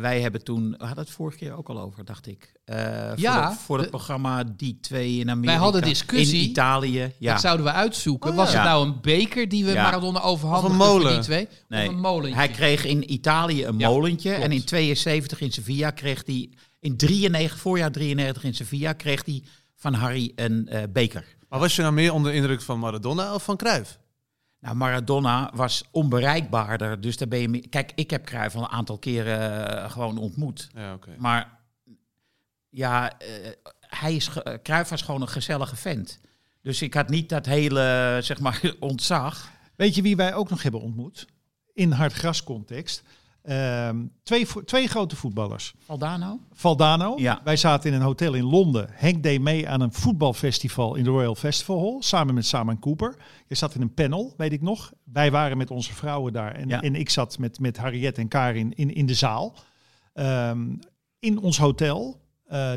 wij 0.00 0.20
hebben 0.20 0.44
toen, 0.44 0.70
we 0.70 0.84
hadden 0.84 1.04
het 1.04 1.12
vorige 1.12 1.38
keer 1.38 1.52
ook 1.56 1.68
al 1.68 1.80
over, 1.80 2.04
dacht 2.04 2.26
ik. 2.26 2.52
Eh, 2.64 3.08
voor 3.08 3.18
Ja, 3.18 3.48
het, 3.50 3.58
voor 3.58 3.76
het 3.76 3.84
de- 3.84 3.90
programma 3.90 4.44
Die 4.56 4.78
2 4.80 5.18
in 5.18 5.30
Amerika. 5.30 5.58
hadden 5.58 5.82
discussie. 5.82 6.42
In 6.42 6.48
Italië, 6.48 7.12
ja. 7.18 7.32
Dat 7.32 7.40
zouden 7.40 7.66
we 7.66 7.72
uitzoeken. 7.72 8.30
Oh, 8.30 8.36
Was 8.36 8.50
ja. 8.52 8.56
het 8.56 8.64
nou 8.68 8.86
een 8.86 9.00
beker 9.00 9.48
die 9.48 9.64
we 9.64 9.72
Ja. 9.72 9.82
Maradona 9.82 10.20
overhandigden 10.20 10.80
Of 10.80 10.86
een 10.86 10.92
voor 10.92 11.00
molen. 11.00 11.12
die 11.14 11.22
twee? 11.22 11.48
Nee. 11.68 11.88
Of 11.88 11.94
een 11.94 12.00
molentje? 12.00 12.34
Hij 12.34 12.48
kreeg 12.48 12.84
in 12.84 13.12
Italië 13.12 13.64
een 13.64 13.78
Ja, 13.78 13.88
molentje. 13.88 14.28
klopt. 14.30 14.44
En 14.44 14.52
in 14.52 14.64
72 14.64 15.40
in 15.40 15.52
Sevilla 15.52 15.90
kreeg 15.90 16.22
hij, 16.26 16.50
in 16.80 16.96
93, 16.96 17.58
voorjaar 17.58 17.90
93 17.92 18.44
in 18.44 18.54
Sevilla, 18.54 18.92
kreeg 18.92 19.24
hij 19.24 19.42
van 19.76 19.94
Harry 19.94 20.32
een 20.34 20.68
eh, 20.68 20.82
beker. 20.92 21.24
Maar 21.48 21.58
was 21.60 21.76
je 21.76 21.82
nou 21.82 21.94
meer 21.94 22.12
onder 22.12 22.30
de 22.30 22.36
indruk 22.36 22.62
van 22.62 22.78
Maradona 22.78 23.34
of 23.34 23.44
van 23.44 23.56
Cruijff? 23.56 23.98
Nou, 24.60 24.76
Maradona 24.76 25.50
was 25.54 25.84
onbereikbaarder. 25.90 27.00
Dus 27.00 27.16
daar 27.16 27.28
ben 27.28 27.38
je 27.38 27.48
mee... 27.48 27.68
Kijk, 27.68 27.92
ik 27.94 28.10
heb 28.10 28.24
Cruijff 28.24 28.54
al 28.56 28.62
een 28.62 28.68
aantal 28.68 28.98
keren 28.98 29.68
eh, 29.82 29.90
gewoon 29.90 30.18
ontmoet. 30.18 30.68
Ja, 30.74 30.92
oké. 30.94 31.10
Maar 31.18 31.62
ja, 32.74 33.18
eh, 33.18 33.28
hij 33.80 34.14
is 34.14 34.28
eh, 34.28 34.54
Cruijff 34.62 34.90
was 34.90 35.02
gewoon 35.02 35.20
een 35.20 35.28
gezellige 35.28 35.76
vent. 35.76 36.20
Dus 36.62 36.82
ik 36.82 36.94
had 36.94 37.08
niet 37.08 37.28
dat 37.28 37.46
hele, 37.46 38.18
zeg 38.22 38.40
maar, 38.40 38.74
ontzag. 38.80 39.50
Weet 39.76 39.94
je 39.94 40.02
wie 40.02 40.16
wij 40.16 40.34
ook 40.34 40.50
nog 40.50 40.62
hebben 40.62 40.80
ontmoet? 40.80 41.26
In 41.72 41.90
hardgras 41.92 42.42
context. 42.44 43.02
Ehm, 43.42 43.96
twee, 44.22 44.46
twee 44.64 44.88
grote 44.88 45.16
voetballers. 45.16 45.74
Valdano? 45.78 46.38
Valdano. 46.52 47.14
Ja. 47.18 47.40
Wij 47.44 47.56
zaten 47.56 47.90
in 47.90 47.96
een 47.96 48.02
hotel 48.04 48.34
in 48.34 48.44
Londen. 48.44 48.88
Henk 48.90 49.22
deed 49.22 49.40
mee 49.40 49.68
aan 49.68 49.80
een 49.80 49.92
voetbalfestival 49.92 50.94
in 50.94 51.04
de 51.04 51.10
Royal 51.10 51.34
Festival 51.34 51.80
Hall. 51.80 51.96
Samen 52.02 52.34
met 52.34 52.46
Simon 52.46 52.78
Cooper. 52.78 53.16
Je 53.46 53.54
zat 53.54 53.74
in 53.74 53.80
een 53.80 53.94
panel, 53.94 54.34
weet 54.36 54.52
ik 54.52 54.60
nog. 54.60 54.92
Wij 55.04 55.30
waren 55.30 55.56
met 55.56 55.70
onze 55.70 55.94
vrouwen 55.94 56.32
daar. 56.32 56.54
En, 56.54 56.68
Ja. 56.68 56.80
en 56.82 56.94
ik 56.94 57.10
zat 57.10 57.38
met, 57.38 57.58
met 57.58 57.76
Harriet 57.76 58.18
en 58.18 58.28
Karin 58.28 58.72
in, 58.74 58.94
in 58.94 59.06
de 59.06 59.14
zaal. 59.14 59.54
Ehm, 60.12 60.74
in 61.18 61.38
ons 61.38 61.58
hotel, 61.58 62.20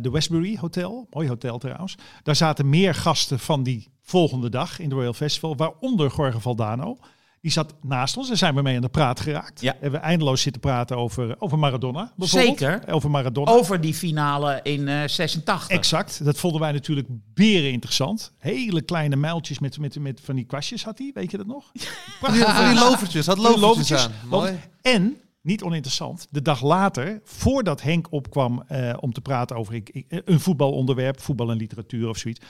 de 0.01 0.09
Westbury 0.11 0.57
Hotel. 0.59 1.07
Mooi 1.09 1.27
hotel 1.27 1.57
trouwens. 1.57 1.95
Daar 2.23 2.35
zaten 2.35 2.69
meer 2.69 2.93
gasten 2.95 3.39
van 3.39 3.63
die 3.63 3.91
volgende 4.01 4.49
dag 4.49 4.79
in 4.79 4.89
de 4.89 4.95
Royal 4.95 5.13
Festival. 5.13 5.55
Waaronder 5.55 6.11
Jorge 6.17 6.39
Valdano. 6.39 6.97
Die 7.41 7.51
zat 7.51 7.73
naast 7.81 8.17
ons. 8.17 8.27
Daar 8.27 8.37
zijn 8.37 8.55
we 8.55 8.61
mee 8.61 8.75
aan 8.75 8.81
de 8.81 8.89
praat 8.89 9.19
geraakt. 9.19 9.61
Ja. 9.61 9.71
Hebben 9.79 9.99
we 9.99 10.05
eindeloos 10.05 10.41
zitten 10.41 10.61
praten 10.61 10.97
over, 10.97 11.35
over 11.39 11.59
Maradona. 11.59 12.13
bijvoorbeeld. 12.15 12.57
Zeker. 12.59 12.81
Over 12.93 13.09
Maradona. 13.09 13.51
Over 13.51 13.81
die 13.81 13.93
finale 13.93 14.59
in 14.63 14.87
eh 14.87 15.07
86. 15.07 15.67
Exact. 15.69 16.25
Dat 16.25 16.37
vonden 16.37 16.61
wij 16.61 16.71
natuurlijk 16.71 17.07
beren 17.33 17.71
interessant. 17.71 18.31
Hele 18.37 18.81
kleine 18.81 19.15
muiltjes 19.15 19.59
met, 19.59 19.79
met, 19.79 19.99
met 19.99 20.21
van 20.23 20.35
die 20.35 20.45
kwastjes 20.45 20.83
had 20.83 20.97
hij. 20.97 21.11
Weet 21.13 21.31
je 21.31 21.37
dat 21.37 21.47
nog? 21.47 21.71
Van 22.19 22.33
die, 22.33 22.43
van 22.43 22.65
die 22.69 22.79
lovertjes, 22.79 23.25
had 23.25 23.37
lovertjes, 23.37 23.61
lovertjes. 23.67 24.03
aan. 24.05 24.11
Want- 24.29 24.43
Mooi. 24.43 24.59
En, 24.81 25.17
niet 25.47 25.63
oninteressant, 25.63 26.27
de 26.31 26.41
dag 26.41 26.61
later, 26.63 27.21
voordat 27.23 27.81
Henk 27.81 28.11
opkwam 28.11 28.61
eh, 28.67 28.93
om 28.99 29.13
te 29.13 29.21
praten 29.21 29.55
over 29.55 29.73
ik, 29.73 29.89
ik- 29.89 30.21
een 30.25 30.39
voetbalonderwerp, 30.39 31.21
voetbal 31.21 31.51
en 31.51 31.57
literatuur 31.57 32.09
of 32.09 32.17
zoiets, 32.17 32.41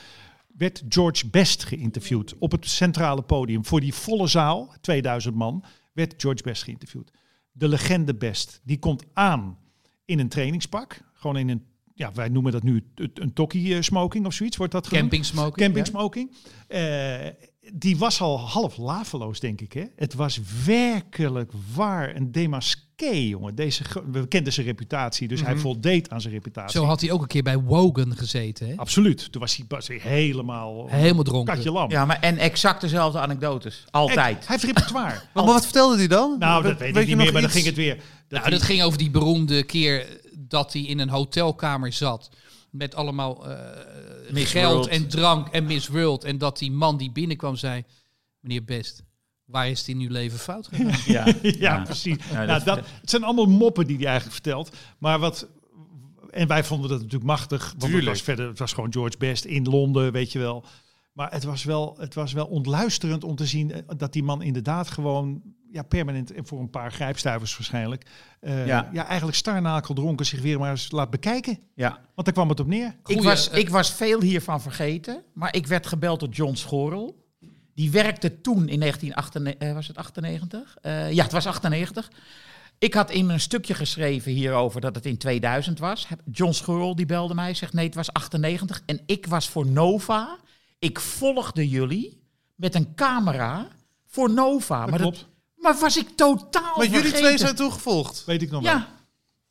werd 0.56 0.82
George 0.88 1.28
Best 1.28 1.64
geïnterviewd 1.64 2.34
op 2.38 2.52
het 2.52 2.68
centrale 2.68 3.22
podium. 3.22 3.64
Voor 3.64 3.80
die 3.80 3.94
volle 3.94 4.26
zaal, 4.26 4.74
2000 4.80 5.34
man, 5.34 5.64
werd 5.92 6.14
George 6.16 6.42
Best 6.42 6.62
geïnterviewd. 6.62 7.10
De 7.52 7.68
legende 7.68 8.14
Best, 8.14 8.60
die 8.64 8.78
komt 8.78 9.04
aan 9.12 9.58
in 10.04 10.18
een 10.18 10.28
trainingspak. 10.28 11.00
Gewoon 11.12 11.36
in 11.36 11.48
een, 11.48 11.64
ja, 11.94 12.12
wij 12.12 12.28
noemen 12.28 12.52
dat 12.52 12.62
nu 12.62 12.84
een, 12.94 13.32
tokkie 13.32 13.74
eh, 13.74 13.80
smoking 13.80 14.26
of 14.26 14.32
zoiets, 14.32 14.56
wordt 14.56 14.72
dat 14.72 14.86
genoemd? 14.86 15.08
Camping 15.10 15.24
smoking. 15.24 15.56
Camping 15.56 15.86
ja. 15.86 15.92
smoking. 15.92 16.34
Die 17.72 17.96
was 17.96 18.20
al 18.20 18.40
half 18.40 18.76
laveloos, 18.76 19.40
denk 19.40 19.60
ik. 19.60 19.72
Hè? 19.72 19.84
Het 19.96 20.14
was 20.14 20.40
werkelijk 20.66 21.52
waar 21.74 22.16
een 22.16 22.32
demasqué, 22.32 23.10
jongen. 23.10 23.54
Deze, 23.54 23.82
we 24.10 24.28
kenden 24.28 24.52
zijn 24.52 24.66
reputatie, 24.66 25.28
dus 25.28 25.42
hij 25.42 25.56
voldeed 25.56 26.10
aan 26.10 26.20
zijn 26.20 26.32
reputatie. 26.32 26.80
Zo 26.80 26.86
had 26.86 27.00
hij 27.00 27.10
ook 27.10 27.22
een 27.22 27.26
keer 27.26 27.42
bij 27.42 27.58
Wogan 27.58 28.16
gezeten. 28.16 28.68
Hè? 28.68 28.76
Absoluut. 28.76 29.32
Toen 29.32 29.40
was 29.40 29.56
hij, 29.56 29.64
was 29.68 29.88
hij 29.88 29.96
helemaal 30.02 30.88
Helemaal 30.88 31.22
dronken. 31.24 31.54
katje 31.54 31.72
lam. 31.72 31.90
Ja, 31.90 32.04
maar 32.04 32.20
en 32.20 32.38
exact 32.38 32.80
dezelfde 32.80 33.18
anekdotes. 33.20 33.84
Altijd. 33.90 34.36
Hij 34.46 34.56
heeft 34.56 34.62
repertoire. 34.64 35.20
Maar 35.34 35.44
wat 35.44 35.64
vertelde 35.64 35.96
hij 35.96 36.06
dan? 36.08 36.36
nou, 36.38 36.62
dat 36.62 36.78
weet 36.78 36.88
ik 36.88 36.94
niet 36.96 37.08
je 37.08 37.16
meer, 37.16 37.24
nog 37.24 37.32
maar 37.32 37.42
dan 37.42 37.50
ging 37.50 37.66
het 37.66 37.76
weer. 37.76 37.96
Dat 38.28 38.38
nou, 38.40 38.50
dat 38.50 38.62
ging 38.62 38.82
over 38.82 38.98
die 38.98 39.10
beroemde 39.10 39.62
keer 39.62 40.06
dat 40.38 40.72
hij 40.72 40.82
in 40.82 40.98
een 40.98 41.08
hotelkamer 41.08 41.92
zat. 41.92 42.30
Met 42.78 42.94
allemaal 42.94 43.50
eh, 43.50 44.32
Miss 44.32 44.50
geld 44.52 44.72
World. 44.74 44.88
en 44.88 45.08
drank 45.08 45.48
en 45.48 45.64
Miss 45.64 45.88
World. 45.88 46.24
En 46.24 46.38
dat 46.38 46.58
die 46.58 46.70
man 46.72 46.96
die 46.96 47.12
binnenkwam 47.12 47.56
zei... 47.56 47.84
Meneer 48.40 48.64
Best, 48.64 49.02
waar 49.44 49.68
is 49.68 49.78
het 49.78 49.88
in 49.88 50.00
uw 50.00 50.10
leven 50.10 50.38
fout 50.38 50.68
gegaan? 50.72 51.00
Ja, 51.14 51.34
ja, 51.42 51.82
precies. 51.82 52.16
Ja, 52.30 52.44
nou, 52.44 52.64
dat- 52.64 52.76
het 53.00 53.10
zijn 53.10 53.22
allemaal 53.24 53.46
moppen 53.46 53.86
die 53.86 53.96
hij 53.96 54.06
eigenlijk 54.06 54.34
vertelt. 54.34 54.76
Maar 54.98 55.18
wat... 55.18 55.48
En 56.30 56.48
wij 56.48 56.64
vonden 56.64 56.88
dat 56.90 56.98
natuurlijk 56.98 57.24
machtig. 57.24 57.60
Want 57.60 57.72
het 57.82 57.90
Tuurlijk. 57.90 58.06
was, 58.06 58.22
verder, 58.22 58.48
het 58.48 58.58
was 58.58 58.72
gewoon 58.72 58.92
George 58.92 59.18
Best 59.18 59.44
in 59.44 59.64
Londen, 59.64 60.12
weet 60.12 60.32
je 60.32 60.38
wel. 60.38 60.64
Maar 61.12 61.32
het 61.32 61.44
was 61.44 61.64
wel, 61.64 61.96
het 61.98 62.14
was 62.14 62.32
wel 62.32 62.46
ontluisterend 62.46 63.24
om 63.24 63.36
te 63.36 63.46
zien 63.46 63.72
eh, 63.72 63.82
dat 63.96 64.12
die 64.12 64.22
man 64.22 64.42
inderdaad 64.42 64.90
gewoon 64.90 65.42
ja, 65.72 65.82
permanent 65.82 66.32
en 66.32 66.46
voor 66.46 66.60
een 66.60 66.70
paar 66.70 66.92
grijpstuivers 66.92 67.56
waarschijnlijk. 67.56 68.06
eh, 68.40 68.66
ja. 68.66 68.88
Ja. 68.92 69.06
eigenlijk 69.06 69.36
starnakel 69.36 69.94
dronken 69.94 70.26
zich 70.26 70.40
weer 70.40 70.58
maar 70.58 70.70
eens 70.70 70.90
laat 70.90 71.10
bekijken. 71.10 71.58
ja. 71.74 71.88
Want 72.14 72.26
daar 72.26 72.32
kwam 72.32 72.48
het 72.48 72.60
op 72.60 72.66
neer. 72.66 72.96
Ik, 73.06 73.22
was, 73.22 73.50
eh, 73.50 73.58
ik 73.58 73.68
was 73.68 73.92
veel 73.92 74.20
hiervan 74.20 74.60
vergeten, 74.60 75.22
maar 75.34 75.54
ik 75.54 75.66
werd 75.66 75.86
gebeld 75.86 76.20
door 76.20 76.28
John 76.28 76.54
Schorel. 76.54 77.26
Die 77.74 77.90
werkte 77.90 78.40
toen 78.40 78.68
in 78.68 78.78
1998, 78.78 79.68
eh, 79.68 79.74
was 79.74 79.86
het 79.86 79.96
98? 79.96 80.76
Eh, 80.80 81.12
ja, 81.12 81.22
het 81.22 81.32
was 81.32 81.46
98. 81.46 82.10
Ik 82.78 82.94
had 82.94 83.10
in 83.10 83.28
een 83.28 83.40
stukje 83.40 83.74
geschreven 83.74 84.32
hierover 84.32 84.80
dat 84.80 84.94
het 84.94 85.06
in 85.06 85.18
2000 85.18 85.78
was. 85.78 86.06
John 86.32 86.52
Schorel 86.52 86.94
die 86.96 87.06
belde 87.06 87.34
mij, 87.34 87.54
zegt 87.54 87.72
nee, 87.72 87.86
het 87.86 87.94
was 87.94 88.12
98. 88.12 88.82
En 88.86 89.00
ik 89.06 89.26
was 89.26 89.48
voor 89.48 89.66
Nova. 89.66 90.38
Ik 90.78 91.00
volgde 91.00 91.68
jullie 91.68 92.22
met 92.54 92.74
een 92.74 92.94
camera 92.94 93.68
voor 94.06 94.32
Nova. 94.32 94.80
Dat 94.80 94.90
maar, 94.90 94.98
klopt. 94.98 95.28
Maar 95.72 95.80
was 95.80 95.96
ik 95.96 96.08
totaal 96.16 96.76
Maar 96.76 96.86
jullie 96.86 97.00
vergeten. 97.00 97.20
twee 97.24 97.38
zijn 97.38 97.54
toegevolgd. 97.56 98.24
Weet 98.24 98.42
ik 98.42 98.50
nog 98.50 98.62
wel. 98.62 98.72
Ja, 98.72 98.88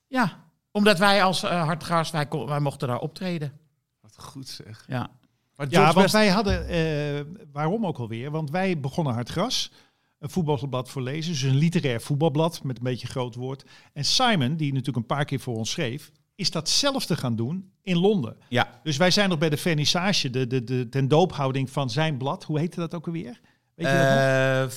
ja. 0.08 0.46
Omdat 0.72 0.98
wij 1.00 1.24
als 1.24 1.44
uh, 1.44 1.50
hardgas, 1.64 2.12
wij, 2.12 2.26
kon- 2.28 2.46
wij 2.48 2.60
mochten 2.60 2.88
daar 2.88 3.00
optreden. 3.00 3.60
Wat 4.02 4.14
goed 4.18 4.48
zeg. 4.48 4.86
Ja. 4.88 5.10
Maar 5.56 5.68
Ja, 5.70 5.82
want 5.84 5.96
Best- 5.96 6.14
wij 6.14 6.28
hadden, 6.30 6.68
eh, 6.68 7.42
waarom 7.52 7.86
ook 7.86 7.98
alweer? 7.98 8.32
Want 8.32 8.50
wij 8.50 8.80
begonnen 8.80 9.14
Hard 9.14 9.30
Gras, 9.30 9.72
een 10.20 10.30
voetbalblad 10.30 10.90
voor 10.90 11.02
lezers, 11.02 11.40
dus 11.42 11.50
een 11.52 11.58
literair 11.58 12.02
voetbalblad 12.02 12.64
met 12.64 12.78
een 12.78 12.84
beetje 12.84 13.08
groot 13.08 13.36
woord. 13.36 13.64
En 13.94 14.06
Simon, 14.06 14.56
die 14.56 14.70
natuurlijk 14.72 14.98
een 14.98 15.16
paar 15.16 15.26
keer 15.26 15.40
voor 15.40 15.56
ons 15.56 15.72
schreef, 15.72 16.12
is 16.36 16.52
datzelfde 16.52 17.16
gaan 17.16 17.36
doen 17.36 17.72
in 17.82 17.98
Londen. 17.98 18.38
Ja. 18.50 18.80
Dus 18.84 18.98
wij 18.98 19.12
zijn 19.12 19.30
nog 19.30 19.38
bij 19.38 19.50
de 19.50 19.58
vernissage, 19.58 20.30
de, 20.30 20.48
de, 20.48 20.64
de 20.64 20.90
ten 20.90 21.08
doophouding 21.08 21.70
van 21.70 21.90
zijn 21.90 22.18
blad. 22.18 22.44
Hoe 22.44 22.60
heette 22.60 22.80
dat 22.80 22.94
ook 22.96 23.06
alweer? 23.06 23.40
Weet 23.76 23.88
je 23.88 23.94
dat 23.94 24.64
nog? 24.64 24.74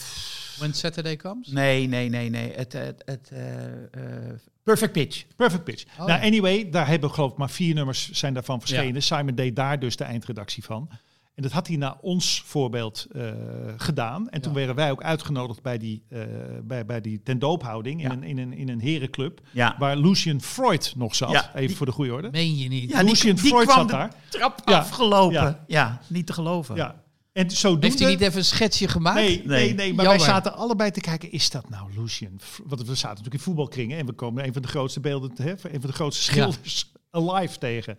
When 0.60 0.74
Saturday 0.74 1.16
comes? 1.16 1.48
nee, 1.48 1.86
nee, 1.86 2.08
nee, 2.08 2.30
nee. 2.30 2.52
Het, 2.54 2.72
het, 2.72 3.02
het, 3.04 3.30
eh, 3.32 3.64
eh, 3.66 4.34
perfect 4.62 4.92
pitch. 4.92 5.24
Perfect 5.36 5.64
Pitch. 5.64 5.84
Oh. 6.00 6.06
Nou, 6.06 6.22
anyway, 6.22 6.70
daar 6.70 6.86
hebben 6.88 7.10
geloof 7.10 7.30
ik 7.32 7.36
maar 7.38 7.50
vier 7.50 7.74
nummers 7.74 8.10
zijn 8.10 8.34
daarvan 8.34 8.60
verschenen. 8.60 9.02
Simon 9.02 9.34
deed 9.34 9.56
daar 9.56 9.78
dus 9.78 9.96
de 9.96 10.04
eindredactie 10.04 10.64
van. 10.64 10.90
En 11.34 11.42
dat 11.46 11.54
had 11.54 11.66
hij 11.66 11.76
naar 11.76 11.96
ons 12.00 12.42
voorbeeld 12.46 13.06
eh, 13.12 13.30
gedaan. 13.76 14.28
En 14.28 14.40
toen 14.40 14.52
werden 14.54 14.74
wij 14.74 14.90
ook 14.90 15.02
uitgenodigd 15.02 15.62
bij 15.62 15.78
die, 15.78 16.02
eh 16.08 16.20
bij, 16.62 16.86
bij 16.86 17.00
die 17.00 17.22
ten 17.22 17.38
doophouding 17.38 18.00
in, 18.02 18.06
Ja. 18.08 18.12
een, 18.16 18.22
in, 18.22 18.38
een, 18.38 18.52
in 18.52 18.68
een 18.68 18.80
herenclub. 18.80 19.40
Ja. 19.50 19.76
Waar 19.78 19.96
Lucian 19.96 20.40
Freud 20.40 20.92
nog 20.96 21.14
zat. 21.14 21.30
Ja, 21.30 21.50
Even 21.54 21.66
die- 21.66 21.76
voor 21.76 21.86
de 21.86 21.92
goede 21.92 22.12
orde. 22.12 22.28
Meen 22.30 22.56
je 22.58 22.68
niet? 22.68 22.90
Ja, 22.90 22.98
die, 22.98 23.08
Lucian 23.08 23.34
die 23.34 23.44
Freud 23.46 23.64
kwam 23.66 23.78
zat 23.78 23.88
de 23.88 23.94
daar. 23.94 24.14
trap 24.28 24.62
Ja. 24.64 24.78
afgelopen. 24.78 25.34
Ja. 25.34 25.64
Ja. 25.66 26.00
niet 26.06 26.26
te 26.26 26.32
geloven. 26.32 26.76
Ja. 26.76 27.02
En 27.40 27.50
zodoende... 27.50 27.86
Heeft 27.86 27.98
hij 27.98 28.08
niet 28.10 28.20
even 28.20 28.38
een 28.38 28.44
schetsje 28.44 28.88
gemaakt? 28.88 29.16
Nee, 29.16 29.42
nee, 29.44 29.74
Nee. 29.74 29.94
maar 29.94 30.04
Jammer. 30.04 30.06
wij 30.06 30.18
zaten 30.34 30.54
allebei 30.54 30.90
te 30.90 31.00
kijken, 31.00 31.32
is 31.32 31.50
dat 31.50 31.68
nou 31.68 31.90
Lucian? 31.96 32.40
F- 32.44 32.60
Want 32.64 32.80
we 32.80 32.94
zaten 32.94 33.08
natuurlijk 33.08 33.34
in 33.34 33.40
voetbalkringen 33.40 33.98
en 33.98 34.06
we 34.06 34.12
komen 34.12 34.46
een 34.46 34.52
van 34.52 34.62
de 34.62 34.68
grootste 34.68 35.00
beelden, 35.00 35.30
hè, 35.34 35.50
een 35.50 35.80
van 35.80 35.90
de 35.90 35.92
grootste 35.92 36.22
schilders 36.22 36.92
alive 37.10 37.58
tegen. 37.58 37.98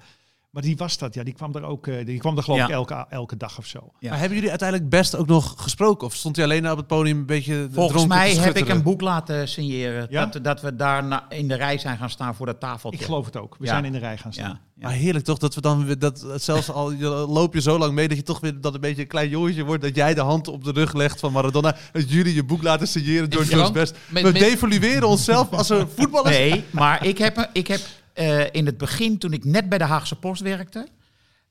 Maar 0.51 0.61
die 0.61 0.77
was 0.77 0.97
dat, 0.97 1.13
ja, 1.13 1.23
die 1.23 1.33
kwam 1.33 1.55
er 1.55 1.63
ook, 1.63 1.87
eh, 1.87 2.05
die 2.05 2.17
kwam 2.19 2.37
er 2.37 2.43
geloof 2.43 2.59
Ja. 2.59 2.65
ik 2.65 2.71
elke, 2.71 3.05
elke 3.09 3.37
dag 3.37 3.57
of 3.57 3.65
zo. 3.65 3.91
Ja. 3.99 4.09
Maar 4.09 4.17
hebben 4.19 4.35
jullie 4.35 4.49
uiteindelijk 4.49 4.89
best 4.89 5.15
ook 5.15 5.27
nog 5.27 5.53
gesproken? 5.57 6.07
Of 6.07 6.15
stond 6.15 6.35
hij 6.35 6.45
alleen 6.45 6.71
op 6.71 6.77
het 6.77 6.87
podium 6.87 7.17
een 7.17 7.25
beetje 7.25 7.67
Volgens 7.71 7.95
dronken 7.95 8.17
mij 8.17 8.33
te 8.33 8.39
heb 8.39 8.57
ik 8.57 8.67
een 8.69 8.83
boek 8.83 9.01
laten 9.01 9.47
signeren. 9.47 10.07
Ja? 10.09 10.25
Dat, 10.25 10.43
dat 10.43 10.61
we 10.61 10.75
daar 10.75 11.23
in 11.29 11.47
de 11.47 11.55
rij 11.55 11.77
zijn 11.77 11.97
gaan 11.97 12.09
staan 12.09 12.35
voor 12.35 12.45
dat 12.45 12.59
tafeltje. 12.59 12.99
Ik 12.99 13.05
geloof 13.05 13.25
het 13.25 13.37
ook. 13.37 13.55
We 13.59 13.65
Ja. 13.65 13.71
zijn 13.71 13.85
in 13.85 13.91
de 13.91 13.97
rij 13.97 14.17
gaan 14.17 14.33
staan. 14.33 14.45
Ja. 14.49 14.59
ja. 14.75 14.87
Maar 14.87 14.91
heerlijk 14.97 15.25
toch, 15.25 15.37
dat 15.37 15.55
we 15.55 15.61
dan 15.61 15.85
weer, 15.85 15.99
dat 15.99 16.25
zelfs 16.35 16.69
al 16.69 16.91
je- 16.91 17.07
loop 17.09 17.53
je 17.53 17.61
zo 17.61 17.77
lang 17.77 17.93
mee, 17.93 18.07
dat 18.07 18.17
je 18.17 18.23
toch 18.23 18.39
weer 18.39 18.61
dat 18.61 18.73
een 18.73 18.81
beetje 18.81 19.01
een 19.01 19.07
klein 19.07 19.29
jongetje 19.29 19.63
wordt, 19.63 19.81
dat 19.83 19.95
jij 19.95 20.13
de 20.13 20.21
hand 20.21 20.47
op 20.47 20.63
de 20.63 20.71
rug 20.71 20.93
legt 20.93 21.19
van 21.19 21.31
Maradona, 21.31 21.75
dat 21.91 22.09
jullie 22.11 22.33
je 22.33 22.43
boek 22.43 22.63
laten 22.63 22.87
signeren 22.87 23.29
door 23.29 23.45
George 23.45 23.71
Best. 23.71 23.95
we 24.09 24.21
met- 24.21 24.33
devalueren 24.33 25.07
onszelf 25.07 25.51
als 25.51 25.69
een 25.69 25.87
voetballers. 25.95 26.37
Nee, 26.37 26.63
maar 26.71 27.05
ik 27.05 27.17
heb, 27.17 27.49
ik 27.53 27.67
heb 27.67 27.79
eh, 28.13 28.54
in 28.54 28.65
het 28.65 28.78
begin, 28.78 29.17
toen 29.17 29.34
ik 29.34 29.43
net 29.43 29.69
bij 29.69 29.78
de 29.78 29.84
Haagse 29.84 30.15
Post 30.15 30.41
werkte, 30.41 30.88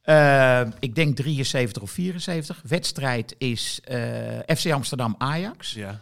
eh, 0.03 0.63
ik 0.79 0.95
denk 0.95 1.17
73 1.17 1.83
of 1.83 1.91
74, 1.91 2.63
wedstrijd 2.69 3.35
is 3.39 3.81
eh, 3.85 4.57
FC 4.57 4.71
Amsterdam 4.71 5.15
Ajax. 5.19 5.73
Ja. 5.73 6.01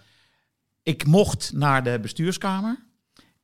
Ik 0.83 1.07
mocht 1.07 1.53
naar 1.53 1.83
de 1.85 1.99
bestuurskamer. 2.01 2.87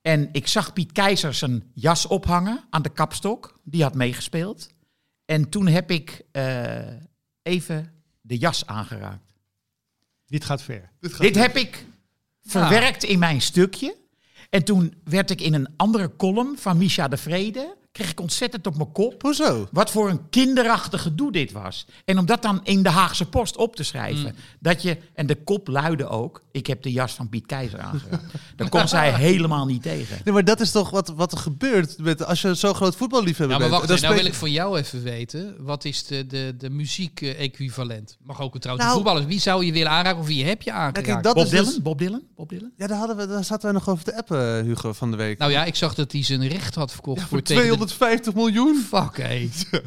En 0.00 0.28
ik 0.32 0.46
zag 0.46 0.72
Piet 0.72 0.92
Keizer 0.92 1.34
zijn 1.34 1.70
jas 1.74 2.06
ophangen 2.06 2.64
aan 2.70 2.82
de 2.82 2.88
kapstok. 2.88 3.60
Die 3.64 3.82
had 3.82 3.94
meegespeeld. 3.94 4.68
En 5.24 5.48
toen 5.48 5.66
heb 5.66 5.90
ik 5.90 6.22
eh, 6.32 6.78
even 7.42 7.92
de 8.20 8.38
jas 8.38 8.66
aangeraakt. 8.66 9.32
Dit 10.26 10.44
gaat 10.44 10.62
ver. 10.62 10.90
Dit 11.18 11.34
heb 11.34 11.56
ik 11.56 11.86
verwerkt 12.42 13.02
in 13.02 13.18
mijn 13.18 13.40
stukje. 13.40 13.96
En 14.54 14.64
toen 14.64 14.94
werd 15.04 15.30
ik 15.30 15.40
in 15.40 15.54
een 15.54 15.68
andere 15.76 16.16
column 16.16 16.56
van 16.58 16.78
Misha 16.78 17.08
de 17.08 17.16
Vrede... 17.16 17.76
kreeg 17.94 18.10
ik 18.10 18.20
ontzettend 18.20 18.66
op 18.66 18.76
mijn 18.76 18.92
kop... 18.92 19.22
Hoezo? 19.22 19.68
wat 19.72 19.90
voor 19.90 20.10
een 20.10 20.28
kinderachtig 20.30 21.02
gedoe 21.02 21.32
dit 21.32 21.52
was. 21.52 21.86
En 22.04 22.18
om 22.18 22.26
dat 22.26 22.42
dan 22.42 22.60
in 22.64 22.82
de 22.82 22.88
Haagse 22.88 23.24
Post 23.28 23.56
op 23.56 23.76
te 23.76 23.82
schrijven. 23.82 24.36
Dat 24.60 24.82
je, 24.82 24.96
en 25.14 25.26
de 25.26 25.34
kop 25.34 25.68
luidde 25.68 26.08
ook... 26.08 26.42
ik 26.52 26.66
heb 26.66 26.82
de 26.82 26.92
jas 26.92 27.12
van 27.12 27.28
Piet 27.28 27.46
Keizer 27.46 27.80
aangeraakt. 27.80 28.24
Dan 28.56 28.68
kon 28.68 28.88
zij 28.88 29.12
helemaal 29.12 29.66
niet 29.66 29.82
tegen. 29.82 30.20
Nee, 30.24 30.34
maar 30.34 30.44
dat 30.44 30.60
is 30.60 30.70
toch 30.70 30.90
wat, 30.90 31.08
wat 31.16 31.32
er 31.32 31.38
gebeurt 31.38 31.98
met, 31.98 32.24
als 32.24 32.42
je 32.42 32.54
zo'n 32.54 32.74
groot 32.74 32.96
voetballiefhebber 32.96 33.56
Ja, 33.56 33.62
maar 33.62 33.70
bent. 33.70 33.70
wacht 33.70 33.86
Dan 33.88 33.96
even, 33.96 34.08
nou 34.08 34.20
wil 34.22 34.30
ik 34.32 34.38
van 34.38 34.50
jou 34.50 34.78
even 34.78 35.02
weten. 35.02 35.54
Wat 35.58 35.84
is 35.84 36.06
de, 36.06 36.26
de, 36.26 36.54
de 36.58 36.70
muziek-equivalent? 36.70 38.16
Mag 38.22 38.40
ook 38.40 38.58
trouwens 38.58 38.86
Nou- 38.86 38.98
de 38.98 39.02
voetballers. 39.04 39.26
Wie 39.26 39.40
zou 39.40 39.64
je 39.64 39.72
willen 39.72 39.90
aanraken 39.90 40.20
of 40.20 40.26
wie 40.26 40.44
heb 40.44 40.62
je 40.62 40.72
aangeraakt? 40.72 41.06
kijk, 41.06 41.22
dat 41.22 41.34
Bob 41.34 41.44
is 41.44 41.50
dus- 41.50 41.66
Dylan? 41.66 41.82
Bob 41.82 41.98
Dylan? 41.98 42.22
Bob 42.36 42.48
Dylan? 42.48 42.70
Ja, 42.76 42.86
daar, 42.86 42.98
hadden 42.98 43.16
we, 43.16 43.26
daar 43.26 43.44
zaten 43.44 43.64
wij 43.64 43.72
nog 43.72 43.88
over 43.88 44.04
te 44.04 44.16
appen, 44.16 44.64
Hugo, 44.64 44.92
van 44.92 45.10
de 45.10 45.16
week. 45.16 45.38
Nou 45.38 45.50
ja, 45.50 45.64
ik 45.64 45.74
zag 45.74 45.94
dat 45.94 46.12
hij 46.12 46.22
zijn 46.22 46.48
recht 46.48 46.74
had 46.74 46.92
verkocht 46.92 47.20
Ja, 47.20 47.26
voor, 47.26 47.38
voor 47.38 47.46
tegen 47.46 47.62
de- 47.78 47.83
250 47.86 48.34
miljoen. 48.34 48.76
Fuck, 48.88 49.16
hé. 49.16 49.48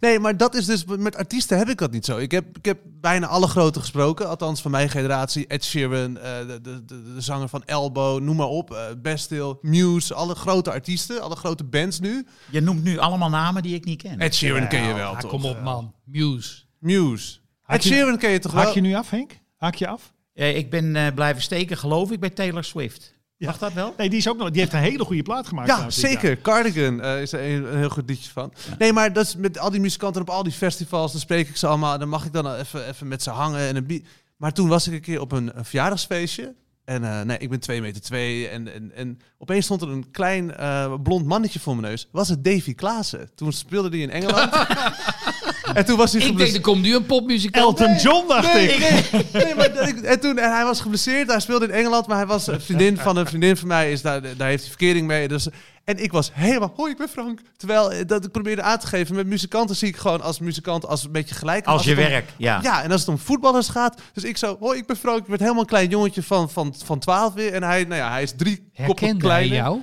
Nee, 0.00 0.18
maar 0.18 0.36
dat 0.36 0.54
is 0.54 0.64
dus 0.66 0.84
met 0.84 1.16
artiesten 1.16 1.58
heb 1.58 1.68
ik 1.68 1.78
dat 1.78 1.90
niet 1.90 2.04
zo. 2.04 2.16
Ik 2.18 2.30
heb, 2.30 2.56
ik 2.58 2.64
heb 2.64 2.78
bijna 3.00 3.26
alle 3.26 3.46
grote 3.46 3.80
gesproken, 3.80 4.28
althans 4.28 4.60
van 4.60 4.70
mijn 4.70 4.88
generatie. 4.90 5.46
Ed 5.46 5.64
Sheeran, 5.64 6.18
eh, 6.18 6.38
de, 6.46 6.60
de, 6.62 6.84
de, 6.84 7.12
de 7.14 7.20
zanger 7.20 7.48
van 7.48 7.62
Elbow, 7.64 8.20
noem 8.20 8.36
maar 8.36 8.46
op. 8.46 8.70
eh 8.74 8.84
Bastille, 9.02 9.58
Muse, 9.60 10.14
alle 10.14 10.34
grote 10.34 10.70
artiesten, 10.70 11.22
alle 11.22 11.36
grote 11.36 11.64
bands 11.64 12.00
nu. 12.00 12.26
Je 12.50 12.60
noemt 12.60 12.82
nu 12.84 12.98
allemaal 12.98 13.30
namen 13.30 13.62
die 13.62 13.74
ik 13.74 13.84
niet 13.84 14.02
ken. 14.02 14.18
Ed 14.18 14.34
Sheeran 14.34 14.68
ken 14.68 14.82
je 14.82 14.94
wel, 14.94 15.16
toch? 15.16 15.30
kom 15.30 15.44
op, 15.44 15.62
man. 15.62 15.94
Muse. 16.04 16.62
Muse. 16.78 17.38
Haak 17.62 17.76
Ed 17.76 17.82
je- 17.84 17.88
Sheeran 17.94 18.18
ken 18.18 18.30
je 18.30 18.38
toch 18.38 18.52
wel? 18.52 18.62
Haak 18.64 18.74
je 18.74 18.80
nu 18.80 18.94
af, 18.94 19.10
Henk? 19.10 19.38
Haak 19.56 19.74
je 19.74 19.86
af? 19.88 20.12
Eh, 20.34 20.56
ik 20.56 20.70
ben 20.70 20.96
eh, 20.96 21.14
blijven 21.14 21.42
steken, 21.42 21.76
geloof 21.76 22.10
ik, 22.10 22.20
bij 22.20 22.30
Taylor 22.30 22.64
Swift. 22.64 23.14
Mag 23.46 23.58
dat 23.58 23.72
wel? 23.72 23.94
Nee, 23.96 24.08
die, 24.08 24.18
is 24.18 24.28
ook 24.28 24.36
nog, 24.36 24.50
die 24.50 24.60
heeft 24.60 24.72
een 24.72 24.78
hele 24.78 25.04
goede 25.04 25.22
plaat 25.22 25.46
gemaakt. 25.46 25.68
Ja, 25.68 25.90
zeker. 25.90 26.40
Cardigan 26.40 27.00
eh, 27.02 27.20
is 27.20 27.32
er 27.32 27.40
een, 27.40 27.72
een 27.72 27.78
heel 27.78 27.88
goed 27.88 28.08
liedje 28.08 28.30
van. 28.30 28.52
Nee, 28.78 28.92
maar 28.92 29.12
dat 29.12 29.26
is 29.26 29.36
met 29.36 29.58
al 29.58 29.70
die 29.70 29.80
muzikanten 29.80 30.22
op 30.22 30.30
al 30.30 30.42
die 30.42 30.52
festivals, 30.52 31.12
dan 31.12 31.20
spreek 31.20 31.48
ik 31.48 31.56
ze 31.56 31.66
allemaal. 31.66 31.98
Dan 31.98 32.08
mag 32.08 32.24
ik 32.24 32.32
dan 32.32 32.54
even, 32.54 32.88
even 32.88 33.08
met 33.08 33.22
ze 33.22 33.30
hangen 33.30 33.60
en 33.60 33.76
een. 33.76 34.06
Maar 34.36 34.52
toen 34.52 34.68
was 34.68 34.86
ik 34.86 34.92
een 34.92 35.00
keer 35.00 35.20
op 35.20 35.32
een, 35.32 35.58
een 35.58 35.64
verjaardagsfeestje. 35.64 36.54
En 36.84 37.04
eh, 37.04 37.20
nee, 37.20 37.38
ik 37.38 37.48
ben 37.48 37.60
2 37.60 37.80
meter 37.80 38.00
2. 38.00 38.48
En, 38.48 38.72
en, 38.72 38.92
en 38.94 39.20
opeens 39.38 39.64
stond 39.64 39.82
er 39.82 39.88
een 39.88 40.10
klein 40.10 40.56
eh, 40.56 40.94
blond 41.02 41.26
mannetje 41.26 41.60
voor 41.60 41.76
mijn 41.76 41.86
neus. 41.86 42.08
Was 42.12 42.28
het 42.28 42.44
Davy 42.44 42.74
Klaassen? 42.74 43.30
Toen 43.34 43.52
speelde 43.52 43.88
hij 43.88 43.98
in 43.98 44.10
Engeland. 44.10 44.52
en 45.74 45.84
toen 45.84 45.96
was 45.96 46.12
hij 46.12 46.22
Ik 46.22 46.36
denk, 46.36 46.54
er 46.54 46.60
komt 46.60 46.82
nu 46.82 46.94
een 46.94 47.06
popmuzikant. 47.06 47.80
Elton 47.80 47.96
John, 47.96 48.28
dacht 48.28 48.52
Nee, 48.52 48.68
ik. 48.68 48.78
nee, 48.80 49.24
nee, 49.44 49.54
maar 49.54 49.74
dat 49.74 49.88
en 49.90 50.20
toen 50.20 50.38
en 50.38 50.52
hij 50.52 50.64
was 50.64 50.80
geblesseerd. 50.80 51.28
Hij 51.30 51.40
speelde 51.40 51.64
in 51.64 51.70
Engeland, 51.70 52.06
maar 52.06 52.16
hij 52.16 52.26
was 52.26 52.46
een 52.46 52.60
vriendin 52.60 52.96
van 52.96 53.16
een 53.16 53.26
vriendin 53.26 53.56
van 53.56 53.68
mij. 53.68 53.92
Is 53.92 54.02
daar, 54.02 54.20
daar 54.36 54.48
heeft 54.48 54.60
hij 54.62 54.68
verkering 54.68 55.06
mee. 55.06 55.28
Dus, 55.28 55.48
en 55.84 56.02
ik 56.02 56.12
was 56.12 56.30
helemaal, 56.34 56.72
hoi, 56.76 56.90
ik 56.92 56.98
ben 56.98 57.08
Frank. 57.08 57.40
Terwijl 57.56 57.92
eh, 57.92 58.06
dat 58.06 58.24
ik 58.24 58.30
probeerde 58.30 58.62
aan 58.62 58.78
te 58.78 58.86
geven. 58.86 59.14
Met 59.14 59.26
muzikanten 59.26 59.76
zie 59.76 59.88
ik 59.88 59.96
gewoon 59.96 60.20
als 60.22 60.38
muzikant 60.38 60.86
als 60.86 61.04
een 61.04 61.12
beetje 61.12 61.34
gelijk. 61.34 61.66
Als 61.66 61.84
je 61.84 61.90
het 61.94 61.98
om- 61.98 62.04
werk, 62.10 62.28
ja. 62.36 62.58
Ja, 62.62 62.82
en 62.82 62.90
als 62.92 63.00
het 63.00 63.10
om 63.10 63.18
voetballers 63.18 63.68
gaat. 63.68 64.00
Dus 64.12 64.24
ik 64.24 64.36
zo, 64.36 64.56
hoi, 64.60 64.78
ik 64.78 64.86
ben 64.86 64.96
Frank. 64.96 65.18
Ik 65.20 65.26
werd 65.26 65.40
helemaal 65.40 65.62
een 65.62 65.68
klein 65.68 65.88
jongetje 65.90 66.22
van, 66.22 66.50
van, 66.50 66.74
van 66.84 66.98
12 66.98 67.34
weer. 67.34 67.52
En 67.52 67.62
hij, 67.62 67.84
nou 67.84 67.94
ja, 68.00 68.10
hij 68.10 68.22
is 68.22 68.32
drie 68.36 68.56
koppen 68.56 68.84
Herkende 68.84 69.10
hij 69.12 69.18
kleiner. 69.18 69.56
jou? 69.56 69.78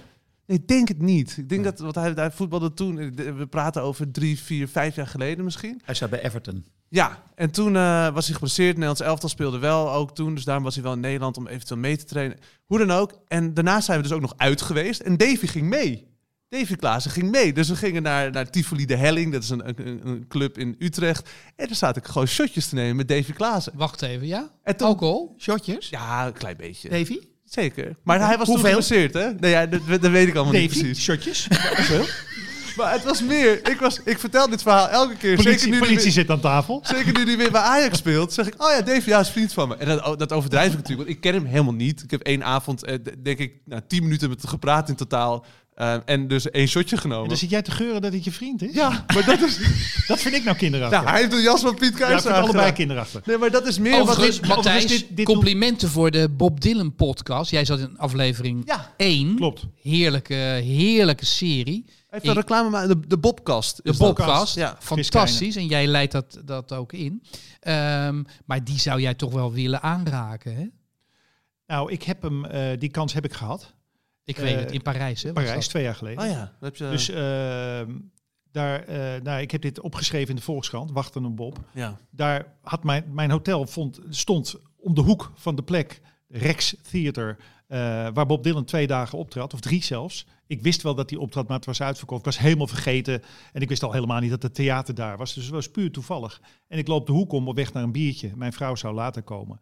Nee, 0.47 0.57
ik 0.57 0.67
denk 0.67 0.87
het 0.87 1.01
niet. 1.01 1.37
Ik 1.37 1.49
denk 1.49 1.63
dat, 1.63 1.79
want 1.79 1.95
hij, 1.95 2.11
hij 2.15 2.31
voetbalde 2.31 2.73
toen. 2.73 2.99
eh, 2.99 3.07
We 3.37 3.47
praten 3.47 3.81
over 3.81 4.11
drie, 4.11 4.39
vier, 4.39 4.67
vijf 4.67 4.95
jaar 4.95 5.07
geleden 5.07 5.43
misschien. 5.43 5.81
Hij 5.85 5.95
zat 5.95 6.09
bij 6.09 6.23
Everton. 6.23 6.65
Ja, 6.89 7.23
en 7.35 7.51
toen 7.51 7.75
eh, 7.75 8.09
was 8.13 8.25
hij 8.25 8.33
geblesseerd. 8.33 8.71
Nederlands 8.73 9.01
elftal 9.01 9.29
speelde 9.29 9.57
wel 9.57 9.91
ook 9.91 10.15
toen. 10.15 10.35
Dus 10.35 10.43
daarom 10.43 10.63
was 10.63 10.73
hij 10.75 10.83
wel 10.83 10.93
in 10.93 10.99
Nederland 10.99 11.37
om 11.37 11.47
eventueel 11.47 11.79
mee 11.79 11.97
te 11.97 12.05
trainen. 12.05 12.37
Hoe 12.65 12.77
dan 12.77 12.91
ook. 12.91 13.19
En 13.27 13.53
daarna 13.53 13.81
zijn 13.81 13.97
we 13.97 14.03
dus 14.03 14.11
ook 14.15 14.21
nog 14.21 14.33
uit 14.37 14.61
geweest. 14.61 14.99
En 15.01 15.17
Davy 15.17 15.47
ging 15.47 15.67
mee. 15.69 16.07
Davy 16.49 16.75
Klaassen 16.75 17.11
ging 17.11 17.31
mee. 17.31 17.53
Dus 17.53 17.69
we 17.69 17.75
gingen 17.75 18.03
naar, 18.03 18.31
naar 18.31 18.49
Tivoli 18.49 18.85
de 18.85 18.95
Helling. 18.95 19.31
Dat 19.31 19.43
is 19.43 19.49
een, 19.49 19.67
een, 19.87 20.07
een 20.07 20.27
club 20.27 20.57
in 20.57 20.75
Utrecht. 20.79 21.29
En 21.55 21.67
daar 21.67 21.75
zat 21.75 21.97
ik 21.97 22.05
gewoon 22.05 22.27
shotjes 22.27 22.67
te 22.69 22.75
nemen 22.75 22.95
met 22.95 23.07
Davy 23.07 23.31
Klaassen. 23.33 23.73
Wacht 23.75 24.01
even, 24.01 24.27
ja? 24.27 24.51
En 24.63 24.77
toen, 24.77 24.87
Alcohol? 24.87 25.35
Shotjes? 25.37 25.89
Ja, 25.89 26.27
een 26.27 26.33
klein 26.33 26.57
beetje. 26.57 26.89
Davy? 26.89 27.19
Zeker. 27.49 27.95
Maar 28.03 28.19
hij 28.19 28.37
was 28.37 28.45
toen 28.47 28.55
Hoeveel? 28.59 28.81
geblesseerd, 28.81 29.13
hè? 29.13 29.33
Nee, 29.39 29.51
ja, 29.51 29.65
dat, 29.65 29.81
dat 29.87 30.11
weet 30.11 30.27
ik 30.27 30.35
allemaal 30.35 30.53
niet 30.53 30.69
precies. 30.71 31.03
shotjes. 31.03 31.47
Maar 32.77 32.91
het 32.91 33.03
was 33.03 33.21
meer. 33.23 33.69
Ik, 33.69 33.79
was, 33.79 34.01
ik 34.05 34.19
vertel 34.19 34.49
dit 34.49 34.61
verhaal 34.61 34.89
elke 34.89 35.15
keer. 35.15 35.41
zeker 35.41 35.65
nu 35.65 35.71
die 35.71 35.79
politie 35.79 36.03
weer- 36.03 36.11
zit 36.11 36.29
aan 36.29 36.39
tafel. 36.39 36.81
Zeker 36.83 37.13
nu 37.13 37.23
hij 37.25 37.37
weer 37.37 37.51
bij 37.51 37.61
Ajax 37.61 37.97
speelt, 37.97 38.33
zeg 38.33 38.47
ik, 38.47 38.63
oh 38.63 38.69
ja, 38.71 38.81
Davy, 38.81 39.09
ja, 39.09 39.19
is 39.19 39.29
vriend 39.29 39.53
van 39.53 39.67
me. 39.67 39.75
En 39.75 39.87
dat, 39.87 40.19
dat 40.19 40.31
overdrijf 40.31 40.67
ik 40.71 40.77
natuurlijk, 40.77 41.07
want 41.07 41.09
ik 41.09 41.21
ken 41.21 41.33
hem 41.33 41.45
helemaal 41.45 41.73
niet. 41.73 42.03
Ik 42.03 42.11
heb 42.11 42.21
één 42.21 42.43
avond, 42.43 42.83
eh, 42.83 42.95
denk 43.23 43.37
ik, 43.39 43.53
nou, 43.65 43.81
tien 43.87 44.03
minuten 44.03 44.29
met 44.29 44.41
hem 44.41 44.49
gepraat 44.49 44.89
in 44.89 44.95
totaal. 44.95 45.45
Eh, 45.77 45.95
en 46.05 46.27
dus 46.27 46.49
één 46.51 46.67
shotje 46.67 46.95
En 46.95 47.01
genomen. 47.01 47.27
dan 47.27 47.37
zit 47.37 47.49
jij 47.49 47.61
te 47.61 47.71
geuren 47.71 48.01
dat 48.01 48.13
het 48.13 48.23
je 48.23 48.31
vriend 48.31 48.61
is? 48.61 48.73
Ja, 48.73 49.05
maar 49.13 49.25
dat 49.25 49.41
is... 49.41 49.57
Dat 50.07 50.19
vind 50.19 50.35
ik 50.35 50.43
nou 50.43 50.57
kinderachtig. 50.57 50.99
nou, 50.99 51.11
hij 51.11 51.19
heeft 51.19 51.31
de 51.31 51.41
jas 51.41 51.61
van 51.61 51.75
Piet 51.75 51.97
ja, 51.97 52.05
Kuijs 52.07 52.21
vind 52.21 52.33
allebei 52.33 52.71
kinderachtig. 52.71 53.25
Nee, 53.25 53.37
maar 53.37 53.51
dat 53.51 53.67
is 53.67 53.79
meer 53.79 53.91
wat 53.91 54.01
Overigens, 54.01 54.37
ik... 54.37 54.47
Matthijs, 54.47 54.75
overigens, 54.75 55.07
dit- 55.07 55.17
dit 55.17 55.25
complimenten 55.25 55.89
voor 55.89 56.11
de 56.11 56.29
Bob 56.29 56.61
Dylan 56.61 56.95
podcast. 56.95 57.51
Jij 57.51 57.65
zat 57.65 57.79
in 57.79 57.97
aflevering 57.97 58.61
Ja, 58.65 58.93
1. 58.97 59.35
Klopt. 59.35 59.63
Heerlijke, 59.81 60.33
heerlijke 60.63 61.25
serie. 61.25 61.85
even 62.09 62.29
een 62.29 62.35
reclame 62.35 62.69
maken. 62.69 63.01
De, 63.01 63.07
de 63.07 63.17
Bobcast. 63.17 63.79
De 63.83 63.93
podcast. 63.97 64.55
Ja. 64.55 64.77
Fantastisch. 64.79 65.55
En 65.55 65.67
jij 65.67 65.87
leidt 65.87 66.11
dat, 66.11 66.41
dat 66.45 66.71
ook 66.73 66.93
in. 66.93 67.23
Ehm, 67.59 68.23
maar 68.45 68.63
die 68.63 68.79
zou 68.79 69.01
jij 69.01 69.13
toch 69.13 69.33
wel 69.33 69.53
willen 69.53 69.81
aanraken, 69.81 70.55
hè? 70.55 70.65
Nou, 71.67 71.91
ik 71.91 72.03
heb 72.03 72.21
hem, 72.21 72.45
eh, 72.45 72.79
die 72.79 72.89
kans 72.89 73.13
heb 73.13 73.25
ik 73.25 73.33
gehad. 73.33 73.73
Ik 74.27 74.37
Eh, 74.37 74.43
weet 74.43 74.59
het, 74.59 74.71
in 74.71 74.81
Parijs, 74.81 75.23
hè? 75.23 75.33
Parijs, 75.33 75.53
dat? 75.53 75.69
twee 75.69 75.83
jaar 75.83 75.95
geleden. 75.95 76.23
Oh 76.23 76.29
ja, 76.29 76.39
dat 76.39 76.51
heb 76.59 76.75
je... 76.75 76.89
Dus 76.89 77.09
ehm, 77.09 77.91
daar, 78.51 78.83
eh, 78.83 79.21
nou, 79.21 79.41
ik 79.41 79.51
heb 79.51 79.61
dit 79.61 79.79
opgeschreven 79.79 80.29
in 80.29 80.35
de 80.35 80.41
Volkskrant, 80.41 80.91
Wachten 80.91 81.25
op 81.25 81.35
Bob. 81.35 81.57
ja. 81.73 81.97
Daar 82.09 82.53
had 82.61 82.83
mijn, 82.83 83.03
mijn 83.13 83.31
hotel 83.31 83.65
vond, 83.65 83.99
stond 84.09 84.55
om 84.77 84.95
de 84.95 85.01
hoek 85.01 85.31
van 85.35 85.55
de 85.55 85.63
plek, 85.63 86.01
Rex 86.27 86.75
Theater, 86.91 87.37
eh, 87.67 87.77
waar 88.13 88.25
Bob 88.25 88.43
Dylan 88.43 88.65
twee 88.65 88.87
dagen 88.87 89.17
optrad, 89.17 89.53
of 89.53 89.59
drie 89.59 89.83
zelfs. 89.83 90.25
Ik 90.47 90.61
wist 90.61 90.81
wel 90.81 90.95
dat 90.95 91.09
hij 91.09 91.19
optrad, 91.19 91.47
maar 91.47 91.57
het 91.57 91.65
was 91.65 91.81
uitverkocht. 91.81 92.19
Ik 92.19 92.25
was 92.25 92.37
helemaal 92.39 92.67
vergeten 92.67 93.21
en 93.53 93.61
ik 93.61 93.69
wist 93.69 93.83
al 93.83 93.91
helemaal 93.91 94.19
niet 94.19 94.29
dat 94.29 94.43
het 94.43 94.55
theater 94.55 94.95
daar 94.95 95.17
was. 95.17 95.33
Dus 95.33 95.43
het 95.43 95.53
was 95.53 95.69
puur 95.71 95.91
toevallig. 95.91 96.41
En 96.67 96.77
ik 96.77 96.87
loop 96.87 97.05
de 97.05 97.11
hoek 97.11 97.31
om 97.31 97.47
op 97.47 97.55
weg 97.55 97.73
naar 97.73 97.83
een 97.83 97.91
biertje. 97.91 98.31
Mijn 98.35 98.53
vrouw 98.53 98.75
zou 98.75 98.93
later 98.93 99.21
komen. 99.21 99.59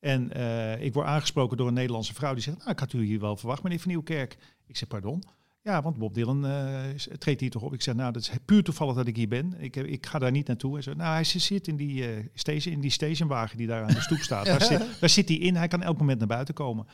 En 0.00 0.32
eh, 0.32 0.82
ik 0.84 0.94
word 0.94 1.06
aangesproken 1.06 1.56
door 1.56 1.68
een 1.68 1.74
Nederlandse 1.74 2.14
vrouw 2.14 2.34
die 2.34 2.42
zegt, 2.42 2.58
nou, 2.58 2.70
ik 2.70 2.78
had 2.78 2.92
u 2.92 3.04
hier 3.04 3.20
wel 3.20 3.36
verwacht, 3.36 3.62
meneer 3.62 3.78
Van 3.80 3.90
Nieuwkerk. 3.90 4.36
Ik 4.66 4.76
zeg, 4.76 4.88
pardon? 4.88 5.22
Ja, 5.62 5.82
want 5.82 5.98
Bob 5.98 6.14
Dylan 6.14 6.46
eh, 6.46 6.84
treedt 7.18 7.40
hier 7.40 7.50
toch 7.50 7.62
op. 7.62 7.72
Ik 7.74 7.82
zeg, 7.82 7.94
nou, 7.94 8.12
dat 8.12 8.22
is 8.22 8.30
puur 8.44 8.62
toevallig 8.62 8.94
dat 8.94 9.06
ik 9.06 9.16
hier 9.16 9.28
ben. 9.28 9.54
Ik, 9.58 9.74
heb- 9.74 9.86
ik 9.86 10.06
ga 10.06 10.18
daar 10.18 10.30
niet 10.30 10.46
naartoe. 10.46 10.72
Hij 10.72 10.82
zegt, 10.82 10.96
nou, 10.96 11.12
hij 11.12 11.24
zit 11.24 11.68
in 11.68 11.76
die, 11.76 12.04
station, 12.34 12.74
in 12.74 12.80
die 12.80 12.90
stationwagen 12.90 13.56
die 13.56 13.66
daar 13.66 13.82
aan 13.82 13.94
de 13.94 14.00
stoep 14.00 14.18
staat. 14.18 14.46
Daar, 14.46 14.62
zit, 14.72 15.00
daar 15.00 15.08
zit 15.08 15.28
hij 15.28 15.38
in. 15.38 15.56
Hij 15.56 15.68
kan 15.68 15.82
elk 15.82 15.98
moment 15.98 16.18
naar 16.18 16.28
buiten 16.28 16.54
komen. 16.54 16.86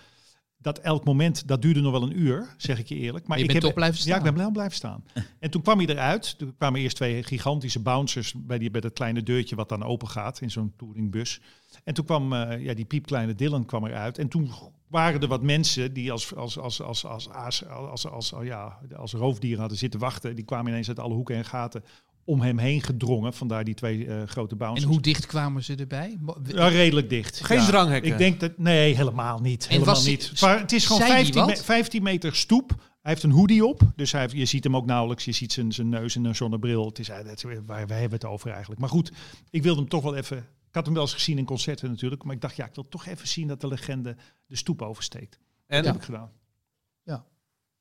Dat 0.57 0.79
elk 0.79 1.05
moment, 1.05 1.49
dat 1.49 1.63
duurde 1.63 1.81
nog 1.81 1.93
wel 1.93 2.03
een 2.03 2.19
uur, 2.21 2.55
zeg 2.57 2.79
ik 2.79 2.87
je 2.89 2.95
eerlijk. 2.95 3.27
Maar 3.27 3.37
je 3.39 3.45
ik 3.45 3.51
bent 3.51 3.63
heb, 3.63 3.73
toch 3.73 3.81
blijven 3.81 3.99
Ja, 4.09 4.15
ik 4.15 4.21
staan? 4.21 4.35
ben 4.35 4.43
wel 4.43 4.51
blijven 4.53 4.77
staan. 4.77 5.05
en 5.41 5.51
toen 5.51 5.63
kwam 5.63 5.79
hij 5.79 5.87
eruit. 5.87 6.39
Toen 6.39 6.55
kwamen 6.57 6.81
eerst 6.81 6.97
twee 6.97 7.23
gigantische 7.23 7.81
bouncers 7.81 8.35
bij, 8.37 8.59
die, 8.59 8.71
bij 8.71 8.81
dat 8.81 8.93
kleine 8.93 9.23
deurtje 9.23 9.57
wat 9.57 9.69
dan 9.69 9.83
open 9.83 10.09
gaat 10.09 10.41
in 10.41 10.51
zo'n 10.51 10.73
touringbus. 10.77 11.41
En 11.85 11.95
toen 11.95 12.05
kwam 12.05 12.33
eh, 12.33 12.65
ja, 12.65 12.75
die 12.75 12.85
piepkleine 12.85 13.35
Dylan 13.35 13.65
kwam 13.65 13.87
eruit. 13.87 14.19
En 14.19 14.29
toen 14.29 14.51
waren 14.89 15.21
er 15.21 15.29
wat 15.29 15.43
mensen 15.43 15.93
die 15.93 16.13
als, 16.13 16.35
als, 16.35 16.59
als, 16.59 16.83
als, 16.83 17.05
als, 17.07 17.29
als, 17.31 17.67
als, 17.67 18.07
als, 18.07 18.33
als, 18.33 18.47
ja, 18.47 18.79
als 18.97 19.13
roofdieren 19.13 19.61
hadden 19.61 19.79
zitten 19.79 20.01
wachten. 20.01 20.35
Die 20.35 20.45
kwamen 20.45 20.71
ineens 20.73 20.89
uit 20.89 20.99
alle 20.99 21.15
hoeken 21.15 21.37
en 21.37 21.45
gaten 21.45 21.85
om 22.25 22.41
hem 22.41 22.59
heen 22.59 22.83
gedrongen. 22.83 23.33
Vandaar 23.33 23.65
die 23.65 23.75
twee 23.75 24.07
eh, 24.07 24.23
grote 24.27 24.53
En 24.53 24.59
bouncers. 24.59 24.85
hoe 24.85 25.01
dicht 25.01 25.27
kwamen 25.27 25.65
ze 25.65 25.75
erbij? 25.75 26.19
Ja, 26.47 26.69
redelijk 26.69 27.09
dicht. 27.09 27.45
Geen 27.45 27.59
ja. 27.59 27.67
dranghekken. 27.67 28.13
Ik 28.13 28.19
denk 28.19 28.41
dat... 28.41 28.59
Nee, 28.59 28.95
helemaal 28.95 29.39
niet. 29.41 29.63
En 29.65 29.71
Helemaal 29.71 29.95
was 29.95 30.03
hij- 30.05 30.13
niet. 30.13 30.41
Maar 30.41 30.59
het 30.61 30.73
is 30.73 30.87
gewoon 30.87 31.01
zei 31.01 31.13
hij 31.13 31.23
15, 31.23 31.45
wat? 31.45 31.57
me- 31.57 31.63
15 31.65 32.03
meter 32.03 32.35
stoep. 32.37 32.71
Hij 33.03 33.13
heeft 33.13 33.23
een 33.23 33.31
hoodie 33.31 33.67
op. 33.67 33.81
Dus 33.97 34.13
hij 34.13 34.21
heeft, 34.21 34.33
je 34.33 34.45
ziet 34.45 34.65
hem 34.65 34.77
ook 34.77 34.87
nauwelijks. 34.87 35.25
Je 35.25 35.33
ziet 35.33 35.53
zijn, 35.53 35.73
zijn 35.73 35.89
neus 35.89 36.17
en 36.17 36.25
een 36.25 36.35
zonnebril. 36.37 36.87
Het 36.87 36.99
is, 36.99 37.09
eh, 37.09 37.33
is, 37.33 37.43
waar, 37.43 37.63
waar 37.67 37.79
hebben 37.79 38.09
we 38.09 38.15
het 38.15 38.25
over 38.25 38.51
eigenlijk? 38.51 38.81
Maar 38.81 38.89
goed, 38.91 39.13
ik 39.51 39.63
wilde 39.63 39.81
hem 39.81 39.89
toch 39.89 40.03
wel 40.03 40.15
even... 40.15 40.47
Ik 40.75 40.81
had 40.81 40.89
hem 40.89 40.99
wel 40.99 41.05
eens 41.05 41.15
gezien 41.21 41.39
in 41.39 41.45
concerten 41.45 41.91
natuurlijk. 41.91 42.25
Maar 42.25 42.35
ik 42.35 42.41
dacht, 42.41 42.57
ja, 42.57 42.67
ik 42.67 42.75
wil 42.75 42.89
toch 42.89 43.07
even 43.07 43.29
zien 43.29 43.49
dat 43.49 43.61
de 43.61 43.69
legende 43.69 44.17
de 44.47 44.57
stoep 44.57 44.83
oversteekt. 44.83 45.39
En? 45.67 45.77
Dat 45.83 45.93
heb 45.93 46.01
ik 46.01 46.03
gedaan. 46.03 46.33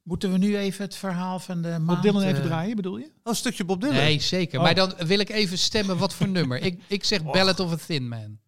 Moeten 0.04 0.32
we 0.32 0.38
nu 0.38 0.58
even 0.58 0.86
het 0.86 0.96
verhaal 0.96 1.40
van 1.40 1.62
de 1.62 1.68
maand... 1.70 1.86
Bob 1.86 2.02
Dylan 2.02 2.22
even 2.22 2.42
eh, 2.42 2.46
draaien, 2.46 2.76
bedoel 2.76 2.98
je? 2.98 3.06
Oh, 3.06 3.12
een 3.24 3.36
stukje 3.36 3.66
Bob 3.66 3.82
Dylan. 3.82 3.96
Nee, 3.96 4.20
zeker. 4.20 4.58
Oh. 4.58 4.64
Maar 4.64 4.76
dan 4.76 4.94
wil 4.98 5.20
ik 5.20 5.30
even 5.30 5.58
stemmen 5.58 5.98
wat 5.98 6.14
voor 6.14 6.28
nummer. 6.28 6.62
Ik, 6.62 6.82
ik 6.88 7.04
zeg 7.04 7.24
Ballad 7.24 7.60
of 7.60 7.72
a 7.72 7.76
Thin 7.76 8.08
Man. 8.08 8.40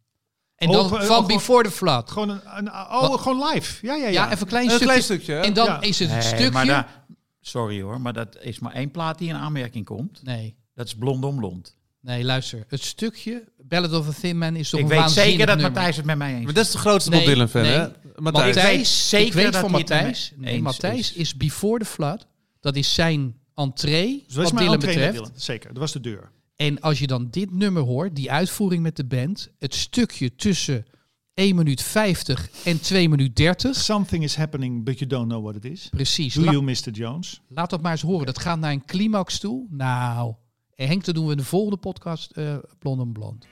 En 0.56 0.70
Oh, 0.70 0.74
dan 0.76 0.86
oh, 0.86 1.02
van 1.02 1.18
oh, 1.18 1.26
Before 1.26 1.64
the 1.64 1.72
Flood. 1.72 2.12
Gewoon 2.12 2.30
een... 2.30 2.42
een 2.58 2.68
oh, 2.70 3.02
Wat? 3.10 3.20
gewoon 3.22 3.48
live. 3.50 3.86
Ja, 3.86 3.96
ja, 3.96 4.04
ja. 4.04 4.10
Ja, 4.10 4.26
even 4.26 4.42
een 4.42 4.48
klein 4.48 4.64
Een 4.64 4.70
stukje. 4.70 4.86
klein 4.88 5.04
stukje, 5.04 5.34
hè? 5.34 5.42
En 5.42 5.54
dan 5.54 5.66
Ja. 5.66 5.82
is 5.82 6.00
het 6.00 6.10
een 6.10 6.16
Nee, 6.16 6.24
stukje... 6.26 6.52
maar 6.52 6.66
daar- 6.66 7.06
sorry 7.40 7.82
hoor, 7.82 8.02
maar 8.02 8.14
dat 8.14 8.38
is 8.42 8.60
maar 8.60 8.74
één 8.74 8.92
plaat 8.92 9.18
die 9.18 9.30
in 9.30 9.36
aanmerking 9.36 9.86
komt. 9.86 10.24
Nee, 10.24 10.56
Dat 10.74 10.86
is 10.86 10.96
Blond 10.96 11.24
om 11.24 11.36
Blond. 11.36 11.75
Nee, 12.06 12.24
luister. 12.24 12.66
Het 12.68 12.84
stukje 12.84 13.44
Ballad 13.64 13.94
of 13.94 14.08
a 14.08 14.12
Thin 14.20 14.38
Man 14.38 14.56
is 14.56 14.70
toch 14.70 14.80
Ik 14.80 14.86
een 14.86 14.92
weet 14.92 15.00
waanzinnig 15.00 15.30
zeker 15.32 15.46
dat 15.48 15.56
nummer. 15.56 15.74
Matthijs 15.74 15.96
het 15.98 16.06
met 16.06 16.18
mij 16.18 16.30
eens 16.34 16.40
Maar 16.40 16.48
is. 16.50 16.54
dat 16.56 16.66
is 16.66 16.72
de 16.72 16.78
grootste 16.78 17.10
Nee, 17.10 17.20
Bob 17.20 17.30
Dylan 17.30 17.50
fan, 17.50 17.62
nee. 17.62 17.72
hè? 17.72 17.88
Matthijs. 18.18 18.56
Ik 18.56 18.62
weet 18.64 18.88
zeker 18.88 19.28
ik 19.28 19.34
weet 19.34 19.52
dat 19.52 19.62
van 19.62 19.72
Matthijs. 19.72 20.32
Nee, 20.36 20.62
Matthijs 20.62 21.00
is. 21.00 21.14
is 21.14 21.38
Before 21.38 21.80
the 21.80 21.86
Flood. 21.86 22.28
Dat 22.60 22.76
is 22.76 22.94
zijn 22.94 23.36
entree, 23.56 24.24
Dus 24.28 24.36
dat 24.36 24.44
wat 24.52 24.60
Dylan 24.60 24.74
entree 24.74 24.94
betreft. 24.94 25.14
Dylan. 25.14 25.32
Zeker, 25.36 25.70
dat 25.70 25.78
was 25.78 25.92
de 25.92 26.00
deur. 26.00 26.32
En 26.56 26.80
als 26.82 27.00
je 27.00 27.08
dan 27.08 27.28
dit 27.32 27.52
nummer 27.52 27.82
hoort, 27.84 28.16
die 28.16 28.32
uitvoering 28.32 28.84
met 28.84 28.96
de 28.96 29.06
band, 29.06 29.50
het 29.60 29.76
stukje 29.76 30.36
tussen 30.36 30.86
1 31.34 31.56
minuut 31.56 31.82
50 31.82 32.50
en 32.64 32.80
2 32.82 33.10
minuut 33.10 33.36
30. 33.36 33.76
Something 33.76 34.24
is 34.24 34.36
happening, 34.36 34.84
but 34.84 35.00
you 35.00 35.10
don't 35.10 35.28
know 35.28 35.44
what 35.44 35.56
it 35.56 35.72
is. 35.72 35.88
Precies. 35.92 36.34
Do 36.34 36.44
La- 36.44 36.52
you, 36.52 36.64
Mr. 36.64 36.90
Jones? 36.92 37.42
laat 37.48 37.70
dat 37.70 37.82
maar 37.82 37.92
eens 37.92 38.02
horen. 38.02 38.26
Dat 38.26 38.40
gaat 38.40 38.60
naar 38.60 38.72
een 38.72 38.86
climax 38.86 39.40
toe. 39.40 39.66
Nou, 39.70 40.34
Henk, 40.76 41.06
dat 41.06 41.16
doen 41.16 41.26
we 41.26 41.32
in 41.32 41.38
de 41.38 41.44
volgende 41.44 41.78
podcast, 41.78 42.32
eh 42.32 42.58
Blond 42.80 43.02
en 43.02 43.12
Blond. 43.12 43.48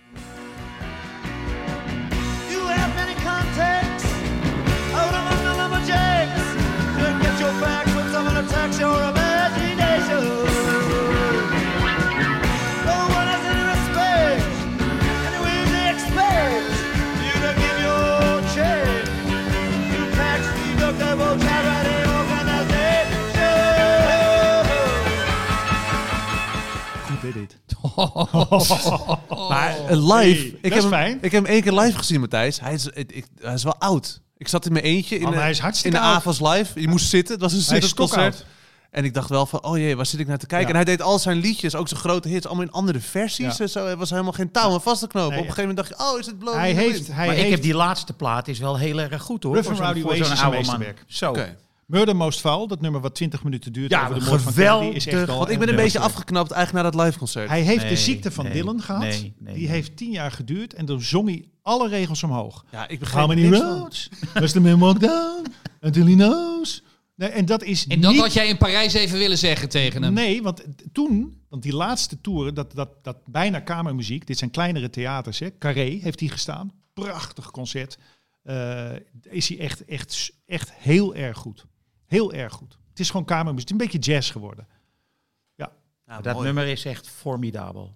Dit. 27.32 27.58
Maar 29.50 29.78
eh, 29.88 29.90
live. 29.90 30.14
Hey, 30.14 30.32
ik, 30.32 30.52
dat 30.62 30.62
heb 30.62 30.74
is 30.74 30.82
hem, 30.82 30.90
fijn. 30.92 31.18
ik 31.22 31.32
heb 31.32 31.44
hem 31.44 31.46
één 31.46 31.62
keer 31.62 31.72
live 31.74 31.98
gezien, 31.98 32.20
Matthijs. 32.20 32.60
Hij 32.60 32.74
is, 32.74 32.86
ik, 32.88 33.12
ik- 33.12 33.26
hij 33.42 33.54
is 33.54 33.64
wel 33.64 33.76
oud. 33.80 34.22
Ik 34.38 34.48
zat 34.48 34.66
in 34.66 34.72
mijn 34.74 34.84
eentje 34.86 35.16
in, 35.16 35.22
Oh, 35.22 35.28
maar 35.28 35.36
de, 35.38 35.42
hij 35.42 35.50
is 35.52 35.58
in 35.58 35.64
hartstikke 35.64 35.98
de 35.98 36.04
oud. 36.04 36.16
avonds 36.16 36.40
live. 36.42 36.80
Je 36.82 36.88
moest 36.88 37.10
zitten. 37.10 37.34
Het 37.34 37.44
was 37.44 37.52
een 37.54 37.58
Hij 37.58 37.78
is 37.78 37.84
zittend 37.88 37.94
concert. 38.10 38.34
stokkoud. 38.36 38.52
En 38.92 39.06
ik 39.06 39.14
dacht 39.14 39.30
wel 39.30 39.46
van, 39.46 39.64
oh 39.64 39.78
jee, 39.78 39.96
waar 39.96 40.06
zit 40.06 40.20
ik 40.20 40.28
naar 40.28 40.38
te 40.38 40.46
kijken? 40.46 40.68
Ja. 40.68 40.74
En 40.80 40.86
hij 40.86 40.96
deed 40.96 41.02
al 41.06 41.20
zijn 41.20 41.38
liedjes, 41.38 41.76
ook 41.76 41.88
zijn 41.88 42.00
grote 42.00 42.28
hits, 42.28 42.46
allemaal 42.46 42.66
in 42.66 42.72
andere 42.72 43.00
versies. 43.00 43.58
Ja. 43.58 43.64
en 43.64 43.70
zo. 43.70 43.86
Er 43.86 43.98
was 43.98 44.10
helemaal 44.10 44.32
geen 44.32 44.52
touw 44.52 44.72
aan 44.74 44.82
vast 44.82 45.00
te 45.00 45.08
knopen. 45.08 45.30
Nee, 45.32 45.40
Op 45.40 45.46
een 45.48 45.54
gegeven 45.54 45.70
moment 45.76 45.88
dacht 45.98 46.02
je, 46.10 46.14
oh, 46.14 46.20
is 46.20 46.26
het 46.26 46.40
Blowing 46.40 46.62
Hij 46.62 46.72
heeft, 46.74 47.08
hij 47.08 47.16
maar 47.26 47.36
heeft 47.36 47.46
ik 47.46 47.52
heb 47.52 47.62
die 47.62 47.74
laatste 47.76 48.14
plaat, 48.14 48.48
is 48.48 48.60
wel 48.60 48.78
heel 48.78 49.00
erg 49.00 49.22
goed 49.22 49.44
hoor. 49.44 49.54
Rough 49.54 49.68
voor 49.70 49.78
and 49.78 49.86
zo'n- 49.86 49.94
Rowdy 49.94 50.02
voor 50.02 50.10
Ways 50.10 50.24
zo'n 50.24 50.32
is 50.34 50.40
zijn 50.40 50.52
oude 50.52 50.66
man. 50.68 50.80
meesterwerk. 50.80 51.12
Zo. 51.12 51.30
Oké. 51.30 51.56
Murder 51.88 52.16
Most 52.16 52.40
Foul, 52.40 52.68
dat 52.68 52.82
nummer 52.82 53.02
wat 53.02 53.16
20 53.16 53.44
minuten 53.44 53.74
duurt 53.74 53.92
Ja, 53.92 54.08
over 54.08 54.20
de 54.20 54.26
moord 54.26 54.42
van 54.42 54.54
Kennedy, 54.54 54.96
is 54.96 55.08
echt 55.08 55.26
Want 55.26 55.50
ik 55.50 55.60
ben 55.60 55.70
een 55.70 55.76
beetje 55.76 56.00
afgeknapt 56.00 56.52
eigenlijk 56.52 56.86
na 56.86 56.92
dat 56.92 57.06
liveconcert. 57.06 57.50
Hij 57.50 57.62
heeft 57.62 57.90
de 57.90 57.98
ziekte 57.98 58.32
van 58.32 58.44
nee, 58.44 58.54
Dylan 58.54 58.82
gehad. 58.82 59.02
nee, 59.02 59.34
nee, 59.40 59.54
die 59.54 59.64
nee. 59.64 59.72
heeft 59.72 59.98
tien 59.98 60.12
jaar 60.12 60.32
geduurd 60.32 60.74
en 60.74 60.86
toen 60.86 61.02
zong 61.02 61.28
hij 61.28 61.46
alle 61.62 61.88
regels 61.88 62.24
omhoog. 62.24 62.66
Ja, 62.72 62.88
ik 62.88 63.00
begrijp 63.00 63.26
How 63.26 63.36
many 63.36 63.56
roads? 63.56 64.10
Does 64.34 64.52
the 64.52 64.60
man 64.60 64.80
walk 64.80 65.00
down 65.00 65.46
until 65.82 66.06
he 66.06 66.14
knows? 66.14 66.84
Nee, 67.16 67.30
en 67.30 67.46
dat 67.46 67.64
is 67.64 67.88
En 67.88 68.02
dat 68.02 68.12
niet... 68.12 68.22
had 68.22 68.34
jij 68.34 68.48
in 68.48 68.58
Parijs 68.58 68.94
even 68.94 69.18
willen 69.18 69.38
zeggen 69.38 69.70
tegen 69.70 70.04
hem. 70.04 70.14
Nee, 70.14 70.42
want 70.42 70.64
toen, 70.92 71.42
want 71.50 71.64
die 71.64 71.76
laatste 71.76 72.22
toeren, 72.22 72.54
dat, 72.54 72.76
dat, 72.76 73.04
dat 73.04 73.18
bijna 73.26 73.60
kamermuziek, 73.60 74.28
dit 74.28 74.38
zijn 74.38 74.52
kleinere 74.52 74.90
theaters, 74.90 75.40
hè. 75.40 75.58
Carré 75.58 76.00
heeft 76.02 76.20
hij 76.20 76.30
gestaan. 76.30 76.72
Prachtig 76.94 77.52
concert. 77.52 77.98
Eh, 78.44 78.92
is 79.30 79.50
hij 79.50 79.60
echt, 79.60 79.86
echt, 79.86 80.32
echt 80.46 80.72
heel 80.74 81.16
erg 81.16 81.38
goed. 81.38 81.66
Heel 82.14 82.34
erg 82.34 82.54
goed. 82.54 82.78
Het 82.90 83.00
is 83.00 83.10
gewoon 83.10 83.26
kamermuziek. 83.26 83.70
Het 83.70 83.80
is 83.80 83.86
een 83.86 83.92
beetje 83.92 84.12
jazz 84.12 84.32
geworden. 84.32 84.68
Ja, 86.06 86.22
dat 86.22 86.34
mooi. 86.34 86.46
nummer 86.46 86.68
is 86.68 86.86
echt 86.86 87.10
formidabel. 87.10 87.94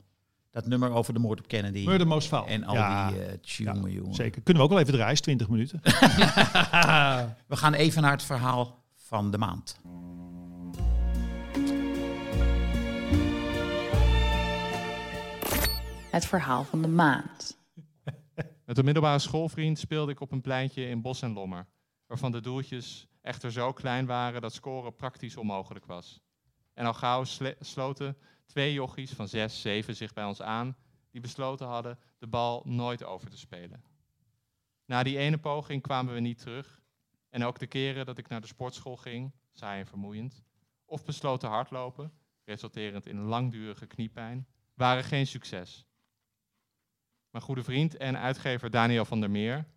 Dat 0.52 0.66
nummer 0.66 0.92
over 0.92 1.14
de 1.14 1.20
moord 1.20 1.40
op 1.40 1.48
Kennedy. 1.48 1.86
Murder 1.86 2.08
Most 2.08 2.28
Foul. 2.28 2.46
En 2.48 2.64
al 2.64 2.74
Ja, 2.74 3.12
die 3.12 3.20
uh, 3.20 3.26
tjonge, 3.42 3.92
jongen. 3.92 4.14
Zeker. 4.14 4.42
Kunnen 4.42 4.64
we 4.64 4.70
ook 4.70 4.74
wel 4.74 4.80
even 4.80 4.94
draaien, 4.94 5.14
is 5.14 5.22
20 5.22 5.50
minuten. 5.50 5.80
We 7.52 7.56
gaan 7.56 7.74
even 7.74 8.02
naar 8.02 8.12
het 8.12 8.24
verhaal 8.24 8.84
van 8.94 9.32
de 9.32 9.38
maand. 9.38 9.80
Het 16.12 16.26
verhaal 16.26 16.64
van 16.64 16.82
de 16.82 16.88
maand. 16.88 17.58
Met 18.66 18.78
een 18.78 18.86
middelbare 18.86 19.20
schoolvriend 19.20 19.80
speelde 19.80 20.12
ik 20.12 20.22
op 20.22 20.32
een 20.32 20.42
pleintje 20.42 20.90
in 20.90 21.02
Bos 21.02 21.22
en 21.22 21.34
Lommer, 21.34 21.66
waarvan 22.08 22.32
de 22.32 22.42
doeltjes 22.42 23.08
echter 23.28 23.52
zo 23.52 23.74
klein 23.74 24.06
waren 24.06 24.42
dat 24.42 24.54
scoren 24.54 24.96
praktisch 24.96 25.38
onmogelijk 25.38 25.86
was. 25.86 26.22
En 26.74 26.86
al 26.86 26.94
gauw 26.94 27.24
sloten 27.60 28.18
twee 28.46 28.74
jochies 28.74 29.12
van 29.12 29.28
zes, 29.28 29.62
zeven 29.62 29.96
zich 29.96 30.14
bij 30.14 30.26
ons 30.26 30.42
aan, 30.42 30.76
die 31.12 31.22
besloten 31.22 31.68
hadden 31.68 32.00
de 32.18 32.28
bal 32.28 32.62
nooit 32.66 33.04
over 33.04 33.30
te 33.30 33.38
spelen. 33.38 33.84
Na 34.86 35.04
die 35.04 35.18
ene 35.18 35.38
poging 35.38 35.82
kwamen 35.82 36.14
we 36.14 36.20
niet 36.20 36.38
terug, 36.38 36.82
en 37.30 37.44
ook 37.44 37.60
de 37.60 37.68
keren 37.68 38.06
dat 38.06 38.18
ik 38.18 38.28
naar 38.28 38.42
de 38.42 38.48
sportschool 38.48 38.98
ging, 38.98 39.32
saai 39.52 39.80
en 39.80 39.88
vermoeiend, 39.88 40.44
of 40.86 41.06
besloot 41.06 41.40
te 41.40 41.48
hardlopen, 41.48 42.12
resulterend 42.44 43.06
in 43.06 43.20
langdurige 43.20 43.88
kniepijn, 43.88 44.48
waren 44.74 45.04
geen 45.04 45.28
succes. 45.28 45.86
Mijn 47.30 47.44
goede 47.44 47.64
vriend 47.64 47.98
en 47.98 48.18
uitgever 48.18 48.70
Daniel 48.70 49.06
van 49.06 49.20
der 49.20 49.32
Meer, 49.32 49.68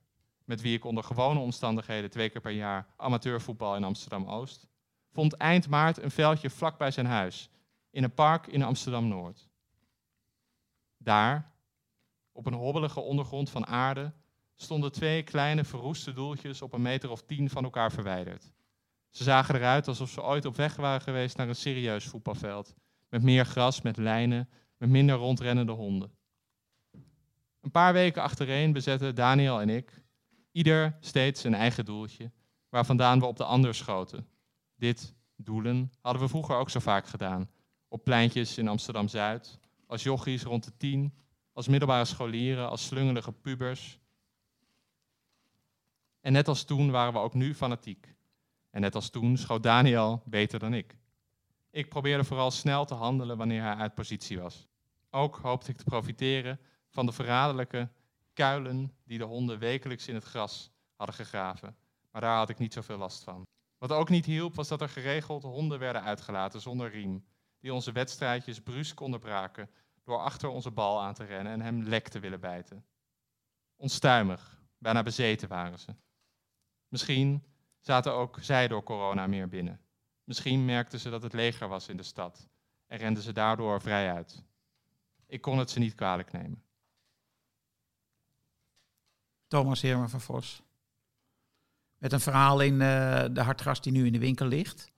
met 0.51 0.61
wie 0.61 0.77
ik 0.77 0.85
onder 0.85 1.05
gewone 1.05 1.39
omstandigheden 1.39 2.11
twee 2.11 2.29
keer 2.29 2.41
per 2.41 2.51
jaar 2.51 2.87
amateurvoetbal 2.97 3.77
in 3.77 3.85
Amsterdam-Oost, 3.85 4.67
vond 5.13 5.33
eind 5.33 5.69
maart 5.69 6.03
een 6.03 6.11
veldje 6.11 6.51
vlak 6.51 6.79
bij 6.79 6.91
zijn 6.91 7.07
huis, 7.07 7.51
in 7.91 8.05
een 8.05 8.15
park 8.15 8.47
in 8.47 8.63
Amsterdam-Noord. 8.63 9.49
Daar, 10.97 11.53
op 12.33 12.47
een 12.47 12.55
hobbelige 12.55 13.01
ondergrond 13.01 13.51
van 13.51 13.67
aarde, 13.67 14.13
stonden 14.57 14.93
twee 14.93 15.23
kleine 15.23 15.65
verroeste 15.65 16.13
doeltjes 16.13 16.63
op 16.63 16.73
een 16.73 16.83
meter 16.83 17.11
of 17.11 17.23
tien 17.23 17.51
van 17.51 17.65
elkaar 17.65 17.93
verwijderd. 17.93 18.53
Ze 19.11 19.23
zagen 19.23 19.55
eruit 19.55 19.89
alsof 19.89 20.11
ze 20.11 20.23
ooit 20.23 20.45
op 20.45 20.57
weg 20.57 20.77
waren 20.77 21.01
geweest 21.01 21.37
naar 21.37 21.49
een 21.49 21.55
serieus 21.55 22.05
voetbalveld, 22.05 22.75
met 23.09 23.23
meer 23.23 23.45
gras, 23.45 23.83
met 23.83 23.97
lijnen, 23.97 24.49
met 24.77 24.89
minder 24.89 25.17
rondrennende 25.17 25.73
honden. 25.73 26.13
Een 27.61 27.71
paar 27.71 27.93
weken 27.93 28.23
achtereen 28.23 28.73
bezetten 28.73 29.15
Daniel 29.15 29.61
en 29.61 29.69
ik 29.69 30.09
ieder 30.53 30.97
steeds 31.01 31.45
een 31.45 31.55
eigen 31.55 31.85
doeltje, 31.85 32.31
waar 32.69 32.87
vandaan 32.87 33.21
we 33.21 33.27
op 33.27 33.37
de 33.37 33.45
ander 33.45 33.75
schoten. 33.75 34.29
Dit 34.77 35.15
doelen 35.37 35.93
hadden 36.01 36.23
we 36.23 36.29
vroeger 36.29 36.57
ook 36.57 36.71
zo 36.71 36.81
vaak 36.81 37.07
gedaan. 37.07 37.51
Op 37.89 38.05
pleintjes 38.05 38.59
in 38.59 38.69
Amsterdam-Zuid, 38.69 39.59
als 39.87 40.03
jochies 40.03 40.43
rond 40.43 40.65
de 40.65 40.77
tien, 40.77 41.15
als 41.53 41.69
middelbare 41.69 42.05
scholieren, 42.05 42.69
als 42.69 42.87
slungelige 42.87 43.33
pubers. 43.33 43.99
En 46.21 46.33
net 46.33 46.49
als 46.49 46.65
toen 46.65 46.91
waren 46.91 47.13
we 47.13 47.19
ook 47.19 47.35
nu 47.35 47.55
fanatiek. 47.55 48.15
En 48.71 48.81
net 48.81 48.95
als 48.95 49.11
toen 49.11 49.37
schoot 49.37 49.63
Daniel 49.63 50.23
beter 50.25 50.59
dan 50.59 50.75
ik. 50.75 50.97
Ik 51.71 51.89
probeerde 51.89 52.25
vooral 52.25 52.51
snel 52.51 52.85
te 52.85 52.95
handelen 52.95 53.37
wanneer 53.37 53.63
hij 53.63 53.75
uit 53.75 53.95
positie 53.95 54.41
was. 54.41 54.69
Ook 55.11 55.37
hoopte 55.37 55.71
ik 55.71 55.77
te 55.77 55.85
profiteren 55.85 56.61
van 56.89 57.07
de 57.07 57.13
verraderlijke 57.13 57.89
die 59.05 59.19
de 59.19 59.25
honden 59.25 59.59
wekelijks 59.59 60.09
in 60.09 60.15
het 60.15 60.25
gras 60.25 60.71
hadden 60.97 61.17
gegraven. 61.17 61.77
Maar 62.11 62.21
daar 62.21 62.37
had 62.37 62.49
ik 62.49 62.59
niet 62.59 62.73
zoveel 62.73 62.97
last 62.97 63.25
van. 63.25 63.47
Wat 63.79 63.93
ook 63.93 64.09
niet 64.09 64.27
hielp, 64.27 64.55
was 64.55 64.69
dat 64.69 64.81
er 64.81 64.89
geregeld 64.89 65.43
honden 65.43 65.79
werden 65.79 66.03
uitgelaten 66.03 66.61
zonder 66.61 66.91
riem, 66.91 67.27
die 67.59 67.75
onze 67.75 67.93
wedstrijdjes 67.93 68.61
brusk 68.61 69.01
onderbraken 69.01 69.71
door 70.05 70.19
achter 70.19 70.49
onze 70.49 70.71
bal 70.71 71.03
aan 71.03 71.15
te 71.15 71.25
rennen 71.25 71.53
en 71.53 71.61
hem 71.61 71.83
lek 71.83 72.09
te 72.09 72.19
willen 72.19 72.41
bijten. 72.41 72.85
Onstuimig, 73.77 74.63
bijna 74.79 75.03
bezeten 75.03 75.49
waren 75.49 75.79
ze. 75.79 75.95
Misschien 76.89 77.45
zaten 77.81 78.13
ook 78.13 78.39
zij 78.41 78.69
door 78.69 78.83
corona 78.83 79.27
meer 79.27 79.49
binnen. 79.49 79.81
Misschien 80.25 80.65
merkten 80.65 81.01
ze 81.01 81.11
dat 81.11 81.23
het 81.23 81.33
leger 81.33 81.69
was 81.69 81.89
in 81.89 81.97
de 81.97 82.03
stad 82.03 82.49
en 82.87 82.99
renden 82.99 83.23
ze 83.23 83.33
daardoor 83.33 83.81
vrij 83.81 84.13
uit. 84.13 84.45
Ik 85.27 85.41
kon 85.41 85.59
het 85.59 85.71
ze 85.71 85.79
niet 85.79 85.95
kwalijk 85.95 86.33
nemen. 86.33 86.65
Thomas 89.51 89.81
Heerma 89.81 90.09
van 90.09 90.21
Vos. 90.21 90.63
Met 91.99 92.13
een 92.13 92.21
verhaal 92.21 92.61
in 92.61 92.73
eh, 92.73 93.25
de 93.33 93.41
hartgras 93.41 93.81
die 93.81 93.93
nu 93.93 94.07
in 94.07 94.13
de 94.13 94.19
winkel 94.19 94.47
ligt. 94.47 94.91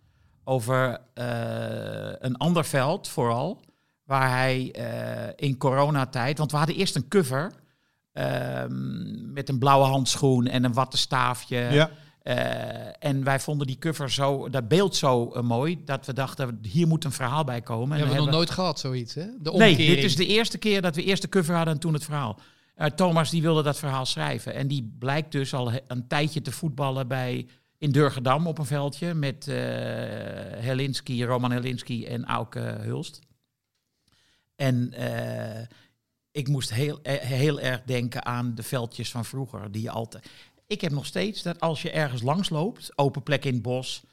Over 0.44 0.98
eh, 1.14 2.12
een 2.18 2.36
ander 2.36 2.64
veld 2.64 3.08
vooral. 3.08 3.60
Waar 4.04 4.30
hij 4.30 4.72
eh, 4.72 5.48
in 5.48 5.56
coronatijd... 5.56 6.38
Want 6.38 6.50
we 6.50 6.56
hadden 6.56 6.76
eerst 6.76 6.96
een 6.96 7.08
cover... 7.08 7.52
ehm, 8.12 9.32
met 9.32 9.48
een 9.48 9.58
blauwe 9.58 9.86
handschoen 9.86 10.46
en 10.46 10.64
een 10.64 10.72
wattenstaafje. 10.72 11.58
Ja. 11.58 11.90
Eh, 12.22 13.04
en 13.08 13.24
wij 13.24 13.40
vonden 13.40 13.66
die 13.66 13.78
cover 13.78 14.10
zo, 14.10 14.48
dat 14.48 14.68
beeld 14.68 14.96
zo 14.96 15.42
mooi, 15.42 15.84
dat 15.84 16.06
we 16.06 16.12
dachten, 16.12 16.58
hier 16.62 16.86
moet 16.86 17.04
een 17.04 17.12
verhaal 17.12 17.44
bij 17.44 17.60
komen. 17.60 17.88
We 17.88 17.94
En 17.94 18.06
hebben 18.06 18.24
nog 18.24 18.34
nooit 18.34 18.50
gehad, 18.50 18.78
zoiets, 18.80 19.14
hè? 19.14 19.26
De 19.38 19.50
Nee, 19.52 19.76
dit 19.76 20.04
is 20.04 20.16
de 20.16 20.26
eerste 20.26 20.58
keer 20.58 20.82
dat 20.82 20.96
we 20.96 21.02
eerst 21.02 21.22
de 21.22 21.28
cover 21.28 21.54
hadden 21.54 21.74
en 21.74 21.80
toen 21.80 21.92
het 21.92 22.04
verhaal. 22.04 22.38
Eh, 22.82 22.88
Thomas 22.88 23.30
die 23.30 23.42
wilde 23.42 23.62
dat 23.62 23.78
verhaal 23.78 24.06
schrijven. 24.06 24.54
En 24.54 24.68
die 24.68 24.94
blijkt 24.98 25.32
dus 25.32 25.54
al 25.54 25.72
een 25.86 26.06
tijdje 26.06 26.42
te 26.42 26.52
voetballen 26.52 27.08
bij, 27.08 27.48
in 27.78 27.92
Durgedam 27.92 28.46
op 28.46 28.58
een 28.58 28.66
veldje 28.66 29.14
met 29.14 29.48
eh 29.48 29.54
Helinski, 30.60 31.24
Roman 31.24 31.52
Helinski 31.52 32.06
en 32.06 32.24
Auke 32.24 32.58
Hulst. 32.60 33.20
En 34.56 34.92
eh, 34.92 35.66
ik 36.30 36.48
moest 36.48 36.74
heel, 36.74 36.98
heel 37.02 37.60
erg 37.60 37.82
denken 37.82 38.24
aan 38.24 38.54
de 38.54 38.62
veldjes 38.62 39.10
van 39.10 39.24
vroeger. 39.24 39.72
Die 39.72 39.82
je 39.82 39.90
altijd. 39.90 40.28
Ik 40.66 40.80
heb 40.80 40.92
nog 40.92 41.06
steeds 41.06 41.42
dat 41.42 41.60
als 41.60 41.82
je 41.82 41.90
ergens 41.90 42.22
langs 42.22 42.50
loopt, 42.50 42.98
open 42.98 43.22
plek 43.22 43.44
in 43.44 43.54
het 43.54 43.62
bos, 43.62 44.04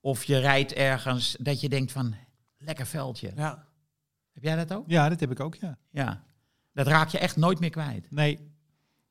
of 0.00 0.24
je 0.24 0.38
rijdt 0.38 0.72
ergens, 0.72 1.36
dat 1.40 1.60
je 1.60 1.68
denkt 1.68 1.92
van 1.92 2.14
lekker 2.58 2.86
veldje. 2.86 3.32
Ja. 3.36 3.66
Heb 4.32 4.42
jij 4.42 4.56
dat 4.56 4.72
ook? 4.72 4.84
Ja, 4.86 5.08
dat 5.08 5.20
heb 5.20 5.30
ik 5.30 5.40
ook, 5.40 5.54
ja. 5.54 5.78
Ja. 5.90 6.26
Dat 6.78 6.86
raak 6.86 7.08
je 7.08 7.18
echt 7.18 7.36
nooit 7.36 7.60
meer 7.60 7.70
kwijt. 7.70 8.06
Nee, 8.10 8.38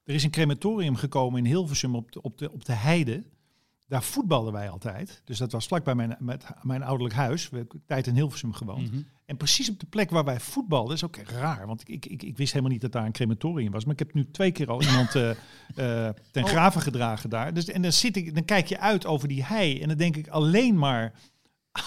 er 0.03 0.13
is 0.13 0.23
een 0.23 0.29
crematorium 0.29 0.95
gekomen 0.95 1.39
in 1.39 1.45
Hilversum 1.45 1.95
op 1.95 2.11
de, 2.11 2.21
op 2.21 2.37
de, 2.37 2.51
op 2.51 2.65
de 2.65 2.73
heide. 2.73 3.23
Daar 3.87 4.03
voetbalden 4.03 4.53
wij 4.53 4.69
altijd. 4.69 5.21
Dus 5.25 5.37
dat 5.37 5.51
was 5.51 5.67
vlakbij 5.67 5.95
mijn, 5.95 6.15
met 6.19 6.45
mijn 6.61 6.83
ouderlijk 6.83 7.15
huis. 7.15 7.49
We 7.49 7.57
hebben 7.57 7.81
tijd 7.85 8.07
in 8.07 8.15
Hilversum 8.15 8.53
gewoond. 8.53 8.91
Mhm. 8.91 9.01
En 9.25 9.37
precies 9.37 9.69
op 9.69 9.79
de 9.79 9.85
plek 9.85 10.09
waar 10.09 10.23
wij 10.23 10.39
voetbalden, 10.39 10.95
is 10.95 11.03
ook 11.03 11.15
raar. 11.15 11.67
Want 11.67 11.89
ik, 11.89 12.05
ik, 12.05 12.23
ik 12.23 12.37
wist 12.37 12.51
helemaal 12.51 12.73
niet 12.73 12.81
dat 12.81 12.91
daar 12.91 13.05
een 13.05 13.11
crematorium 13.11 13.71
was. 13.71 13.83
Maar 13.83 13.93
ik 13.93 13.99
heb 13.99 14.13
nu 14.13 14.31
twee 14.31 14.51
keer 14.51 14.69
al 14.69 14.81
iemand 14.81 15.15
eh, 15.15 15.29
eh, 16.09 16.13
ten 16.31 16.43
Oh. 16.43 16.49
graven 16.49 16.81
gedragen 16.81 17.29
daar. 17.29 17.53
Dus, 17.53 17.67
en 17.67 17.81
dan, 17.81 17.91
zit 17.91 18.15
ik, 18.15 18.33
dan 18.33 18.45
kijk 18.45 18.67
je 18.67 18.79
uit 18.79 19.05
over 19.05 19.27
die 19.27 19.43
hei. 19.43 19.81
En 19.81 19.87
dan 19.87 19.97
denk 19.97 20.15
ik 20.15 20.27
alleen 20.27 20.77
maar 20.77 21.13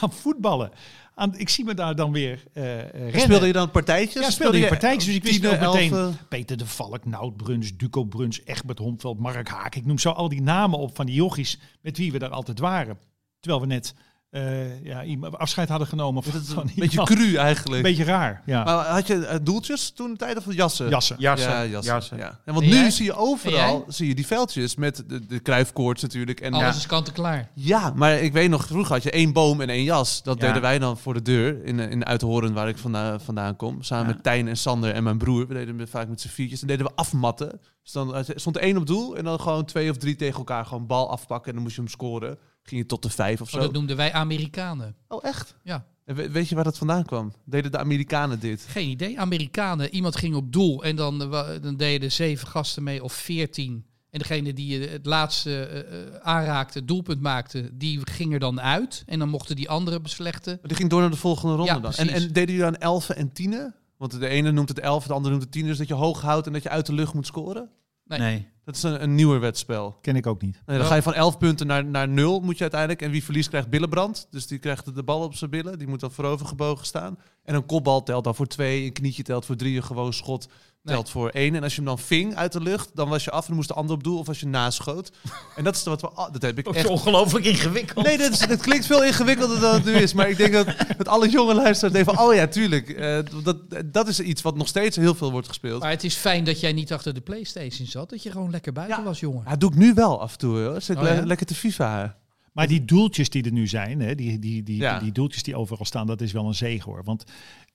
aan 0.00 0.12
voetballen. 0.12 0.70
Aan, 1.14 1.38
ik 1.38 1.48
zie 1.48 1.64
me 1.64 1.74
daar 1.74 1.94
dan 1.94 2.12
weer 2.12 2.42
rennen. 2.52 3.20
Speelde 3.20 3.46
je 3.46 3.52
dan 3.52 3.70
partijtjes? 3.70 4.24
Ja, 4.24 4.30
speelde 4.30 4.58
je 4.58 4.66
partijtjes. 4.66 5.04
Dus 5.04 5.14
ik 5.14 5.22
wist 5.22 5.46
ook 5.46 5.60
meteen? 5.60 6.16
Peter 6.28 6.56
de 6.56 6.66
Valk, 6.66 7.04
Nout 7.04 7.36
Bruns, 7.36 7.76
Duco 7.76 8.04
Bruns, 8.04 8.40
Egbert 8.44 8.78
Homveld, 8.78 9.18
Mark 9.18 9.48
Haak. 9.48 9.74
Ik 9.74 9.86
noem 9.86 9.98
zo 9.98 10.10
al 10.10 10.28
die 10.28 10.42
namen 10.42 10.78
op 10.78 10.96
van 10.96 11.06
die 11.06 11.14
jochies 11.14 11.58
met 11.82 11.96
wie 11.96 12.12
we 12.12 12.18
daar 12.18 12.30
altijd 12.30 12.58
waren. 12.58 12.98
Terwijl 13.40 13.62
we 13.62 13.68
net 13.68 13.94
eh, 14.30 14.84
ja, 14.84 15.04
iemand 15.04 15.38
afscheid 15.38 15.68
hadden 15.68 15.88
genomen. 15.88 16.22
Van, 16.22 16.62
een 16.62 16.72
beetje 16.76 17.02
cru 17.02 17.34
eigenlijk. 17.34 17.76
Een 17.76 17.90
beetje 17.90 18.04
raar, 18.04 18.42
ja. 18.46 18.64
Maar 18.64 18.86
had 18.86 19.06
je 19.06 19.26
eh, 19.26 19.38
doeltjes 19.42 19.90
toen 19.90 20.10
de 20.10 20.16
tijd 20.16 20.36
of 20.36 20.54
jassen? 20.54 20.88
Jassen. 20.88 21.16
Jassen. 21.18 21.50
Ja, 21.50 21.66
jassen. 21.66 21.92
jassen. 21.94 22.16
Ja. 22.16 22.38
En 22.44 22.52
want 22.54 22.64
En 22.64 22.70
nu 22.70 22.76
jij? 22.76 22.90
zie 22.90 23.04
je 23.04 23.12
En 23.12 23.18
overal 23.18 23.84
zie 23.88 24.08
je 24.08 24.14
die 24.14 24.26
veldjes 24.26 24.76
met 24.76 25.04
de, 25.06 25.26
de 25.26 25.38
kruifkoorts 25.40 26.02
natuurlijk. 26.02 26.40
En 26.40 26.52
Alles 26.52 26.68
ja. 26.68 26.74
is 26.74 26.86
kant 26.86 27.06
en 27.08 27.12
klaar. 27.12 27.50
ja, 27.54 27.92
maar 27.96 28.18
ik 28.18 28.32
weet 28.32 28.50
nog, 28.50 28.66
vroeger 28.66 28.92
had 28.92 29.02
je 29.02 29.10
één 29.10 29.32
boom 29.32 29.60
en 29.60 29.68
één 29.68 29.84
jas. 29.84 30.22
Dat 30.22 30.40
Ja. 30.40 30.46
deden 30.46 30.62
wij 30.62 30.78
dan 30.78 30.98
voor 30.98 31.14
de 31.14 31.22
deur 31.22 31.64
in, 31.64 31.80
eh, 31.80 31.90
in 31.90 32.04
Uithoren, 32.06 32.52
waar 32.52 32.68
ik 32.68 32.78
vandaan, 32.78 33.20
vandaan 33.20 33.56
kom. 33.56 33.82
Samen 33.82 34.06
Ja. 34.08 34.12
met 34.14 34.22
Tijn 34.22 34.48
en 34.48 34.56
Sander 34.56 34.92
en 34.94 35.02
mijn 35.02 35.18
broer. 35.18 35.46
We 35.46 35.54
deden 35.54 35.88
vaak 35.88 36.08
met 36.08 36.20
z'n 36.20 36.28
viertjes. 36.28 36.58
Dan 36.60 36.68
deden 36.68 36.86
we 36.86 36.92
afmatten. 36.94 37.60
Dus 37.82 37.92
dan 37.92 38.24
stond 38.34 38.56
er 38.56 38.62
één 38.62 38.76
op 38.76 38.86
doel 38.86 39.16
en 39.16 39.24
dan 39.24 39.40
gewoon 39.40 39.64
twee 39.64 39.90
of 39.90 39.96
drie 39.96 40.16
tegen 40.16 40.38
elkaar 40.38 40.66
gewoon 40.66 40.86
bal 40.86 41.10
afpakken. 41.10 41.48
En 41.48 41.54
dan 41.54 41.62
moest 41.62 41.74
je 41.74 41.80
hem 41.80 41.90
scoren. 41.90 42.38
Ging 42.62 42.80
je 42.80 42.86
tot 42.86 43.02
de 43.02 43.10
vijf 43.10 43.40
of 43.40 43.50
zo. 43.50 43.56
Oh, 43.56 43.62
dat 43.62 43.72
noemden 43.72 43.96
wij 43.96 44.12
Amerikanen. 44.12 44.94
Oh, 45.08 45.24
echt? 45.24 45.56
Ja. 45.62 45.84
En 46.04 46.14
we- 46.14 46.30
weet 46.30 46.48
je 46.48 46.54
waar 46.54 46.64
dat 46.64 46.78
vandaan 46.78 47.04
kwam? 47.04 47.32
Deden 47.44 47.70
de 47.72 47.78
Amerikanen 47.78 48.40
dit? 48.40 48.64
Geen 48.68 48.88
idee. 48.88 49.20
Amerikanen. 49.20 49.94
Iemand 49.94 50.16
ging 50.16 50.34
op 50.34 50.52
doel 50.52 50.84
en 50.84 50.96
dan, 50.96 51.22
eh, 51.34 51.48
dan 51.62 51.76
deden 51.76 52.12
zeven 52.12 52.48
gasten 52.48 52.82
mee 52.82 53.02
of 53.04 53.12
veertien. 53.12 53.84
En 54.10 54.18
degene 54.18 54.52
die 54.52 54.84
eh, 54.86 54.90
het 54.92 55.06
laatste 55.06 55.62
eh, 55.64 56.20
aanraakte, 56.22 56.78
het 56.78 56.88
doelpunt 56.88 57.20
maakte, 57.20 57.70
die 57.72 58.00
ging 58.10 58.32
er 58.32 58.38
dan 58.38 58.60
uit. 58.60 59.02
En 59.06 59.18
dan 59.18 59.28
mochten 59.28 59.56
die 59.56 59.68
anderen 59.68 60.02
beslechten. 60.02 60.52
Maar 60.52 60.68
die 60.68 60.76
ging 60.76 60.90
door 60.90 61.00
naar 61.00 61.10
de 61.10 61.16
volgende 61.16 61.54
ronde 61.54 61.72
Ja, 61.72 61.78
dan. 61.78 61.92
En, 61.92 62.08
en 62.08 62.20
deden 62.32 62.54
jullie 62.54 62.64
aan 62.64 62.76
elfen 62.76 63.16
en 63.16 63.32
tienen? 63.32 63.74
Want 63.96 64.20
de 64.20 64.28
ene 64.28 64.50
noemt 64.50 64.68
het 64.68 64.78
elf, 64.78 65.06
de 65.06 65.12
andere 65.12 65.30
noemt 65.30 65.42
het 65.44 65.52
tien. 65.52 65.66
Dus 65.66 65.78
dat 65.78 65.88
je 65.88 65.94
hoog 65.94 66.20
houdt 66.20 66.46
en 66.46 66.52
dat 66.52 66.62
je 66.62 66.68
uit 66.68 66.86
de 66.86 66.92
lucht 66.92 67.14
moet 67.14 67.26
scoren? 67.26 67.70
Nee. 68.04 68.18
Nee. 68.18 68.48
Dat 68.70 68.78
is 68.78 68.90
een, 68.90 69.02
een 69.02 69.14
nieuwer 69.14 69.40
wedspel. 69.40 69.98
Ken 70.00 70.16
ik 70.16 70.26
ook 70.26 70.42
niet. 70.42 70.62
Nee, 70.66 70.78
dan 70.78 70.86
ga 70.86 70.94
je 70.94 71.02
van 71.02 71.14
11 71.14 71.38
punten 71.38 71.66
naar, 71.66 71.84
naar 71.84 72.08
0 72.08 72.40
moet 72.40 72.56
je 72.56 72.60
uiteindelijk. 72.62 73.02
En 73.02 73.10
wie 73.10 73.24
verliest 73.24 73.48
krijgt 73.48 73.68
billenbrand. 73.68 74.26
Dus 74.30 74.46
die 74.46 74.58
krijgt 74.58 74.94
de 74.94 75.02
bal 75.02 75.22
op 75.22 75.34
zijn 75.34 75.50
billen. 75.50 75.78
Die 75.78 75.88
moet 75.88 76.00
dan 76.00 76.12
voorover 76.12 76.46
gebogen 76.46 76.86
staan. 76.86 77.18
En 77.44 77.54
een 77.54 77.66
kopbal 77.66 78.02
telt 78.02 78.24
dan 78.24 78.34
voor 78.34 78.46
2. 78.46 78.84
Een 78.84 78.92
knietje 78.92 79.22
telt 79.22 79.46
voor 79.46 79.56
3. 79.56 79.76
Een 79.76 79.82
gewoon 79.82 80.12
schot 80.12 80.48
telt 80.94 81.10
voor 81.10 81.28
1. 81.28 81.54
En 81.54 81.62
als 81.62 81.72
je 81.74 81.78
hem 81.80 81.88
dan 81.88 81.98
ving 81.98 82.34
uit 82.36 82.52
de 82.52 82.60
lucht, 82.60 82.90
dan 82.94 83.08
was 83.08 83.24
je 83.24 83.30
af. 83.30 83.48
En 83.48 83.54
moest 83.54 83.68
de 83.68 83.74
ander 83.74 83.94
op 83.96 84.04
doel 84.04 84.18
of 84.18 84.28
als 84.28 84.40
je 84.40 84.46
naschoot. 84.46 85.10
En 85.56 85.64
dat 85.64 85.76
is 85.76 85.82
wat 85.82 86.00
we... 86.00 86.10
Dat 86.32 86.42
heb 86.42 86.58
ik 86.58 86.64
Dat 86.64 86.74
is 86.74 86.80
echt... 86.80 86.90
ongelooflijk 86.90 87.44
ingewikkeld. 87.44 88.06
Nee, 88.06 88.18
dat, 88.18 88.30
is, 88.30 88.38
dat 88.38 88.60
klinkt 88.60 88.86
veel 88.86 89.04
ingewikkelder 89.04 89.60
dan 89.60 89.74
het 89.74 89.84
nu 89.84 89.92
is. 89.92 90.12
Maar 90.12 90.28
ik 90.28 90.36
denk 90.36 90.52
dat, 90.52 90.66
dat 90.96 91.08
alle 91.08 91.28
jonge 91.28 91.54
luisteraars 91.54 91.94
denken 91.94 92.14
van... 92.14 92.24
Oh 92.26 92.34
ja, 92.34 92.46
tuurlijk. 92.46 92.88
eh, 92.88 93.18
dat, 93.42 93.56
dat 93.84 94.08
is 94.08 94.20
iets 94.20 94.42
wat 94.42 94.56
nog 94.56 94.68
steeds 94.68 94.96
heel 94.96 95.14
veel 95.14 95.30
wordt 95.30 95.48
gespeeld. 95.48 95.80
Maar 95.80 95.90
het 95.90 96.04
is 96.04 96.14
fijn 96.14 96.44
dat 96.44 96.60
jij 96.60 96.72
niet 96.72 96.92
achter 96.92 97.14
de 97.14 97.20
Playstation 97.20 97.86
zat. 97.86 98.10
Dat 98.10 98.22
je 98.22 98.30
gewoon 98.30 98.50
lekker 98.50 98.72
buiten 98.72 98.98
Ja. 98.98 99.04
was, 99.04 99.20
jongen. 99.20 99.42
Ja, 99.44 99.50
dat 99.50 99.60
doe 99.60 99.70
ik 99.70 99.76
nu 99.76 99.94
wel 99.94 100.20
af 100.20 100.32
en 100.32 100.38
toe. 100.38 100.58
Hoor. 100.58 100.80
Zit 100.80 100.96
Oh, 100.96 101.02
le- 101.02 101.22
lekker 101.24 101.46
te 101.46 101.54
FIFA. 101.54 102.16
Maar 102.52 102.66
die 102.66 102.84
doeltjes 102.84 103.30
die 103.30 103.44
er 103.44 103.52
nu 103.52 103.66
zijn, 103.66 104.00
hè, 104.00 104.14
die, 104.14 104.38
die, 104.38 104.62
die, 104.62 104.76
Ja. 104.76 104.98
die 104.98 105.12
doeltjes 105.12 105.42
die 105.42 105.56
overal 105.56 105.84
staan, 105.84 106.06
dat 106.06 106.20
is 106.20 106.32
wel 106.32 106.46
een 106.46 106.54
zegen 106.54 106.90
hoor. 106.90 107.04
Want 107.04 107.24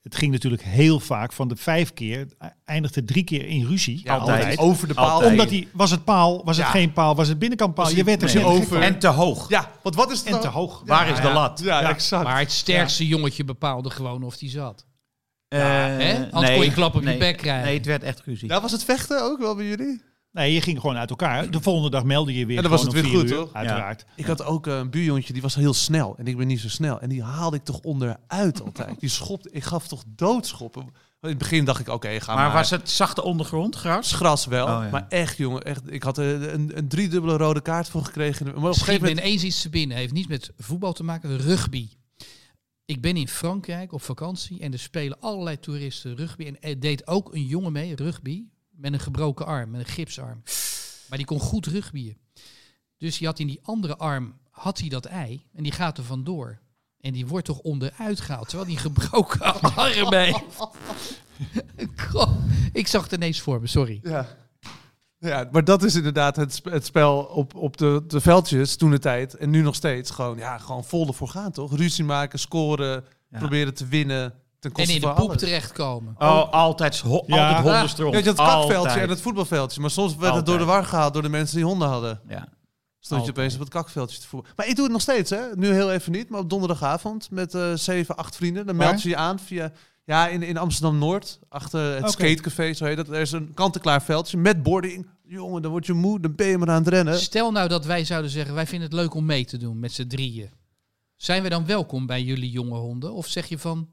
het 0.02 0.16
ging 0.16 0.32
natuurlijk 0.32 0.62
heel 0.62 1.00
vaak 1.00 1.32
van 1.32 1.48
de 1.48 1.56
vijf 1.56 1.92
keer, 1.92 2.26
eh, 2.38 2.48
eindigde 2.64 3.04
drie 3.04 3.24
keer 3.24 3.46
in 3.46 3.64
ruzie. 3.66 4.00
Ja, 4.04 4.16
Altijd. 4.16 4.38
altijd. 4.38 4.58
Over 4.58 4.88
de 4.88 4.94
paal. 4.94 5.10
Altijd. 5.10 5.30
Omdat 5.30 5.48
die, 5.48 5.68
was 5.72 5.90
het 5.90 6.04
paal, 6.04 6.44
was 6.44 6.56
het 6.56 6.66
Ja. 6.66 6.72
geen 6.72 6.92
paal, 6.92 7.14
was 7.14 7.28
het 7.28 7.38
binnenkant 7.38 7.74
paal. 7.74 7.84
Was 7.84 7.94
Je 7.94 8.04
werd 8.04 8.22
er 8.22 8.34
nee. 8.34 8.42
zo 8.42 8.48
over- 8.48 8.80
En 8.82 8.98
te 8.98 9.08
hoog. 9.08 9.48
Ja, 9.48 9.70
want 9.82 9.94
wat 9.94 10.10
is 10.10 10.18
het 10.18 10.28
en 10.34 10.40
te 10.40 10.48
hoog. 10.48 10.82
Waar 10.86 11.08
is 11.08 11.20
de 11.20 11.32
lat? 11.32 11.60
Ja, 11.64 11.80
Ja. 11.80 11.88
exact. 11.88 12.24
Maar 12.24 12.38
het 12.38 12.52
sterkste 12.52 13.06
jongetje 13.06 13.44
bepaalde 13.44 13.90
gewoon 13.90 14.22
of 14.22 14.36
die 14.36 14.50
zat. 14.50 14.86
Eh, 15.48 15.60
hè? 15.60 16.30
Anders 16.30 16.54
kon 16.54 16.64
je 16.64 16.72
klap 16.72 16.94
op 16.94 17.00
je 17.00 17.06
nee. 17.08 17.18
bek 17.18 17.36
krijgen. 17.36 17.64
Nee, 17.64 17.76
het 17.76 17.86
werd 17.86 18.02
echt 18.02 18.20
ruzie. 18.24 18.48
Ja, 18.48 18.60
was 18.60 18.72
het 18.72 18.84
vechten 18.84 19.22
ook 19.22 19.38
wel 19.38 19.54
bij 19.56 19.66
jullie? 19.66 20.00
Nee, 20.36 20.52
je 20.52 20.60
ging 20.60 20.80
gewoon 20.80 20.96
uit 20.96 21.10
elkaar. 21.10 21.50
De 21.50 21.60
volgende 21.60 21.90
dag 21.90 22.04
meldde 22.04 22.38
je 22.38 22.46
weer 22.46 22.56
En 22.56 22.62
dan 22.62 22.70
was 22.70 22.80
gewoon 22.80 22.96
het 22.96 23.04
weer 23.04 23.14
goed, 23.14 23.30
uur, 23.30 23.36
toch? 23.36 23.52
Uiteraard. 23.52 24.04
Ik 24.14 24.26
had 24.26 24.44
ook 24.44 24.66
eh, 24.66 24.76
een 24.76 24.90
buurjongetje, 24.90 25.32
die 25.32 25.42
was 25.42 25.54
heel 25.54 25.74
snel. 25.74 26.14
En 26.18 26.26
ik 26.26 26.36
ben 26.36 26.46
niet 26.46 26.60
zo 26.60 26.68
snel. 26.68 27.00
En 27.00 27.08
die 27.08 27.22
haalde 27.22 27.56
ik 27.56 27.64
toch 27.64 27.80
onderuit 27.80 28.62
altijd. 28.62 29.00
Die 29.00 29.08
schopte, 29.08 29.50
ik 29.50 29.64
gaf 29.64 29.88
toch 29.88 30.02
doodschoppen. 30.06 30.82
In 31.20 31.28
het 31.28 31.38
begin 31.38 31.64
dacht 31.64 31.80
ik, 31.80 31.88
oké, 31.88 32.20
ga 32.20 32.34
maar. 32.34 32.44
maar 32.44 32.54
was 32.54 32.70
het 32.70 32.90
zachte 32.90 33.22
ondergrond, 33.22 33.76
gras? 33.76 34.12
gras 34.12 34.46
wel. 34.46 34.66
Oh, 34.66 34.82
ja. 34.82 34.88
Maar 34.90 35.06
echt, 35.08 35.36
jongen. 35.36 35.62
Echt, 35.62 35.92
ik 35.92 36.02
had 36.02 36.18
er 36.18 36.52
een, 36.52 36.78
een 36.78 36.88
driedubbele 36.88 37.36
rode 37.36 37.60
kaart 37.60 37.88
voor 37.88 38.04
gekregen. 38.04 38.46
Maar 38.46 38.54
op 38.56 38.62
een 38.62 38.74
Schiet 38.74 38.84
gegeven 38.84 39.02
me 39.02 39.08
moment... 39.08 39.26
ineens 39.26 39.44
iets 39.44 39.62
te 39.62 39.68
binnen. 39.68 39.96
Heeft 39.96 40.12
niets 40.12 40.28
met 40.28 40.52
voetbal 40.58 40.92
te 40.92 41.04
maken. 41.04 41.38
Rugby. 41.38 41.88
Ik 42.84 43.00
ben 43.00 43.16
in 43.16 43.28
Frankrijk 43.28 43.92
op 43.92 44.02
vakantie 44.02 44.60
en 44.60 44.72
er 44.72 44.78
spelen 44.78 45.20
allerlei 45.20 45.60
toeristen 45.60 46.16
rugby. 46.16 46.44
En 46.44 46.60
er 46.60 46.80
deed 46.80 47.06
ook 47.06 47.34
een 47.34 47.46
jongen 47.46 47.72
mee, 47.72 47.94
rugby, 47.94 48.44
met 48.76 48.92
een 48.92 49.00
gebroken 49.00 49.46
arm, 49.46 49.70
met 49.70 49.80
een 49.80 49.86
gipsarm. 49.86 50.42
Maar 51.08 51.18
die 51.18 51.26
kon 51.26 51.40
goed 51.40 51.66
rugbyen. 51.66 52.16
Dus 52.98 53.18
die 53.18 53.26
had 53.26 53.38
in 53.38 53.46
die 53.46 53.60
andere 53.62 53.96
arm, 53.96 54.38
had 54.50 54.78
hij 54.78 54.88
dat 54.88 55.04
ei 55.04 55.46
en 55.54 55.62
die 55.62 55.72
gaat 55.72 55.98
er 55.98 56.04
vandoor. 56.04 56.58
En 57.00 57.12
die 57.12 57.26
wordt 57.26 57.46
toch 57.46 57.58
onderuit 57.58 58.20
gehaald, 58.20 58.48
terwijl 58.48 58.68
die 58.68 58.78
gebroken 58.78 59.40
arm 59.76 60.12
heeft. 60.14 60.38
God, 61.96 62.28
Ik 62.72 62.86
zag 62.86 63.02
het 63.02 63.12
ineens 63.12 63.40
voor 63.40 63.60
me, 63.60 63.66
sorry. 63.66 64.00
Ja. 64.02 64.36
Ja, 65.18 65.48
maar 65.52 65.64
dat 65.64 65.82
is 65.82 65.94
inderdaad 65.94 66.36
het, 66.36 66.54
sp- 66.54 66.64
het 66.70 66.84
spel 66.86 67.18
op, 67.18 67.54
op 67.54 67.76
de, 67.76 68.04
de 68.06 68.20
veldjes 68.20 68.76
toen 68.76 68.90
de 68.90 68.98
tijd. 68.98 69.34
En 69.34 69.50
nu 69.50 69.62
nog 69.62 69.74
steeds. 69.74 70.10
Gewoon, 70.10 70.38
ja, 70.38 70.58
gewoon 70.58 70.84
vol 70.84 71.06
ervoor 71.06 71.28
gaan, 71.28 71.52
toch? 71.52 71.76
Ruzie 71.76 72.04
maken, 72.04 72.38
scoren, 72.38 73.04
Ja. 73.30 73.38
proberen 73.38 73.74
te 73.74 73.86
winnen. 73.86 74.34
Ten 74.72 74.84
En 74.84 74.90
in 74.90 75.00
de 75.00 75.06
van 75.06 75.14
poep 75.14 75.28
alles. 75.28 75.40
terehouden. 75.42 76.14
Oh, 76.18 76.50
altijd, 76.52 77.00
ho 77.00 77.22
Ja. 77.26 77.48
altijd 77.48 77.64
hondenstront. 77.64 78.12
Ja, 78.12 78.18
je 78.18 78.24
had 78.24 78.36
het 78.38 78.46
kakveldje 78.46 78.76
Altijd. 78.76 78.96
en 79.04 79.08
het 79.08 79.20
voetbalveldje. 79.20 79.80
Maar 79.80 79.90
soms 79.90 80.16
werd 80.16 80.34
het 80.34 80.46
door 80.46 80.58
de 80.58 80.64
war 80.64 80.84
gehaald 80.84 81.12
door 81.12 81.22
de 81.22 81.28
mensen 81.28 81.56
die 81.56 81.64
honden 81.64 81.88
hadden. 81.88 82.20
Ja. 82.28 82.48
Stond 83.00 83.24
je 83.24 83.30
opeens 83.30 83.54
op 83.54 83.60
het 83.60 83.68
kakveldje 83.68 84.18
te 84.20 84.26
voeren. 84.26 84.50
Maar 84.56 84.68
ik 84.68 84.74
doe 84.74 84.84
het 84.84 84.92
nog 84.92 85.02
steeds, 85.02 85.30
hè? 85.30 85.40
Nu 85.54 85.72
heel 85.72 85.92
even 85.92 86.12
niet, 86.12 86.28
maar 86.28 86.40
op 86.40 86.50
donderdagavond 86.50 87.30
met 87.30 87.54
eh 87.54 87.72
zeven, 87.74 88.16
acht 88.16 88.36
vrienden. 88.36 88.66
Dan 88.66 88.76
Waar? 88.76 88.88
meld 88.88 89.02
je 89.02 89.08
je 89.08 89.16
aan 89.16 89.38
via... 89.38 89.72
Ja, 90.04 90.28
in, 90.28 90.42
in 90.42 90.56
Amsterdam-Noord, 90.56 91.38
achter 91.48 91.80
het 92.02 92.10
skatecafé, 92.10 92.72
zo 92.72 92.84
heet 92.84 92.96
dat. 92.96 93.08
Er 93.08 93.20
is 93.20 93.32
een 93.32 93.54
kant-en-klaar 93.54 94.02
veldje 94.02 94.36
met 94.36 94.62
boarding. 94.62 95.06
Jongen, 95.24 95.62
dan 95.62 95.70
word 95.70 95.86
je 95.86 95.92
moe, 95.92 96.20
dan 96.20 96.34
ben 96.34 96.46
je 96.46 96.58
maar 96.58 96.68
aan 96.70 96.78
het 96.78 96.88
rennen. 96.88 97.18
Stel 97.18 97.50
nou 97.52 97.68
dat 97.68 97.84
wij 97.84 98.04
zouden 98.04 98.30
zeggen, 98.30 98.54
wij 98.54 98.66
vinden 98.66 98.88
het 98.88 98.98
leuk 98.98 99.14
om 99.14 99.24
mee 99.24 99.44
te 99.44 99.56
doen 99.56 99.78
met 99.80 99.92
z'n 99.92 100.06
drieën. 100.06 100.50
Zijn 101.16 101.42
we 101.42 101.48
dan 101.48 101.66
welkom 101.66 102.06
bij 102.06 102.22
jullie 102.22 102.50
jonge 102.50 102.78
honden? 102.78 103.12
Of 103.12 103.26
zeg 103.26 103.46
je 103.46 103.58
van, 103.58 103.88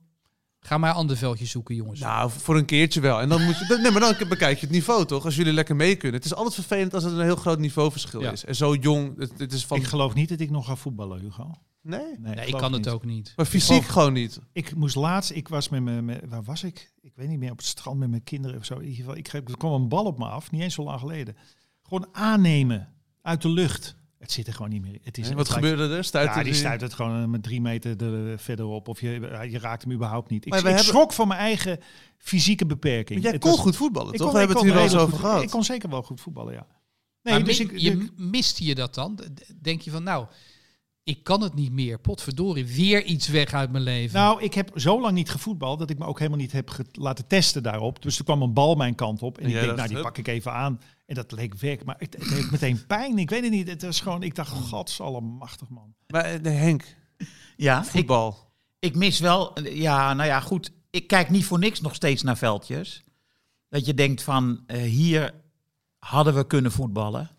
ga 0.66 0.78
maar 0.78 0.90
een 0.90 0.96
ander 0.96 1.18
veldje 1.18 1.46
zoeken 1.46 1.76
jongens. 1.76 2.00
Nou, 2.00 2.32
voor 2.32 2.58
een 2.58 2.66
keertje 2.66 3.02
wel. 3.02 3.20
En 3.22 3.30
dan 3.30 3.44
moet 3.44 3.58
je... 3.58 3.78
Nee, 3.82 3.92
maar 3.92 4.02
dan 4.02 4.16
bekijk 4.30 4.56
je 4.60 4.66
het 4.66 4.76
niveau, 4.76 5.06
toch? 5.06 5.26
Als 5.26 5.36
jullie 5.36 5.54
lekker 5.54 5.76
mee 5.76 5.96
kunnen. 5.96 6.18
Het 6.20 6.26
is 6.30 6.36
altijd 6.36 6.54
vervelend 6.54 6.94
als 6.94 7.04
het 7.04 7.14
een 7.14 7.22
heel 7.22 7.36
groot 7.36 7.60
niveauverschil 7.60 8.22
Ja. 8.22 8.32
is. 8.32 8.46
En 8.46 8.56
zo 8.56 8.76
jong, 8.76 9.18
het, 9.20 9.32
het 9.38 9.54
is 9.54 9.66
van... 9.66 9.78
Ik 9.78 9.84
geloof 9.84 10.14
niet 10.14 10.30
dat 10.30 10.40
ik 10.40 10.50
nog 10.50 10.66
ga 10.66 10.76
voetballen, 10.76 11.20
Hugo. 11.20 11.52
Nee? 11.82 12.02
nee, 12.20 12.46
ik 12.46 12.54
kan 12.58 12.74
het 12.74 12.88
ook 12.88 13.06
niet. 13.06 13.34
Maar 13.36 13.46
fysiek 13.46 13.84
gewoon 13.84 14.14
niet. 14.14 14.40
Ik 14.54 14.76
moest 14.76 14.96
laatst, 14.96 15.32
ik 15.32 15.48
was 15.48 15.70
met 15.70 15.84
mijn, 15.84 16.22
waar 16.30 16.44
was 16.44 16.64
ik? 16.64 16.92
Ik 17.02 17.12
weet 17.16 17.28
niet 17.28 17.40
meer, 17.40 17.52
op 17.52 17.58
het 17.58 17.66
strand 17.66 18.00
met 18.00 18.10
mijn 18.10 18.24
kinderen 18.24 18.58
of 18.60 18.66
zo. 18.66 18.74
In 18.74 18.82
ieder 18.82 18.96
geval, 18.98 19.16
ik, 19.16 19.24
kreeg- 19.24 19.44
er 19.48 19.58
kwam 19.58 19.74
een 19.74 19.88
bal 19.90 20.06
op 20.06 20.18
me 20.18 20.26
af, 20.26 20.52
niet 20.52 20.62
eens 20.62 20.74
zo 20.74 20.84
lang 20.84 21.00
geleden. 21.00 21.36
Gewoon 21.84 22.08
aannemen, 22.12 22.94
uit 23.22 23.42
de 23.42 23.50
lucht. 23.50 23.96
Het 24.24 24.32
zit 24.32 24.48
er 24.48 24.54
gewoon 24.54 24.70
niet 24.70 24.82
meer 24.82 24.94
in. 24.94 25.00
Het 25.04 25.18
is, 25.18 25.24
En 25.30 25.38
het 25.38 25.48
wat 25.48 25.50
lijkt- 25.50 25.68
gebeurde 25.78 25.96
er? 25.96 26.04
Stuitte 26.04 26.38
Ja, 26.38 26.44
die 26.44 26.52
die- 26.52 26.62
stuit 26.62 26.82
het 26.82 26.94
gewoon 26.94 27.22
eh, 27.22 27.28
met 27.28 27.44
drie 27.44 27.62
meter 27.62 28.04
er 28.04 28.40
verderop. 28.40 28.88
Of 28.88 29.02
je, 29.02 29.10
je 29.50 29.60
raakt 29.60 29.84
hem 29.84 29.92
überhaupt 29.92 30.30
niet. 30.30 30.46
Ik, 30.46 30.50
Maar 30.52 30.60
ik 30.60 30.66
hebben- 30.66 30.84
schrok 30.84 31.14
van 31.14 31.28
mijn 31.28 31.40
eigen 31.40 31.80
fysieke 32.18 32.66
beperking. 32.66 33.10
Maar 33.10 33.22
jij 33.24 33.32
Het 33.32 33.42
kon 33.42 33.52
was- 33.52 33.60
goed 33.60 33.76
voetballen, 33.76 34.14
ik 34.14 34.18
toch? 34.20 34.28
kon- 34.32 34.36
We 34.38 34.42
ik 34.42 34.48
hebben 34.48 34.66
het 34.66 34.74
hier 34.76 34.84
wel 34.84 34.92
eens 34.94 35.02
over 35.04 35.18
goed- 35.18 35.26
gehad. 35.28 35.44
Ik 35.44 35.50
kon 35.50 35.64
zeker 35.64 35.90
wel 35.90 36.04
goed 36.04 36.22
voetballen, 36.22 36.54
ja. 36.54 36.68
Nee, 37.22 37.34
Maar 37.34 37.44
dus 37.44 37.60
mi- 37.60 37.66
ik, 37.66 37.78
je, 37.80 38.10
miste 38.16 38.66
je 38.66 38.76
dat 38.76 38.94
dan? 38.94 39.20
Denk 39.62 39.82
je 39.82 39.92
van, 39.92 40.04
nou, 40.04 40.28
ik 41.04 41.24
kan 41.24 41.42
het 41.42 41.54
niet 41.54 41.72
meer. 41.72 42.00
Potverdorie, 42.00 42.66
weer 42.66 43.04
iets 43.04 43.28
weg 43.28 43.54
uit 43.54 43.72
mijn 43.72 43.84
leven. 43.84 44.20
Nou, 44.20 44.42
ik 44.42 44.54
heb 44.54 44.72
zo 44.76 45.02
lang 45.02 45.14
niet 45.14 45.30
gevoetbald 45.30 45.80
dat 45.80 45.90
ik 45.90 45.98
me 45.98 46.06
ook 46.06 46.18
helemaal 46.18 46.40
niet 46.40 46.52
heb 46.52 46.72
laten 46.92 47.28
testen 47.28 47.64
daarop. 47.64 48.02
Dus 48.02 48.18
er 48.18 48.24
kwam 48.24 48.42
een 48.42 48.54
bal 48.54 48.76
mijn 48.76 48.96
kant 48.96 49.22
op 49.22 49.38
en 49.38 49.48
ik 49.48 49.54
denk, 49.54 49.66
dacht, 49.66 49.76
nou 49.76 49.88
die 49.88 49.98
hup. 49.98 50.06
pak 50.06 50.18
ik 50.18 50.28
even 50.28 50.54
aan. 50.54 50.82
En 51.06 51.16
dat 51.16 51.32
leek 51.32 51.56
weg, 51.56 51.84
maar 51.84 51.96
het, 51.98 52.14
het 52.20 52.30
heeft 52.30 52.52
meteen 52.52 52.86
pijn. 52.86 53.18
Ik 53.18 53.30
weet 53.30 53.44
het 53.44 53.52
niet. 53.52 53.68
Het 53.68 53.82
was 53.82 54.02
gewoon, 54.02 54.24
ik 54.24 54.36
dacht, 54.36 54.50
godsallemachtig 54.50 55.70
man. 55.70 55.94
Maar 56.08 56.24
eh, 56.26 56.40
nee, 56.40 56.54
Henk, 56.56 56.96
Ja, 57.58 57.84
voetbal. 57.84 58.52
ik 58.80 58.96
mis 58.96 59.20
wel... 59.20 59.60
Ja, 59.70 60.14
nou 60.14 60.28
ja, 60.28 60.40
goed. 60.40 60.72
Ik 60.90 61.08
kijk 61.08 61.30
niet 61.30 61.46
voor 61.46 61.60
niks 61.60 61.82
nog 61.82 61.96
steeds 61.96 62.24
naar 62.24 62.38
veldjes. 62.38 63.04
Dat 63.70 63.86
je 63.86 63.94
denkt 63.94 64.24
van, 64.24 64.64
eh, 64.66 64.82
hier 64.82 65.34
hadden 65.98 66.36
we 66.36 66.48
kunnen 66.48 66.72
voetballen. 66.72 67.30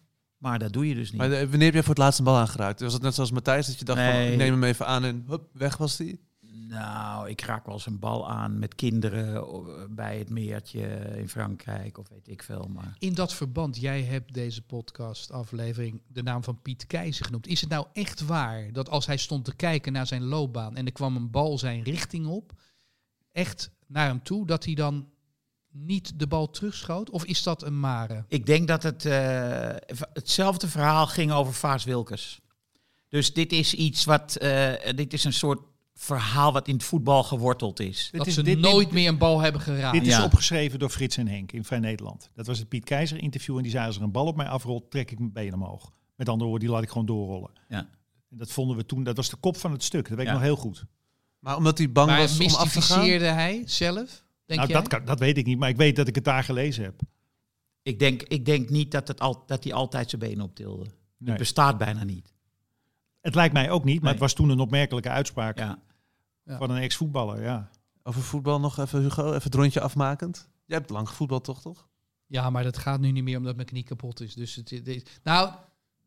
Maar 0.45 0.59
dat 0.59 0.73
doe 0.73 0.89
je 0.89 0.95
dus 0.95 1.11
niet. 1.11 1.21
Maar 1.21 1.33
eh, 1.33 1.41
wanneer 1.41 1.65
heb 1.65 1.73
jij 1.73 1.83
voor 1.83 1.95
het 1.95 2.03
laatste 2.03 2.23
bal 2.23 2.37
aangeraakt? 2.37 2.81
Was 2.81 2.93
het 2.93 3.03
net 3.03 3.15
zoals 3.15 3.31
Matthijs 3.31 3.67
dat 3.67 3.79
je 3.79 3.85
dacht 3.85 4.01
van, 4.01 4.21
ik 4.21 4.37
neem 4.37 4.53
hem 4.53 4.65
even 4.65 4.87
aan 4.87 5.05
en 5.05 5.25
hup, 5.29 5.49
weg 5.53 5.77
was 5.77 5.97
die? 5.97 6.21
Nou, 6.69 7.29
ik 7.29 7.41
raak 7.41 7.67
wel 7.67 7.75
eens 7.75 7.87
een 7.87 7.99
bal 7.99 8.31
aan 8.31 8.59
met 8.59 8.75
kinderen 8.75 9.35
eh, 9.35 9.45
bij 9.91 10.19
het 10.19 10.31
meertje 10.31 10.81
in 11.17 11.29
Frankrijk 11.29 11.99
of 11.99 12.09
weet 12.09 12.29
ik 12.29 12.43
veel. 12.43 12.71
Maar 12.73 12.97
In 12.99 13.15
dat 13.15 13.35
verband, 13.35 13.81
jij 13.81 14.03
hebt 14.03 14.35
deze 14.35 14.63
podcast-aflevering 14.63 16.03
de 16.07 16.23
naam 16.23 16.45
van 16.45 16.63
Piet 16.63 16.87
Keizer 16.87 17.25
genoemd. 17.25 17.47
Is 17.47 17.61
het 17.61 17.71
nou 17.71 17.87
echt 17.93 18.27
waar 18.27 18.73
dat 18.73 18.89
als 18.89 19.07
hij 19.07 19.17
stond 19.17 19.45
te 19.45 19.55
kijken 19.55 19.93
naar 19.93 20.07
zijn 20.07 20.25
loopbaan 20.25 20.77
en 20.77 20.87
er 20.87 20.93
kwam 20.93 21.17
een 21.17 21.31
bal 21.31 21.59
zijn 21.59 21.83
richting 21.83 22.27
op, 22.27 22.53
echt 23.33 23.71
naar 23.87 24.07
hem 24.07 24.23
toe, 24.23 24.47
dat 24.47 24.65
hij 24.65 24.75
dan 24.75 25.09
niet 25.77 26.19
de 26.19 26.27
bal 26.27 26.51
terugschoot? 26.51 27.11
Of 27.11 27.25
is 27.25 27.43
dat 27.43 27.63
een 27.63 27.81
mare? 27.81 28.25
ik 28.29 28.47
denk 28.47 28.69
dat 28.69 28.83
het 28.83 29.05
eh, 29.05 29.69
hetzelfde 30.13 30.69
verhaal 30.69 31.07
ging 31.07 31.33
over 31.33 31.53
Vaas 31.55 31.85
Wilkes. 31.85 32.41
Dus 33.09 33.33
dit 33.33 33.53
is 33.53 33.75
iets 33.75 34.05
wat, 34.05 34.37
eh, 34.37 34.73
dit 34.95 35.13
is 35.13 35.25
een 35.25 35.33
soort 35.33 35.61
verhaal 35.95 36.53
wat 36.53 36.69
in 36.69 36.75
het 36.75 36.85
voetbal 36.85 37.23
geworteld 37.23 37.81
is. 37.81 38.09
Dat 38.13 38.27
is- 38.27 38.35
ze 38.35 38.43
dit- 38.43 38.59
nooit 38.59 38.85
dit- 38.87 38.95
meer 38.95 39.09
een 39.09 39.19
bal 39.19 39.41
hebben 39.41 39.61
geraakt. 39.61 39.93
Dit 39.99 40.07
is 40.07 40.17
Ja. 40.17 40.25
opgeschreven 40.25 40.79
door 40.79 40.91
Frits 40.91 41.17
en 41.17 41.29
Henk 41.29 41.53
in 41.53 41.65
Vrij 41.65 41.79
Nederland. 41.79 42.31
Dat 42.35 42.47
was 42.47 42.59
het 42.59 42.69
Piet 42.69 42.85
Keizer 42.85 43.19
interview 43.23 43.57
en 43.57 43.63
die 43.63 43.71
zei 43.71 43.87
als 43.87 43.97
er 43.97 44.03
een 44.03 44.11
bal 44.13 44.27
op 44.27 44.37
mij 44.37 44.47
afrolt, 44.49 44.91
trek 44.91 45.11
ik 45.11 45.19
mijn 45.19 45.33
been 45.33 45.55
omhoog. 45.55 45.93
Met 46.17 46.29
andere 46.29 46.49
woorden, 46.51 46.67
die 46.67 46.75
laat 46.77 46.85
ik 46.85 46.91
gewoon 46.91 47.07
doorrollen. 47.07 47.51
Ja. 47.69 47.79
En 48.31 48.37
dat 48.37 48.51
vonden 48.51 48.77
we 48.77 48.87
toen, 48.87 49.05
dat 49.05 49.17
was 49.17 49.29
de 49.31 49.37
kop 49.37 49.57
van 49.57 49.73
het 49.73 49.83
stuk. 49.83 50.09
Dat 50.09 50.11
weet 50.19 50.21
ik 50.21 50.27
Ja. 50.27 50.33
nog 50.33 50.43
heel 50.43 50.57
goed. 50.57 50.85
Maar 51.39 51.57
omdat 51.57 51.79
hij 51.79 51.93
bang 51.93 52.09
maar 52.11 52.19
was 52.19 52.41
om 52.41 52.55
af 52.55 52.73
te 52.73 52.81
gaan? 52.83 53.09
hij 53.09 53.63
zelf? 53.67 54.24
Denk 54.47 54.61
nou, 54.61 54.73
jij? 54.73 54.81
dat, 54.81 54.89
kan, 54.89 55.05
dat 55.05 55.19
weet 55.19 55.37
ik 55.39 55.47
niet, 55.47 55.59
maar 55.59 55.69
ik 55.69 55.77
weet 55.77 55.97
dat 55.97 56.09
ik 56.09 56.15
het 56.15 56.25
daar 56.25 56.45
gelezen 56.45 56.85
heb. 56.85 57.01
Ik 57.83 57.99
denk, 57.99 58.23
ik 58.23 58.45
denk 58.45 58.69
niet 58.71 58.91
dat, 58.91 59.09
het 59.09 59.21
al, 59.21 59.43
dat 59.47 59.65
hij 59.65 59.73
altijd 59.73 60.11
zijn 60.11 60.21
benen 60.21 60.45
optilde. 60.45 60.85
Nee. 60.85 61.29
Het 61.31 61.39
bestaat 61.39 61.79
bijna 61.79 62.05
niet. 62.05 62.33
Het 63.21 63.35
lijkt 63.35 63.55
mij 63.55 63.71
ook 63.71 63.85
niet, 63.85 63.95
maar 63.95 64.03
Nee. 64.03 64.13
het 64.13 64.21
was 64.21 64.33
toen 64.35 64.49
een 64.49 64.61
opmerkelijke 64.61 65.09
uitspraak 65.09 65.59
Ja. 65.59 65.83
Ja. 66.45 66.59
van 66.59 66.71
een 66.71 66.83
ex-voetballer. 66.83 67.43
Ja. 67.43 67.71
Over 68.03 68.23
voetbal 68.23 68.61
nog 68.61 68.79
even, 68.79 69.01
Hugo, 69.03 69.29
even 69.29 69.43
het 69.43 69.55
rondje 69.55 69.81
afmakend. 69.81 70.49
Jij 70.65 70.79
hebt 70.79 70.91
lang 70.91 71.09
gevoetbald, 71.09 71.45
toch? 71.45 71.61
toch? 71.61 71.89
Ja, 72.27 72.51
maar 72.51 72.63
dat 72.63 72.79
gaat 72.79 73.01
nu 73.01 73.11
niet 73.11 73.25
meer 73.25 73.37
omdat 73.39 73.55
mijn 73.55 73.67
knie 73.67 73.83
kapot 73.83 74.21
is. 74.21 74.35
Dus 74.35 74.55
het, 74.55 74.71
het 74.71 75.21
nou, 75.23 75.55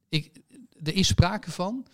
ik, 0.10 0.42
er 0.84 0.94
is 0.94 1.08
sprake 1.08 1.52
van 1.52 1.86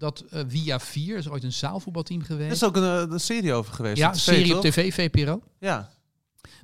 dat 0.00 0.24
eh, 0.30 0.40
Via 0.48 0.80
4, 0.80 1.16
is 1.16 1.28
ooit 1.28 1.44
een 1.44 1.52
zaalvoetbalteam 1.52 2.20
Er 2.20 2.26
geweest. 2.26 2.52
is 2.52 2.64
ook 2.64 2.76
een, 2.76 3.06
eh, 3.06 3.12
een 3.12 3.20
serie 3.20 3.52
over 3.52 3.74
geweest. 3.74 3.96
ja, 3.96 4.08
een 4.08 4.18
serie 4.18 4.56
op 4.56 4.62
tv, 4.62 4.94
VPRO. 4.94 5.40
Ja. 5.58 5.90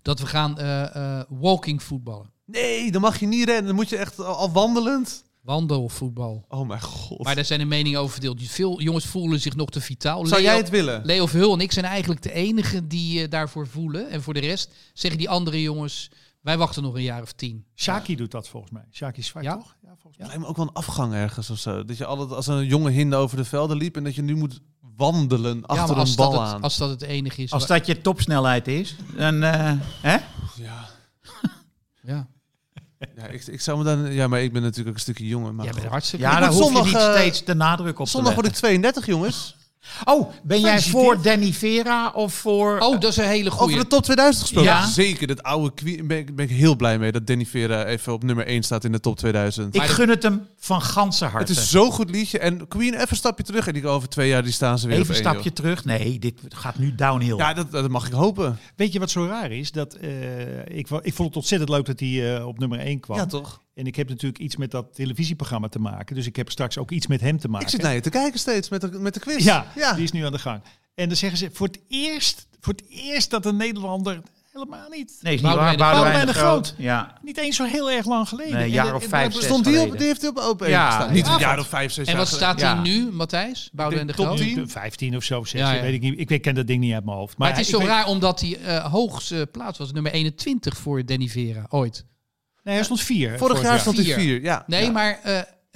Dat 0.02 0.20
we 0.20 0.26
gaan 0.26 0.58
eh, 0.58 1.20
walking 1.28 1.82
voetballen. 1.82 2.32
Nee, 2.44 2.92
dan 2.92 3.00
mag 3.00 3.20
je 3.20 3.26
niet 3.26 3.44
rennen. 3.44 3.66
Dan 3.66 3.74
moet 3.74 3.88
je 3.88 3.96
echt 3.96 4.18
al, 4.18 4.52
wandelend. 4.52 5.24
Wandelvoetbal. 5.42 6.44
Oh 6.48 6.68
mijn 6.68 6.80
god. 6.80 7.24
Maar 7.24 7.34
daar 7.34 7.44
zijn 7.44 7.60
de 7.60 7.66
meningen 7.66 8.00
over 8.00 8.12
verdeeld. 8.12 8.42
Veel 8.42 8.80
jongens 8.80 9.06
voelen 9.06 9.40
zich 9.40 9.56
nog 9.56 9.70
te 9.70 9.80
vitaal. 9.80 10.26
Zou 10.26 10.40
Leo, 10.40 10.50
jij 10.50 10.56
het 10.56 10.70
willen? 10.70 11.04
Leo 11.04 11.26
Verhul 11.26 11.52
en 11.52 11.60
ik 11.60 11.72
zijn 11.72 11.84
eigenlijk 11.84 12.22
de 12.22 12.32
enigen 12.32 12.88
die 12.88 13.28
daarvoor 13.28 13.66
voelen. 13.66 14.10
En 14.10 14.22
voor 14.22 14.34
de 14.34 14.40
rest 14.40 14.70
zeggen 14.92 15.18
die 15.18 15.28
andere 15.28 15.62
jongens, 15.62 16.10
wij 16.46 16.58
wachten 16.58 16.82
nog 16.82 16.94
een 16.94 17.02
jaar 17.02 17.22
of 17.22 17.32
tien. 17.32 17.64
Shaki 17.74 18.16
doet 18.16 18.30
dat 18.30 18.48
volgens 18.48 18.72
mij. 18.72 18.84
Shaki 18.92 19.20
is 19.20 19.32
Ja? 19.40 19.52
toch? 19.54 19.76
Ja, 19.82 19.88
volgens 19.88 20.16
mij. 20.16 20.26
lijkt 20.26 20.42
me 20.42 20.48
ook 20.48 20.56
wel 20.56 20.66
een 20.66 20.72
afgang 20.74 21.12
ergens 21.14 21.50
of 21.50 21.58
zo. 21.58 21.84
Dat 21.84 21.96
je 21.96 22.04
altijd 22.06 22.32
als 22.32 22.46
een 22.46 22.66
jonge 22.66 22.90
hinde 22.90 23.16
over 23.16 23.36
de 23.36 23.44
velden 23.44 23.76
liep 23.76 23.96
en 23.96 24.04
dat 24.04 24.14
je 24.14 24.22
nu 24.22 24.34
moet 24.36 24.60
wandelen 24.96 25.56
ja, 25.56 25.62
achter 25.66 25.98
een 25.98 26.14
bal 26.14 26.32
het, 26.32 26.40
aan. 26.40 26.62
als 26.62 26.76
dat 26.76 26.90
het 26.90 27.02
enige 27.02 27.42
is. 27.42 27.52
Als 27.52 27.66
waar- 27.66 27.78
dat 27.78 27.86
je 27.86 28.00
topsnelheid 28.00 28.68
is, 28.68 28.96
dan... 29.16 29.42
eh, 29.42 29.72
hè? 30.00 30.16
Ja. 30.56 30.84
ja. 32.12 32.28
Ja, 33.16 33.26
ik, 33.26 33.46
ik 33.46 33.60
zou 33.60 33.78
me 33.78 33.84
dan. 33.84 34.12
Ja, 34.12 34.28
maar 34.28 34.42
ik 34.42 34.52
ben 34.52 34.62
natuurlijk 34.62 34.88
ook 34.88 34.94
een 34.94 35.00
stukje 35.00 35.26
jonger. 35.26 35.54
Maar 35.54 35.64
Jij 35.64 35.72
bent 35.72 35.84
goed. 35.84 35.92
hartstikke... 35.92 36.24
Ja, 36.24 36.40
daar 36.40 36.48
hoef 36.48 36.58
je 36.58 36.64
zondag, 36.64 36.84
niet 36.84 36.94
eh, 36.94 37.10
steeds 37.10 37.44
de 37.44 37.54
nadruk 37.54 37.98
op 37.98 38.08
Zondag 38.08 38.28
te 38.34 38.34
word 38.34 38.46
ik 38.46 38.52
leggen. 38.62 38.80
32, 38.80 39.06
jongens. 39.06 39.56
Oh, 40.04 40.30
ben 40.42 40.60
jij 40.60 40.80
voor 40.80 41.22
Danny 41.22 41.52
Vera 41.52 42.10
of 42.14 42.34
voor... 42.34 42.78
Oh, 42.78 43.00
dat 43.00 43.10
is 43.10 43.16
een 43.16 43.24
hele 43.24 43.46
Over 43.50 43.58
goeie. 43.60 43.76
de 43.78 43.86
top 43.86 44.02
2000 44.02 44.42
gesproken. 44.44 44.70
Ja. 44.70 44.86
Zeker, 44.86 45.26
dat 45.26 45.42
oude 45.42 45.74
Queen. 45.74 46.06
Ben, 46.06 46.18
ik- 46.18 46.36
ben 46.36 46.44
ik 46.50 46.56
heel 46.56 46.76
blij 46.76 46.98
mee 46.98 47.12
dat 47.12 47.26
Danny 47.26 47.46
Vera 47.46 47.84
even 47.84 48.12
op 48.12 48.22
nummer 48.24 48.46
1 48.46 48.62
staat 48.62 48.84
in 48.84 48.92
de 48.92 49.00
top 49.00 49.16
2000. 49.16 49.74
ik 49.74 49.80
Maar 49.80 49.88
gun 49.88 50.08
het 50.08 50.22
hem 50.22 50.46
van 50.58 50.82
ganse 50.82 51.24
harte. 51.24 51.52
het 51.52 51.62
is 51.62 51.70
zo'n 51.70 51.90
goed 51.92 52.10
liedje. 52.10 52.38
En 52.38 52.68
Queen, 52.68 52.94
even 52.94 53.06
een 53.10 53.16
stapje 53.16 53.44
terug. 53.44 53.66
En 53.66 53.72
die 53.74 53.86
over 53.86 54.08
twee 54.08 54.28
jaar 54.28 54.42
die 54.42 54.52
staan 54.52 54.78
ze 54.78 54.86
weer 54.86 54.96
Even 54.98 55.08
op 55.10 55.16
een 55.16 55.22
stapje 55.30 55.52
terug. 55.52 55.84
Nee, 55.84 56.18
dit 56.18 56.40
gaat 56.48 56.78
nu 56.78 56.94
downhill. 56.94 57.36
Ja, 57.36 57.54
dat, 57.54 57.70
dat 57.70 57.88
mag 57.88 58.06
ik 58.06 58.12
hopen. 58.12 58.58
Weet 58.76 58.92
je 58.92 58.98
wat 58.98 59.10
zo 59.10 59.26
raar 59.26 59.50
is? 59.52 59.72
Dat, 59.72 59.94
eh, 59.94 60.58
ik, 60.58 60.88
ik 61.02 61.14
vond 61.14 61.28
het 61.28 61.36
ontzettend 61.36 61.70
leuk 61.70 61.86
dat 61.86 62.00
hij 62.00 62.36
eh, 62.36 62.46
op 62.46 62.58
nummer 62.58 62.78
1 62.78 63.00
kwam. 63.00 63.16
Ja, 63.18 63.26
toch? 63.26 63.64
En 63.76 63.86
ik 63.86 63.96
heb 63.96 64.08
natuurlijk 64.08 64.38
iets 64.42 64.56
met 64.56 64.70
dat 64.70 64.94
televisieprogramma 64.94 65.68
te 65.68 65.78
maken. 65.78 66.16
Dus 66.16 66.26
ik 66.26 66.36
heb 66.36 66.50
straks 66.50 66.78
ook 66.78 66.90
iets 66.90 67.06
met 67.06 67.20
hem 67.20 67.38
te 67.38 67.48
maken. 67.48 67.66
Ik 67.66 67.72
zit 67.72 67.82
naar 67.82 67.94
je 67.94 68.00
te 68.00 68.10
kijken 68.10 68.38
steeds 68.38 68.68
met 68.68 68.80
de, 68.80 68.88
met 68.90 69.14
de 69.14 69.20
quiz. 69.20 69.44
Ja, 69.44 69.66
ja. 69.74 69.92
die 69.92 70.04
is 70.04 70.12
nu 70.12 70.24
aan 70.24 70.32
de 70.32 70.38
gang. 70.38 70.60
En 70.94 71.08
dan 71.08 71.16
zeggen 71.16 71.38
ze 71.38 71.50
voor 71.52 71.66
het 71.66 71.80
eerst, 71.88 72.46
voor 72.60 72.72
het 72.72 72.84
eerst 72.88 73.30
dat 73.30 73.46
een 73.46 73.56
Nederlander 73.56 74.20
helemaal 74.52 74.88
niet. 74.90 75.18
Nee, 75.20 75.34
is 75.34 75.40
niet 75.40 75.42
Boudewijn 75.42 75.78
waar. 75.78 75.90
de 75.90 75.96
Boudewijn 75.96 76.26
de 76.26 76.32
de 76.32 76.38
Groot. 76.38 76.74
Ja. 76.78 77.18
Niet 77.22 77.38
eens 77.38 77.56
zo 77.56 77.64
heel 77.64 77.90
erg 77.90 78.06
lang 78.06 78.28
geleden. 78.28 78.52
Nee, 78.54 78.64
een 78.64 78.70
jaar 78.70 78.86
de- 78.86 78.94
of 78.94 79.02
en 79.02 79.08
vijf, 79.08 79.32
zes 79.34 79.44
Stond 79.44 79.64
die, 79.64 79.80
op, 79.80 79.98
die 79.98 80.06
heeft 80.06 80.20
hij 80.20 80.30
op 80.30 80.38
open 80.38 80.68
Ja, 80.68 80.86
gestaan. 80.90 81.12
Niet 81.12 81.26
ja. 81.26 81.32
een 81.34 81.38
jaar 81.40 81.58
of 81.58 81.66
vijf, 81.68 81.92
zes 81.92 82.06
En 82.06 82.12
jaar 82.12 82.20
wat 82.24 82.32
staat 82.32 82.60
Ja. 82.60 82.72
hij 82.74 82.82
nu, 82.82 83.10
Matthijs? 83.12 83.70
Boudewijn 83.72 84.06
de 84.06 84.12
Top 84.14 84.26
Groot? 84.26 84.38
10? 84.38 84.56
Nu 84.56 84.68
15 84.68 85.16
of 85.16 85.22
zo, 85.24 85.44
16, 85.44 85.58
Ja, 85.60 85.72
ja. 85.72 85.82
weet 85.82 85.94
ik 85.94 86.00
niet. 86.00 86.30
Ik 86.30 86.42
ken 86.42 86.54
dat 86.54 86.66
ding 86.66 86.80
niet 86.80 86.92
uit 86.94 87.04
mijn 87.04 87.16
hoofd. 87.16 87.38
Maar 87.38 87.48
het 87.50 87.58
is 87.58 87.68
zo 87.68 87.78
weet- 87.78 87.86
raar 87.86 88.06
omdat 88.06 88.40
hij 88.40 88.58
eh 88.58 88.84
hoogste 88.92 89.48
plaats 89.52 89.78
was. 89.78 89.92
Nummer 89.92 90.12
21 90.12 90.76
voor 90.76 91.04
Danny 91.06 91.28
Vera, 91.28 91.66
ooit. 91.68 92.04
Nee, 92.66 92.74
hij 92.74 92.84
stond 92.84 93.00
4. 93.02 93.38
Vorig 93.38 93.62
jaar 93.62 93.78
stond 93.78 93.96
hij 93.96 94.04
Vier. 94.04 94.14
vier. 94.14 94.40
Ja. 94.42 94.64
Nee, 94.66 94.84
Ja. 94.84 94.90
maar 94.90 95.20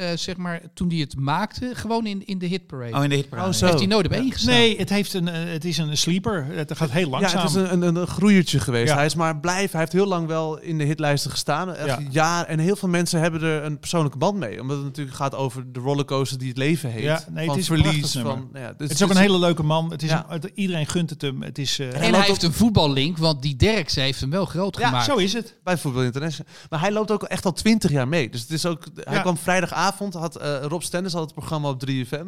eh, 0.01 0.17
zeg 0.17 0.37
maar 0.37 0.61
toen 0.75 0.89
hij 0.89 0.99
het 0.99 1.17
maakte, 1.17 1.71
gewoon 1.75 2.07
in, 2.07 2.27
in 2.27 2.39
de 2.39 2.47
hitparade. 2.47 2.97
Oh, 2.97 3.03
in 3.03 3.09
de 3.09 3.15
hitparade. 3.17 3.49
Oh, 3.49 3.55
zo. 3.55 3.67
Heeft 3.67 3.79
hij 3.79 3.87
nooit 3.89 4.07
op 4.07 4.13
één 4.13 4.33
gestaan. 4.33 4.55
Nee, 4.55 4.79
het, 4.79 4.89
heeft 4.89 5.15
een, 5.15 5.29
eh, 5.29 5.53
het 5.53 5.65
is 5.65 5.79
een 5.79 5.97
sleeper. 5.97 6.47
Het 6.51 6.77
gaat 6.77 6.91
heel 6.91 7.05
Ja, 7.05 7.09
langzaam. 7.11 7.41
het 7.43 7.51
is 7.51 7.55
een, 7.57 7.83
een, 7.83 7.97
een 7.97 8.07
groeiertje 8.07 8.61
geweest. 8.61 8.89
Ja. 8.89 8.95
Hij 8.97 9.07
is 9.07 9.15
maar 9.15 9.39
blijf. 9.41 9.71
Hij 9.71 9.81
heeft 9.81 9.93
heel 9.93 10.07
lang 10.07 10.27
wel 10.27 10.59
in 10.61 10.79
de 10.79 10.85
hitlijsten 10.85 11.31
gestaan. 11.31 11.75
Echt 11.75 11.87
Ja. 11.87 11.99
jaar. 12.11 12.45
En 12.47 12.59
heel 12.59 12.77
veel 12.77 12.89
mensen 12.89 13.21
hebben 13.21 13.43
er 13.43 13.65
een 13.65 13.79
persoonlijke 13.79 14.19
band 14.19 14.39
mee. 14.39 14.61
Omdat 14.61 14.77
het 14.77 14.87
natuurlijk 14.87 15.17
gaat 15.17 15.35
over 15.35 15.73
de 15.73 15.81
rollercoaster 15.81 16.39
die 16.39 16.49
het 16.49 16.59
leven 16.59 16.91
heeft. 16.91 17.05
Ja, 17.05 17.25
nee, 17.31 17.45
van 17.47 17.55
het 17.55 17.63
is 17.63 17.67
verlies. 17.69 18.13
Van, 18.13 18.49
ja, 18.55 18.69
dus 18.77 18.89
het 18.89 18.91
is 18.91 19.03
ook 19.03 19.11
een 19.11 19.17
hele 19.17 19.39
leuke 19.39 19.63
man. 19.63 19.91
Het 19.91 20.03
is 20.03 20.11
Ja. 20.11 20.27
een- 20.29 20.51
iedereen 20.55 20.87
gunt 20.87 21.11
het 21.11 21.23
hem. 21.23 21.43
Het 21.43 21.59
is, 21.59 21.79
eh, 21.79 21.87
En 22.07 22.15
hij 22.15 22.23
heeft 22.27 22.43
een 22.43 22.53
voetballink, 22.53 23.19
want 23.19 23.43
die 23.43 23.57
Derksen 23.57 24.03
heeft 24.03 24.21
hem 24.21 24.31
wel 24.31 24.45
groot 24.47 24.79
Ja, 24.79 24.87
gemaakt. 24.87 25.05
zo 25.05 25.17
is 25.17 25.33
het. 25.33 25.59
Bij 25.65 25.79
Voetbal 25.79 26.03
International. 26.03 26.53
Maar 26.71 26.81
hij 26.81 26.93
loopt 26.93 27.11
ook 27.11 27.23
echt 27.23 27.45
al 27.45 27.53
twintig 27.53 27.91
jaar 27.91 28.09
mee. 28.09 28.31
Dus 28.31 28.41
het 28.41 28.51
is 28.51 28.67
ook, 28.67 28.85
hij 28.95 29.15
Ja. 29.15 29.21
kwam 29.21 29.37
vrijdagavond, 29.37 29.90
had 29.99 30.37
eh, 30.37 30.63
Rob 30.63 30.83
Stenders 30.83 31.15
had 31.15 31.23
het 31.23 31.35
programma 31.35 31.69
op 31.69 31.83
3FM. 31.91 32.27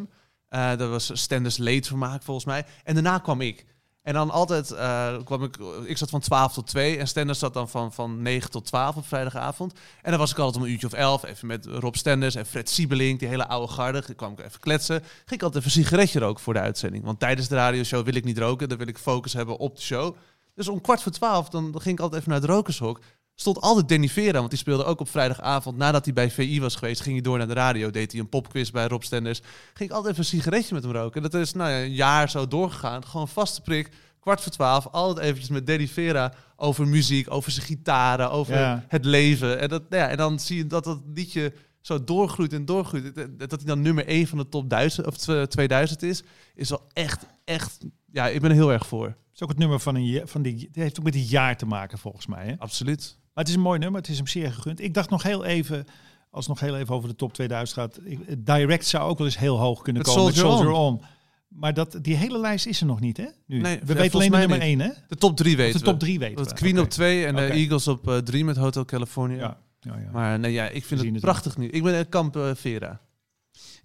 Eh 0.48 0.76
dat 0.76 0.88
was 0.88 1.10
Stenders 1.12 1.56
leedvermaak 1.56 2.22
volgens 2.22 2.46
mij. 2.46 2.64
En 2.84 2.94
daarna 2.94 3.18
kwam 3.18 3.40
ik. 3.40 3.66
En 4.02 4.14
dan 4.14 4.30
altijd 4.30 4.70
eh, 4.70 5.16
kwam 5.24 5.42
ik, 5.42 5.56
ik 5.84 5.98
zat 5.98 6.10
van 6.10 6.20
12 6.20 6.52
tot 6.52 6.66
2 6.66 6.98
en 6.98 7.08
Stenders 7.08 7.38
zat 7.38 7.54
dan 7.54 7.68
van, 7.68 7.92
van 7.92 8.22
9 8.22 8.50
tot 8.50 8.64
12 8.64 8.96
op 8.96 9.06
vrijdagavond. 9.06 9.72
En 10.02 10.10
dan 10.10 10.18
was 10.18 10.30
ik 10.30 10.38
altijd 10.38 10.56
om 10.56 10.62
een 10.62 10.70
uurtje 10.70 10.86
of 10.86 10.92
11, 10.92 11.24
even 11.24 11.46
met 11.46 11.66
Rob 11.66 11.94
Stenders 11.94 12.34
en 12.34 12.46
Fred 12.46 12.68
Siebelink, 12.68 13.18
die 13.18 13.28
hele 13.28 13.46
oude 13.48 13.72
garde. 13.72 14.02
Dan 14.06 14.14
kwam 14.14 14.32
ik 14.32 14.38
even 14.38 14.60
kletsen. 14.60 15.00
Ging 15.00 15.40
ik 15.40 15.42
altijd 15.42 15.64
even 15.64 15.76
een 15.76 15.84
sigaretje 15.84 16.18
roken 16.18 16.42
voor 16.42 16.54
de 16.54 16.60
uitzending. 16.60 17.04
Want 17.04 17.18
tijdens 17.18 17.48
de 17.48 17.54
radioshow 17.54 18.04
wil 18.04 18.14
ik 18.14 18.24
niet 18.24 18.38
roken, 18.38 18.68
dan 18.68 18.78
wil 18.78 18.86
ik 18.86 18.98
focus 18.98 19.32
hebben 19.32 19.58
op 19.58 19.76
de 19.76 19.82
show. 19.82 20.16
Dus 20.54 20.68
om 20.68 20.80
kwart 20.80 21.02
voor 21.02 21.12
12, 21.12 21.48
dan 21.48 21.80
ging 21.80 21.94
ik 21.94 22.00
altijd 22.00 22.20
even 22.20 22.32
naar 22.32 22.40
het 22.40 22.50
rokershok 22.50 23.00
stond 23.35 23.61
altijd 23.61 23.89
Danny 23.89 24.09
Vera, 24.09 24.39
want 24.39 24.51
die 24.51 24.59
speelde 24.59 24.85
ook 24.85 25.01
op 25.01 25.09
vrijdagavond. 25.09 25.76
Nadat 25.76 26.05
hij 26.05 26.14
bij 26.14 26.30
VI 26.30 26.61
was 26.61 26.74
geweest, 26.74 27.01
ging 27.01 27.14
hij 27.14 27.22
door 27.22 27.39
naar 27.39 27.47
de 27.47 27.53
radio. 27.53 27.91
Deed 27.91 28.12
hij 28.12 28.20
een 28.20 28.28
popquiz 28.28 28.70
bij 28.70 28.87
Rob 28.87 29.03
Stenders. 29.03 29.41
Ging 29.74 29.91
ik 29.91 29.95
altijd 29.97 30.12
even 30.18 30.24
een 30.24 30.41
sigaretje 30.41 30.74
met 30.74 30.83
hem 30.85 30.93
roken. 30.93 31.22
En 31.22 31.30
dat 31.30 31.41
is 31.41 31.53
nou 31.53 31.70
ja, 31.70 31.83
een 31.83 31.93
jaar 31.93 32.30
zo 32.30 32.49
doorgegaan. 32.49 33.05
Gewoon 33.07 33.28
vaste 33.28 33.61
prik, 33.61 33.91
kwart 34.20 34.41
voor 34.41 34.53
twaalf. 34.53 34.87
Altijd 34.87 35.26
eventjes 35.26 35.49
met 35.49 35.66
Danny 35.66 35.89
Vera 35.89 36.33
over 36.57 36.87
muziek, 36.89 37.30
over 37.30 37.51
zijn 37.51 37.66
gitaren, 37.66 38.30
over 38.30 38.55
Ja. 38.55 38.85
het 38.89 39.05
leven. 39.05 39.59
En, 39.61 39.68
dat, 39.68 39.83
nou 39.91 40.03
ja, 40.03 40.09
en 40.09 40.16
dan 40.16 40.39
zie 40.41 40.57
je 40.57 40.66
dat 40.66 40.85
dat 40.85 41.01
liedje 41.14 41.53
zo 41.80 42.05
doorgroeit 42.05 42.53
en 42.53 42.64
doorgroeit. 42.64 43.14
Dat 43.39 43.51
hij 43.51 43.64
dan 43.64 43.83
nummer 43.83 44.07
1 44.07 44.26
van 44.26 44.39
de 44.39 44.49
top 44.49 44.70
1000, 44.70 45.07
of 45.07 45.16
tw- 45.16 45.43
2000 45.43 46.03
is, 46.03 46.22
is 46.55 46.68
wel 46.70 46.83
echt, 46.93 47.26
echt... 47.45 47.78
Ja, 48.12 48.28
ik 48.28 48.41
ben 48.41 48.51
er 48.51 48.57
heel 48.57 48.72
erg 48.72 48.87
voor. 48.87 49.07
Het 49.07 49.16
is 49.35 49.43
ook 49.43 49.49
het 49.49 49.59
nummer 49.59 49.80
van 49.80 49.95
een 49.95 50.28
van 50.28 50.43
die. 50.43 50.55
Het 50.66 50.74
heeft 50.76 50.99
ook 50.99 51.05
met 51.05 51.14
een 51.14 51.22
jaar 51.24 51.57
te 51.57 51.66
maken 51.66 51.99
volgens 51.99 52.26
mij. 52.26 52.47
Hè? 52.47 52.55
Absoluut. 52.59 53.18
Maar 53.35 53.45
het 53.45 53.49
is 53.49 53.55
een 53.55 53.61
mooi 53.61 53.78
nummer. 53.78 54.01
Het 54.01 54.11
is 54.11 54.16
hem 54.16 54.26
zeer 54.26 54.53
gegund. 54.53 54.80
Ik 54.80 54.95
dacht 54.95 55.11
nog 55.11 55.22
heel 55.22 55.45
even, 55.45 55.85
als 56.30 56.47
het 56.47 56.55
nog 56.61 56.61
heel 56.70 56.78
even 56.78 56.95
over 56.95 57.09
de 57.09 57.14
top 57.14 57.33
2000 57.35 57.78
gaat. 57.78 57.99
ik- 58.05 58.47
Direct 58.47 58.87
zou 58.87 59.09
ook 59.11 59.18
wel 59.18 59.26
eens 59.26 59.39
heel 59.39 59.59
hoog 59.59 59.83
kunnen 59.83 60.03
Met 60.03 60.11
komen. 60.14 60.24
met 60.26 60.35
Soldier 60.37 60.57
Soldier 60.62 60.72
On. 60.80 61.01
Maar 61.49 61.74
dat, 61.74 61.99
die 62.03 62.14
hele 62.16 62.39
lijst 62.39 62.66
is 62.66 62.80
er 62.80 62.87
nog 62.87 63.01
niet, 63.01 63.16
hè? 63.16 63.26
Nu. 63.47 63.61
Nee, 63.61 63.78
we 63.85 63.93
ja, 63.95 63.95
weten 64.01 64.14
alleen 64.18 64.30
de 64.30 64.37
nummer 64.37 64.59
niet. 64.59 64.66
1, 64.66 64.80
hè? 64.80 64.89
De 65.09 65.16
top 65.16 65.37
3 65.37 65.53
Of 65.53 65.59
weten 65.61 65.78
de 65.78 65.85
top 65.85 65.95
we. 65.95 66.01
3 66.01 66.18
weten 66.18 66.37
Dat 66.37 66.49
we. 66.49 66.55
Queen 66.55 66.80
op 66.80 66.91
2 66.91 67.26
en 67.26 67.35
de. 67.37 67.43
Eagles 67.43 67.89
op 67.89 68.20
3 68.24 68.45
met 68.45 68.57
Hotel 68.57 68.85
California. 68.85 69.37
Ja. 69.39 69.59
Ja, 69.80 69.99
ja. 69.99 70.11
Maar 70.12 70.39
nee, 70.39 70.53
ja, 70.53 70.68
ik 70.68 70.85
vind 70.85 71.01
het 71.01 71.11
het 71.12 71.20
prachtig 71.20 71.57
nu. 71.57 71.68
Ik 71.68 71.83
ben 71.83 71.95
een 71.95 72.09
kamp 72.09 72.37
eh, 72.37 72.51
Vera. 72.55 73.01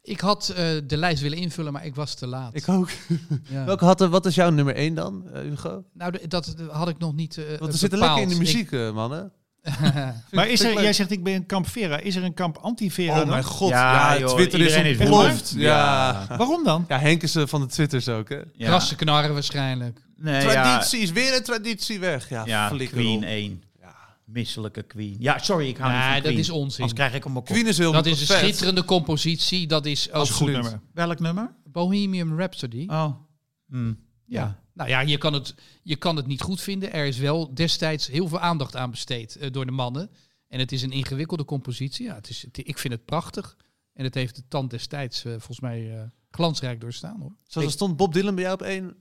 Ik 0.01 0.19
had 0.19 0.49
eh, 0.49 0.55
de 0.87 0.97
lijst 0.97 1.21
willen 1.21 1.37
invullen, 1.37 1.73
maar 1.73 1.85
ik 1.85 1.95
was 1.95 2.13
te 2.15 2.27
laat. 2.27 2.55
Ik 2.55 2.69
ook. 2.69 2.89
Ja. 3.49 3.65
Welke 3.65 3.85
had, 3.85 4.01
er- 4.01 4.09
wat 4.09 4.25
is 4.25 4.35
jouw 4.35 4.49
nummer 4.49 4.75
1 4.75 4.95
dan, 4.95 5.29
eh, 5.29 5.41
Hugo? 5.41 5.83
Nou, 5.93 6.27
dat 6.27 6.55
had 6.71 6.89
ik 6.89 6.97
nog 6.97 7.13
niet 7.15 7.37
eh 7.37 7.59
Want 7.59 7.71
we 7.71 7.77
zitten 7.77 7.99
lekker 7.99 8.21
in 8.21 8.29
de 8.29 8.35
muziek, 8.37 8.71
eh, 8.71 8.93
man. 8.93 9.31
Maar 10.31 10.47
is 10.49 10.63
er, 10.63 10.81
jij 10.81 10.93
zegt 10.93 11.11
ik 11.11 11.23
ben 11.23 11.33
een 11.33 11.45
kamp 11.45 11.67
Vera. 11.67 11.97
Is 11.99 12.15
er 12.15 12.23
een 12.23 12.33
kamp 12.33 12.57
anti-Vera 12.57 13.11
Oh 13.11 13.17
dan? 13.17 13.27
mijn 13.29 13.43
god. 13.43 13.69
Ja, 13.69 14.13
Ja, 14.13 14.19
joh, 14.19 14.29
Twitter 14.33 14.59
is 14.61 14.75
ontploft. 14.75 15.09
woedend. 15.09 15.53
Ja. 15.57 16.25
ja. 16.29 16.37
Waarom 16.37 16.63
dan? 16.63 16.85
Henk 16.87 17.23
is 17.23 17.35
eh, 17.35 17.43
van 17.47 17.61
de 17.61 17.67
Twitters 17.67 18.09
ook, 18.09 18.29
hè? 18.29 18.35
Ja. 18.53 18.67
Krassen 18.67 18.97
knarren 18.97 19.33
waarschijnlijk. 19.33 19.99
Nee, 20.17 20.41
ja, 20.47 20.51
Traditie 20.63 20.99
is 20.99 21.11
weer 21.11 21.35
een 21.35 21.43
traditie 21.43 21.99
weg. 21.99 22.29
Ja, 22.29 22.43
ja 22.45 22.67
flikker 22.69 22.97
Queen 22.97 23.17
op. 23.17 23.23
1. 23.23 23.63
Misselijke 24.25 24.83
Queen. 24.83 25.15
Ja, 25.19 25.37
sorry, 25.37 25.67
ik 25.67 25.77
hou 25.77 25.91
niet 25.93 26.01
Nee, 26.01 26.21
van 26.21 26.29
dat 26.29 26.39
is 26.39 26.49
onzin. 26.49 26.79
Anders 26.81 26.93
krijg 26.99 27.13
ik 27.13 27.23
hem 27.23 27.37
op 27.37 27.45
kop. 27.45 27.55
Queen 27.55 27.67
is 27.67 27.77
heel 27.77 27.91
Dat 27.91 28.05
is 28.05 28.19
een 28.21 28.27
vet. 28.27 28.37
schitterende 28.37 28.85
compositie. 28.85 29.67
Dat 29.67 29.85
is 29.85 30.07
ook 30.11 30.13
een 30.13 30.19
goed 30.19 30.29
Absoluut. 30.29 30.53
nummer. 30.61 30.79
Welk 30.93 31.19
nummer? 31.19 31.53
Bohemian 31.63 32.37
Rhapsody. 32.37 32.85
Oh. 32.89 33.05
Hm. 33.69 33.93
Ja. 34.25 34.59
Nou 34.77 34.89
ja, 34.89 34.99
je 34.99 35.17
kan, 35.17 35.33
het, 35.33 35.55
je 35.83 35.95
kan 35.95 36.15
het 36.15 36.27
niet 36.27 36.41
goed 36.41 36.61
vinden. 36.61 36.93
Er 36.93 37.05
is 37.05 37.17
wel 37.17 37.53
destijds 37.53 38.07
heel 38.07 38.27
veel 38.27 38.39
aandacht 38.39 38.75
aan 38.75 38.91
besteed 38.91 39.35
eh, 39.35 39.51
door 39.51 39.65
de 39.65 39.71
mannen. 39.71 40.09
En 40.47 40.59
het 40.59 40.71
is 40.71 40.81
een 40.81 40.91
ingewikkelde 40.91 41.45
compositie. 41.45 42.05
Ja, 42.05 42.15
het 42.15 42.29
is, 42.29 42.41
het- 42.41 42.57
ik 42.67 42.77
vind 42.77 42.93
het 42.93 43.05
prachtig. 43.05 43.57
En 43.93 44.03
het 44.03 44.13
heeft 44.13 44.35
de 44.35 44.43
tand 44.47 44.69
destijds 44.69 45.25
eh, 45.25 45.31
volgens 45.31 45.59
mij 45.59 45.97
eh, 45.97 46.03
glansrijk 46.31 46.81
doorstaan 46.81 47.19
hoor. 47.19 47.35
Zoals 47.43 47.67
er 47.67 47.73
stond 47.73 47.97
Bob 47.97 48.13
Dylan 48.13 48.35
bij 48.35 48.43
jou 48.43 48.55
op 48.55 48.61
één? 48.61 48.95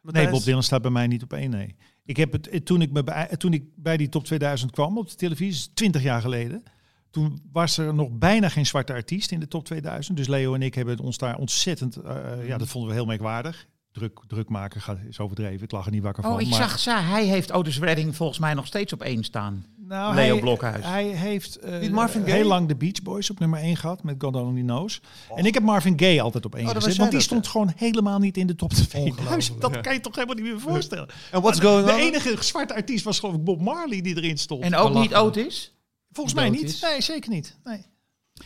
Nee? 0.00 0.28
Bob 0.30 0.42
Dylan 0.42 0.62
staat 0.62 0.82
bij 0.82 0.90
mij 0.90 1.06
niet 1.06 1.22
op 1.22 1.32
één, 1.32 1.50
nee. 1.50 1.76
Ik 2.04 2.16
heb 2.16 2.32
het, 2.32 2.64
toen, 2.66 2.82
ik 2.82 2.92
me 2.92 3.04
bij, 3.04 3.26
toen 3.36 3.52
ik 3.52 3.64
bij 3.76 3.96
die 3.96 4.08
top 4.08 4.24
2000 4.24 4.70
kwam 4.70 4.98
op 4.98 5.08
de 5.08 5.14
televisie, 5.14 5.72
20 5.74 6.02
jaar 6.02 6.20
geleden, 6.20 6.62
toen 7.10 7.42
was 7.52 7.76
er 7.78 7.94
nog 7.94 8.08
bijna 8.10 8.48
geen 8.48 8.66
zwarte 8.66 8.92
artiest 8.92 9.30
in 9.30 9.40
de 9.40 9.48
top 9.48 9.64
2000. 9.64 10.16
Dus 10.16 10.26
Leo 10.26 10.54
en 10.54 10.62
ik 10.62 10.74
hebben 10.74 10.98
ons 10.98 11.18
daar 11.18 11.36
ontzettend, 11.36 11.96
eh, 11.96 12.46
ja, 12.46 12.58
dat 12.58 12.68
vonden 12.68 12.90
we 12.90 12.96
heel 12.96 13.06
merkwaardig. 13.06 13.68
Druk, 13.92 14.20
druk 14.26 14.48
maken 14.48 14.80
gaat, 14.80 14.98
is 15.08 15.18
overdreven, 15.18 15.62
ik 15.62 15.70
lag 15.70 15.84
er 15.86 15.90
niet 15.92 16.02
wakker 16.02 16.22
van. 16.22 16.32
Oh, 16.32 16.40
ik 16.40 16.48
maar- 16.48 16.58
zag 16.58 16.78
ze. 16.78 16.90
Hij 16.90 17.24
heeft 17.24 17.52
Otis 17.52 17.78
Redding 17.78 18.16
volgens 18.16 18.38
mij 18.38 18.54
nog 18.54 18.66
steeds 18.66 18.92
op 18.92 19.02
één 19.02 19.24
staan. 19.24 19.66
Nou, 19.76 20.14
Leo 20.14 20.32
hij, 20.32 20.40
Blokhuis. 20.40 20.84
Hij 20.84 21.04
heeft 21.04 21.56
eh, 21.56 21.80
Niet 21.80 21.90
Marvin 21.90 22.20
Gaye? 22.22 22.34
heel 22.34 22.46
lang 22.46 22.68
de 22.68 22.76
Beach 22.76 23.02
Boys 23.02 23.30
op 23.30 23.38
nummer 23.38 23.58
1 23.60 23.76
gehad 23.76 24.02
met 24.02 24.14
God 24.18 24.34
Only 24.36 24.60
Knows. 24.62 25.00
En 25.34 25.44
ik 25.44 25.54
heb 25.54 25.62
Marvin 25.62 25.98
Gaye 25.98 26.22
altijd 26.22 26.44
op 26.44 26.54
1 26.54 26.66
Oh, 26.66 26.74
gezet, 26.74 26.96
want 26.96 27.10
die 27.10 27.20
stond 27.20 27.46
gewoon 27.48 27.72
helemaal 27.76 28.18
niet 28.18 28.36
in 28.36 28.46
de 28.46 28.54
top 28.54 28.72
2000. 28.72 29.18
Ongelooflijk. 29.18 29.60
Dat 29.60 29.80
kan 29.80 29.92
je 29.92 30.00
toch 30.00 30.14
helemaal 30.14 30.36
niet 30.36 30.44
meer 30.44 30.60
voorstellen. 30.60 31.08
En 31.30 31.40
what's 31.40 31.58
de- 31.60 31.66
going 31.66 31.86
de 31.86 31.92
on? 31.92 31.98
enige 31.98 32.36
zwarte 32.42 32.74
artiest 32.74 33.04
was 33.04 33.18
geloof 33.18 33.34
ik 33.34 33.44
Bob 33.44 33.60
Marley 33.60 34.00
die 34.00 34.16
erin 34.16 34.38
stond. 34.38 34.62
En 34.62 34.74
ook 34.76 34.94
niet. 34.94 35.14
Otis? 35.14 35.74
Volgens 36.12 36.34
mij 36.34 36.50
niet. 36.50 36.78
Nee, 36.82 37.00
zeker 37.02 37.30
niet. 37.30 37.56
Nee. 37.64 37.84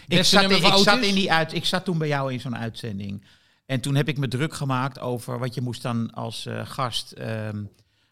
Ik 0.08 0.24
zat, 0.24 0.50
ik, 0.50 0.72
zat 0.76 1.02
in 1.02 1.14
die 1.14 1.32
uit, 1.32 1.52
ik 1.54 1.64
zat 1.64 1.84
toen 1.84 1.98
bij 1.98 2.08
jou 2.08 2.32
in 2.32 2.40
zo'n 2.40 2.56
uitzending. 2.56 3.24
En 3.66 3.80
toen 3.80 3.94
heb 3.94 4.08
ik 4.08 4.18
me 4.18 4.28
druk 4.28 4.54
gemaakt 4.54 4.98
over 4.98 5.38
wat 5.38 5.54
je 5.54 5.60
moest 5.60 5.82
dan 5.82 6.12
als 6.12 6.46
eh, 6.46 6.66
gast 6.66 7.12
ehm, 7.12 7.64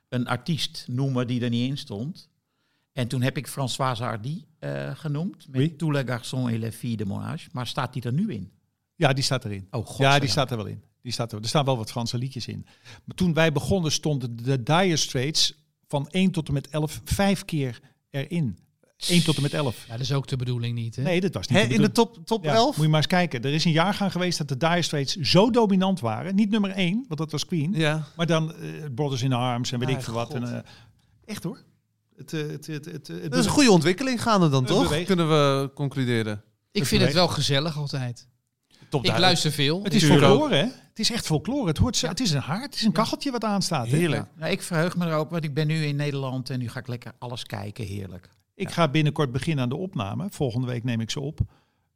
een 0.09 0.27
artiest 0.27 0.85
noemen 0.89 1.27
die 1.27 1.43
er 1.43 1.51
niet 1.51 1.69
in 1.69 1.79
stond. 1.79 2.31
En 2.93 3.09
toen 3.09 3.23
heb 3.23 3.37
ik 3.37 3.49
Françoise 3.49 4.03
Hardy 4.03 4.45
eh, 4.59 4.91
genoemd. 4.95 5.49
Met 5.49 5.61
Wie? 5.61 5.77
Tous 5.77 5.93
les 5.93 6.05
garçons 6.05 6.53
et 6.53 6.59
les 6.59 6.75
filles 6.75 6.97
de 6.97 7.05
mon 7.05 7.23
âge. 7.23 7.51
Maar 7.53 7.67
staat 7.67 7.93
die 7.93 8.03
er 8.03 8.13
nu 8.13 8.33
in? 8.33 8.53
Ja, 8.95 9.13
die 9.13 9.25
staat 9.25 9.45
erin. 9.45 9.67
Oh, 9.71 9.87
god. 9.87 9.97
ja, 9.97 10.19
die 10.19 10.29
staat 10.29 10.51
er 10.51 10.57
wel 10.57 10.67
in. 10.67 10.83
Die 11.03 11.13
staat 11.13 11.33
er, 11.33 11.41
er 11.41 11.49
staan 11.49 11.65
wel 11.65 11.77
wat 11.77 11.91
Franse 11.91 12.19
liedjes 12.19 12.47
in. 12.47 12.67
Maar 13.05 13.17
toen 13.17 13.35
wij 13.35 13.53
begonnen 13.53 13.93
stonden 13.93 14.37
de 14.37 14.63
Dire 14.63 14.97
Straits 14.97 15.55
van 15.87 16.09
1 16.09 16.31
tot 16.31 16.49
en 16.49 16.55
met 16.55 16.69
11 16.69 17.01
vijf 17.05 17.45
keer 17.45 17.81
erin. 18.11 18.59
1 19.09 19.23
tot 19.25 19.37
en 19.37 19.43
met 19.43 19.55
11. 19.55 19.85
Ja, 19.87 19.93
dat 19.93 20.01
is 20.01 20.13
ook 20.13 20.27
de 20.27 20.37
bedoeling 20.37 20.75
niet. 20.75 20.97
Hè? 20.97 21.03
Nee, 21.03 21.21
dat 21.21 21.35
was 21.35 21.47
niet 21.47 21.59
Hè, 21.59 21.67
de 21.67 21.75
in 21.75 21.81
de 21.81 21.93
top, 21.93 22.27
top 22.27 22.45
Ja, 22.45 22.55
11? 22.55 22.67
Moet 22.77 22.85
je 22.85 22.91
maar 22.91 22.99
eens 23.01 23.07
kijken. 23.07 23.43
Er 23.43 23.53
is 23.55 23.65
een 23.65 23.73
jaargang 23.73 24.13
geweest 24.13 24.39
dat 24.39 24.49
de 24.49 24.57
Dire 24.57 24.83
Straits 24.83 25.17
zo 25.17 25.51
dominant 25.51 26.01
waren. 26.01 26.35
Niet 26.35 26.51
nummer 26.51 26.71
1, 26.71 27.05
want 27.09 27.21
dat 27.21 27.31
was 27.31 27.47
Queen. 27.47 27.73
Ja. 27.75 28.05
Maar 28.17 28.27
dan 28.27 28.55
eh, 28.55 28.69
Brothers 28.95 29.23
in 29.23 29.33
Arms 29.33 29.73
en 29.73 29.79
weet 29.79 29.89
Ah, 29.89 29.95
ik 29.95 30.03
veel 30.03 30.15
wat. 30.15 30.35
En, 30.35 30.55
eh, 30.55 30.59
echt 31.25 31.43
hoor. 31.43 31.59
Het, 32.17 32.33
eh, 32.33 32.41
het, 32.41 32.67
het, 32.67 32.85
het, 32.85 33.07
het, 33.09 33.31
Dat 33.31 33.39
is 33.41 33.45
een 33.45 33.51
goede 33.51 33.71
ontwikkeling 33.71 34.23
gaande 34.23 34.49
dan, 34.49 34.65
toch? 34.65 35.05
Kunnen 35.05 35.29
we 35.29 35.71
concluderen. 35.75 36.43
ik 36.73 36.85
vind 36.87 37.03
het 37.03 37.13
wel 37.13 37.29
gezellig 37.29 37.77
altijd. 37.79 38.27
Top 38.89 39.05
Ik 39.05 39.19
luister 39.19 39.53
veel. 39.53 39.83
Het 39.83 39.95
is 39.95 40.05
folklore, 40.05 40.55
hè? 40.55 40.63
Het 40.65 40.99
is 41.01 41.11
echt 41.11 41.27
folklore. 41.27 41.69
Het, 41.69 41.79
hoort, 41.79 41.97
zo- 41.97 42.09
het 42.09 42.21
is 42.21 42.31
een 42.31 42.41
haard, 42.41 42.65
het 42.65 42.75
is 42.75 42.83
een 42.83 42.93
kacheltje 42.93 43.31
wat 43.31 43.45
aanstaat. 43.45 43.87
Heerlijk. 43.87 44.27
Nou, 44.37 44.51
ik 44.53 44.63
verheug 44.63 44.97
me 44.97 45.07
erop, 45.07 45.31
want 45.31 45.45
ik 45.45 45.55
ben 45.55 45.67
nu 45.67 45.85
in 45.85 45.97
Nederland 45.97 46.51
en 46.51 46.59
nu 46.59 46.69
ga 46.69 46.79
ik 46.79 46.87
lekker 46.87 47.13
alles 47.19 47.45
kijken. 47.45 47.85
Heerlijk. 47.85 48.29
Ik 48.63 48.71
ga 48.71 48.89
binnenkort 48.89 49.33
beginnen 49.33 49.63
aan 49.65 49.71
de 49.71 49.77
opname. 49.77 50.27
Volgende 50.31 50.67
week 50.67 50.85
neem 50.85 51.01
ik 51.01 51.11
ze 51.11 51.21
op. 51.21 51.41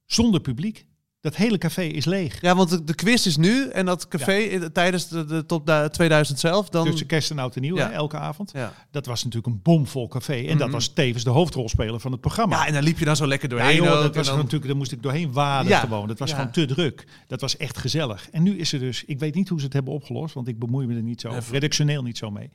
Zonder 0.04 0.40
publiek. 0.40 0.86
Dat 1.20 1.36
hele 1.36 1.58
café 1.58 1.82
is 1.82 2.04
leeg. 2.04 2.40
Ja, 2.40 2.54
want 2.56 2.86
de, 2.86 2.94
quiz 2.94 3.26
is 3.26 3.36
nu 3.36 3.68
en 3.68 3.86
dat 3.86 4.08
café 4.08 4.36
in- 4.36 4.72
tijdens 4.72 5.08
de, 5.08 5.24
de 5.24 5.46
top 5.46 5.66
da- 5.66 5.88
2000 5.88 6.38
zelf, 6.38 6.68
dan... 6.68 6.84
Tussen 6.84 7.06
kerst 7.06 7.30
en 7.30 7.38
oud 7.38 7.54
en 7.56 7.62
nieuw, 7.62 7.76
Ja. 7.76 7.86
hè, 7.88 7.92
elke 7.92 8.16
avond. 8.16 8.50
ja. 8.54 8.72
Dat 8.90 9.06
was 9.06 9.24
natuurlijk 9.24 9.54
een 9.54 9.60
bomvol 9.62 10.08
café. 10.08 10.32
En 10.46 10.56
dat 10.58 10.66
Mhm. 10.66 10.70
was 10.76 10.88
tevens 10.88 11.24
de 11.24 11.30
hoofdrolspeler 11.30 12.00
van 12.00 12.12
het 12.12 12.20
programma. 12.20 12.56
ja, 12.56 12.66
en 12.66 12.72
dan 12.72 12.82
liep 12.82 12.98
je 12.98 13.04
dan 13.04 13.16
zo 13.16 13.26
lekker 13.26 13.48
Ja, 13.50 13.56
doorheen 13.56 13.76
joh, 13.76 14.02
dat 14.02 14.14
was 14.14 14.26
dan- 14.26 14.36
natuurlijk, 14.36 14.66
daar 14.66 14.76
moest 14.76 14.92
ik 14.92 15.02
doorheen 15.02 15.32
waden 15.32 15.76
gewoon. 15.78 16.08
Dat 16.08 16.18
was 16.18 16.32
gewoon 16.32 16.50
te 16.50 16.64
druk. 16.66 17.06
Dat 17.26 17.40
was 17.40 17.56
echt 17.56 17.78
gezellig. 17.78 18.28
En 18.30 18.42
nu 18.42 18.58
is 18.58 18.72
er 18.72 18.78
dus, 18.78 19.04
ik 19.04 19.18
weet 19.18 19.34
niet 19.34 19.48
hoe 19.48 19.58
ze 19.58 19.64
het 19.64 19.74
hebben 19.74 19.92
opgelost, 19.92 20.34
want 20.34 20.48
ik 20.48 20.58
bemoei 20.58 20.86
me 20.86 20.94
er 20.96 21.02
niet 21.02 21.20
zo, 21.20 21.38
redactioneel 21.50 22.02
niet 22.02 22.18
zo 22.18 22.30
mee. 22.30 22.50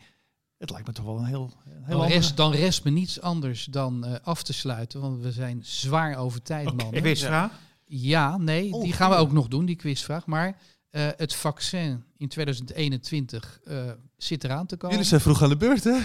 Het 0.62 0.70
lijkt 0.70 0.88
me 0.88 0.94
toch 0.94 1.06
wel 1.06 1.18
een 1.18 1.26
heel, 1.26 1.52
een 1.66 1.72
heel 1.72 1.84
Dan 1.86 1.94
andere- 2.00 2.14
rest, 2.14 2.38
dan 2.38 2.52
rest 2.52 2.84
me 2.84 2.92
niets 2.92 3.22
anders 3.22 3.66
dan 3.66 4.06
eh, 4.06 4.16
af 4.24 4.44
te 4.44 4.54
sluiten, 4.54 5.02
want 5.02 5.22
we 5.22 5.32
zijn 5.32 5.60
zwaar 5.66 6.16
over 6.18 6.42
tijd, 6.42 6.68
Oké. 6.68 6.84
mannen. 6.84 7.02
Quizvraag? 7.02 7.60
Ja, 7.86 8.38
nee, 8.38 8.74
Oh, 8.74 8.84
die 8.84 8.94
gaan 8.94 9.10
we 9.10 9.16
ook 9.16 9.32
nog 9.32 9.48
doen, 9.48 9.66
die 9.66 9.76
quizvraag. 9.76 10.26
Maar 10.26 10.58
eh, 10.90 11.08
het 11.18 11.34
vaccin 11.36 12.04
in 12.18 12.28
2021 12.28 13.60
eh, 13.64 13.92
zit 14.18 14.44
eraan 14.44 14.66
te 14.66 14.76
komen. 14.78 14.92
Jullie 14.96 15.10
zijn 15.10 15.22
vroeg 15.22 15.44
aan 15.44 15.50
de 15.50 15.58
beurt, 15.58 15.84
hè? 15.84 15.98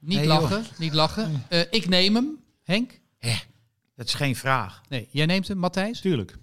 Niet 0.00 0.18
Nee, 0.18 0.26
joh. 0.26 0.40
lachen, 0.40 0.64
niet 0.78 0.92
lachen. 0.92 1.42
Eh, 1.48 1.60
ik 1.70 1.88
neem 1.88 2.14
hem, 2.14 2.38
Henk. 2.62 3.00
Dat 3.94 4.06
is 4.06 4.14
geen 4.14 4.36
vraag. 4.36 4.80
Nee, 4.88 5.08
jij 5.10 5.26
neemt 5.26 5.48
hem, 5.48 5.58
Matthijs. 5.58 6.00
Tuurlijk. 6.00 6.36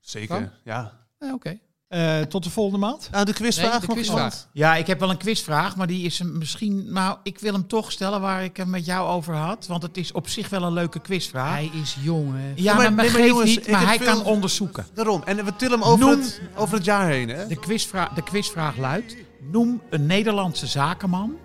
Zeker, 0.00 0.36
Kan? 0.36 0.50
ja. 0.64 1.06
Oké. 1.18 1.58
Eh, 1.88 2.20
tot 2.20 2.44
de 2.44 2.50
volgende 2.50 2.78
maand. 2.86 3.08
Nou, 3.12 3.24
de 3.24 3.32
quizvraag 3.32 3.70
Nee, 3.70 3.80
de 3.80 3.86
nog 3.86 3.96
quizvraag. 3.96 4.16
iemand? 4.18 4.48
Ja, 4.52 4.76
ik 4.76 4.86
heb 4.86 5.00
wel 5.00 5.10
een 5.10 5.16
quizvraag, 5.16 5.76
maar 5.76 5.86
die 5.86 6.04
is 6.04 6.18
hem 6.18 6.38
misschien. 6.38 6.92
Maar 6.92 7.16
ik 7.22 7.38
wil 7.38 7.52
hem 7.52 7.66
toch 7.66 7.92
stellen 7.92 8.20
waar 8.20 8.44
ik 8.44 8.56
hem 8.56 8.70
met 8.70 8.86
jou 8.86 9.08
over 9.08 9.34
had. 9.34 9.66
Want 9.66 9.82
het 9.82 9.96
is 9.96 10.12
op 10.12 10.28
zich 10.28 10.48
wel 10.48 10.62
een 10.62 10.72
leuke 10.72 11.00
quizvraag. 11.00 11.52
Hij 11.52 11.70
is 11.82 11.96
jong, 12.02 12.32
hè. 12.34 12.52
ja, 12.54 12.74
maar- 12.74 12.82
maar, 12.82 12.92
maar, 12.92 13.04
nee, 13.04 13.12
maar 13.12 13.20
geeft 13.20 13.28
jongens, 13.28 13.56
niet, 13.56 13.68
maar 13.70 13.86
hij 13.86 13.96
veel- 13.98 14.06
kan 14.06 14.24
onderzoeken. 14.24 14.86
Daarom. 14.94 15.22
En 15.24 15.44
we 15.44 15.56
tillen 15.56 15.78
hem 15.80 15.88
over, 15.88 16.06
Noem- 16.06 16.20
het, 16.20 16.40
over 16.56 16.74
het 16.76 16.84
jaar 16.84 17.08
heen, 17.08 17.28
hè? 17.28 17.46
De 17.46 17.56
quizvraag, 17.58 18.08
de 18.14 18.22
quizvraag 18.22 18.76
luidt: 18.76 19.16
Noem 19.50 19.80
een 19.90 20.06
Nederlandse 20.06 20.66
zakenman 20.66 21.36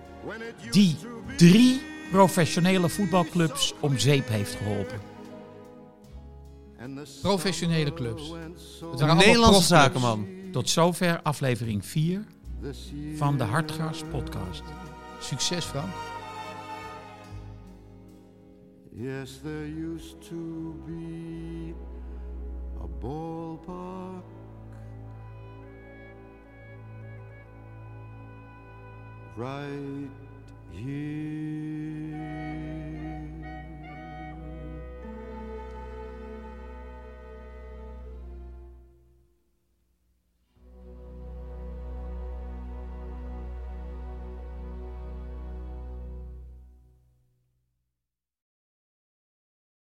die 0.71 0.95
drie 1.37 1.81
professionele 2.11 2.89
voetbalclubs 2.89 3.73
om 3.79 3.99
zeep 3.99 4.27
heeft 4.27 4.55
geholpen. 4.55 4.99
Professionele 7.21 7.93
clubs. 7.93 8.33
Het 8.91 8.99
waren 8.99 9.17
Nederlandse 9.17 9.63
zakenman. 9.63 10.27
Tot 10.51 10.69
zover 10.69 11.21
aflevering 11.21 11.85
4 11.85 12.25
van 13.15 13.37
de 13.37 13.43
Hartgras 13.43 14.03
podcast. 14.11 14.63
Succes, 15.19 15.65
Frank. 15.65 15.93
Yes, 18.93 19.39
there 19.43 19.67
used 19.67 20.21
to 20.29 20.75
be 20.85 21.73
a 22.81 22.87
ballpark 22.99 24.23
right 29.37 30.11
here 30.71 32.30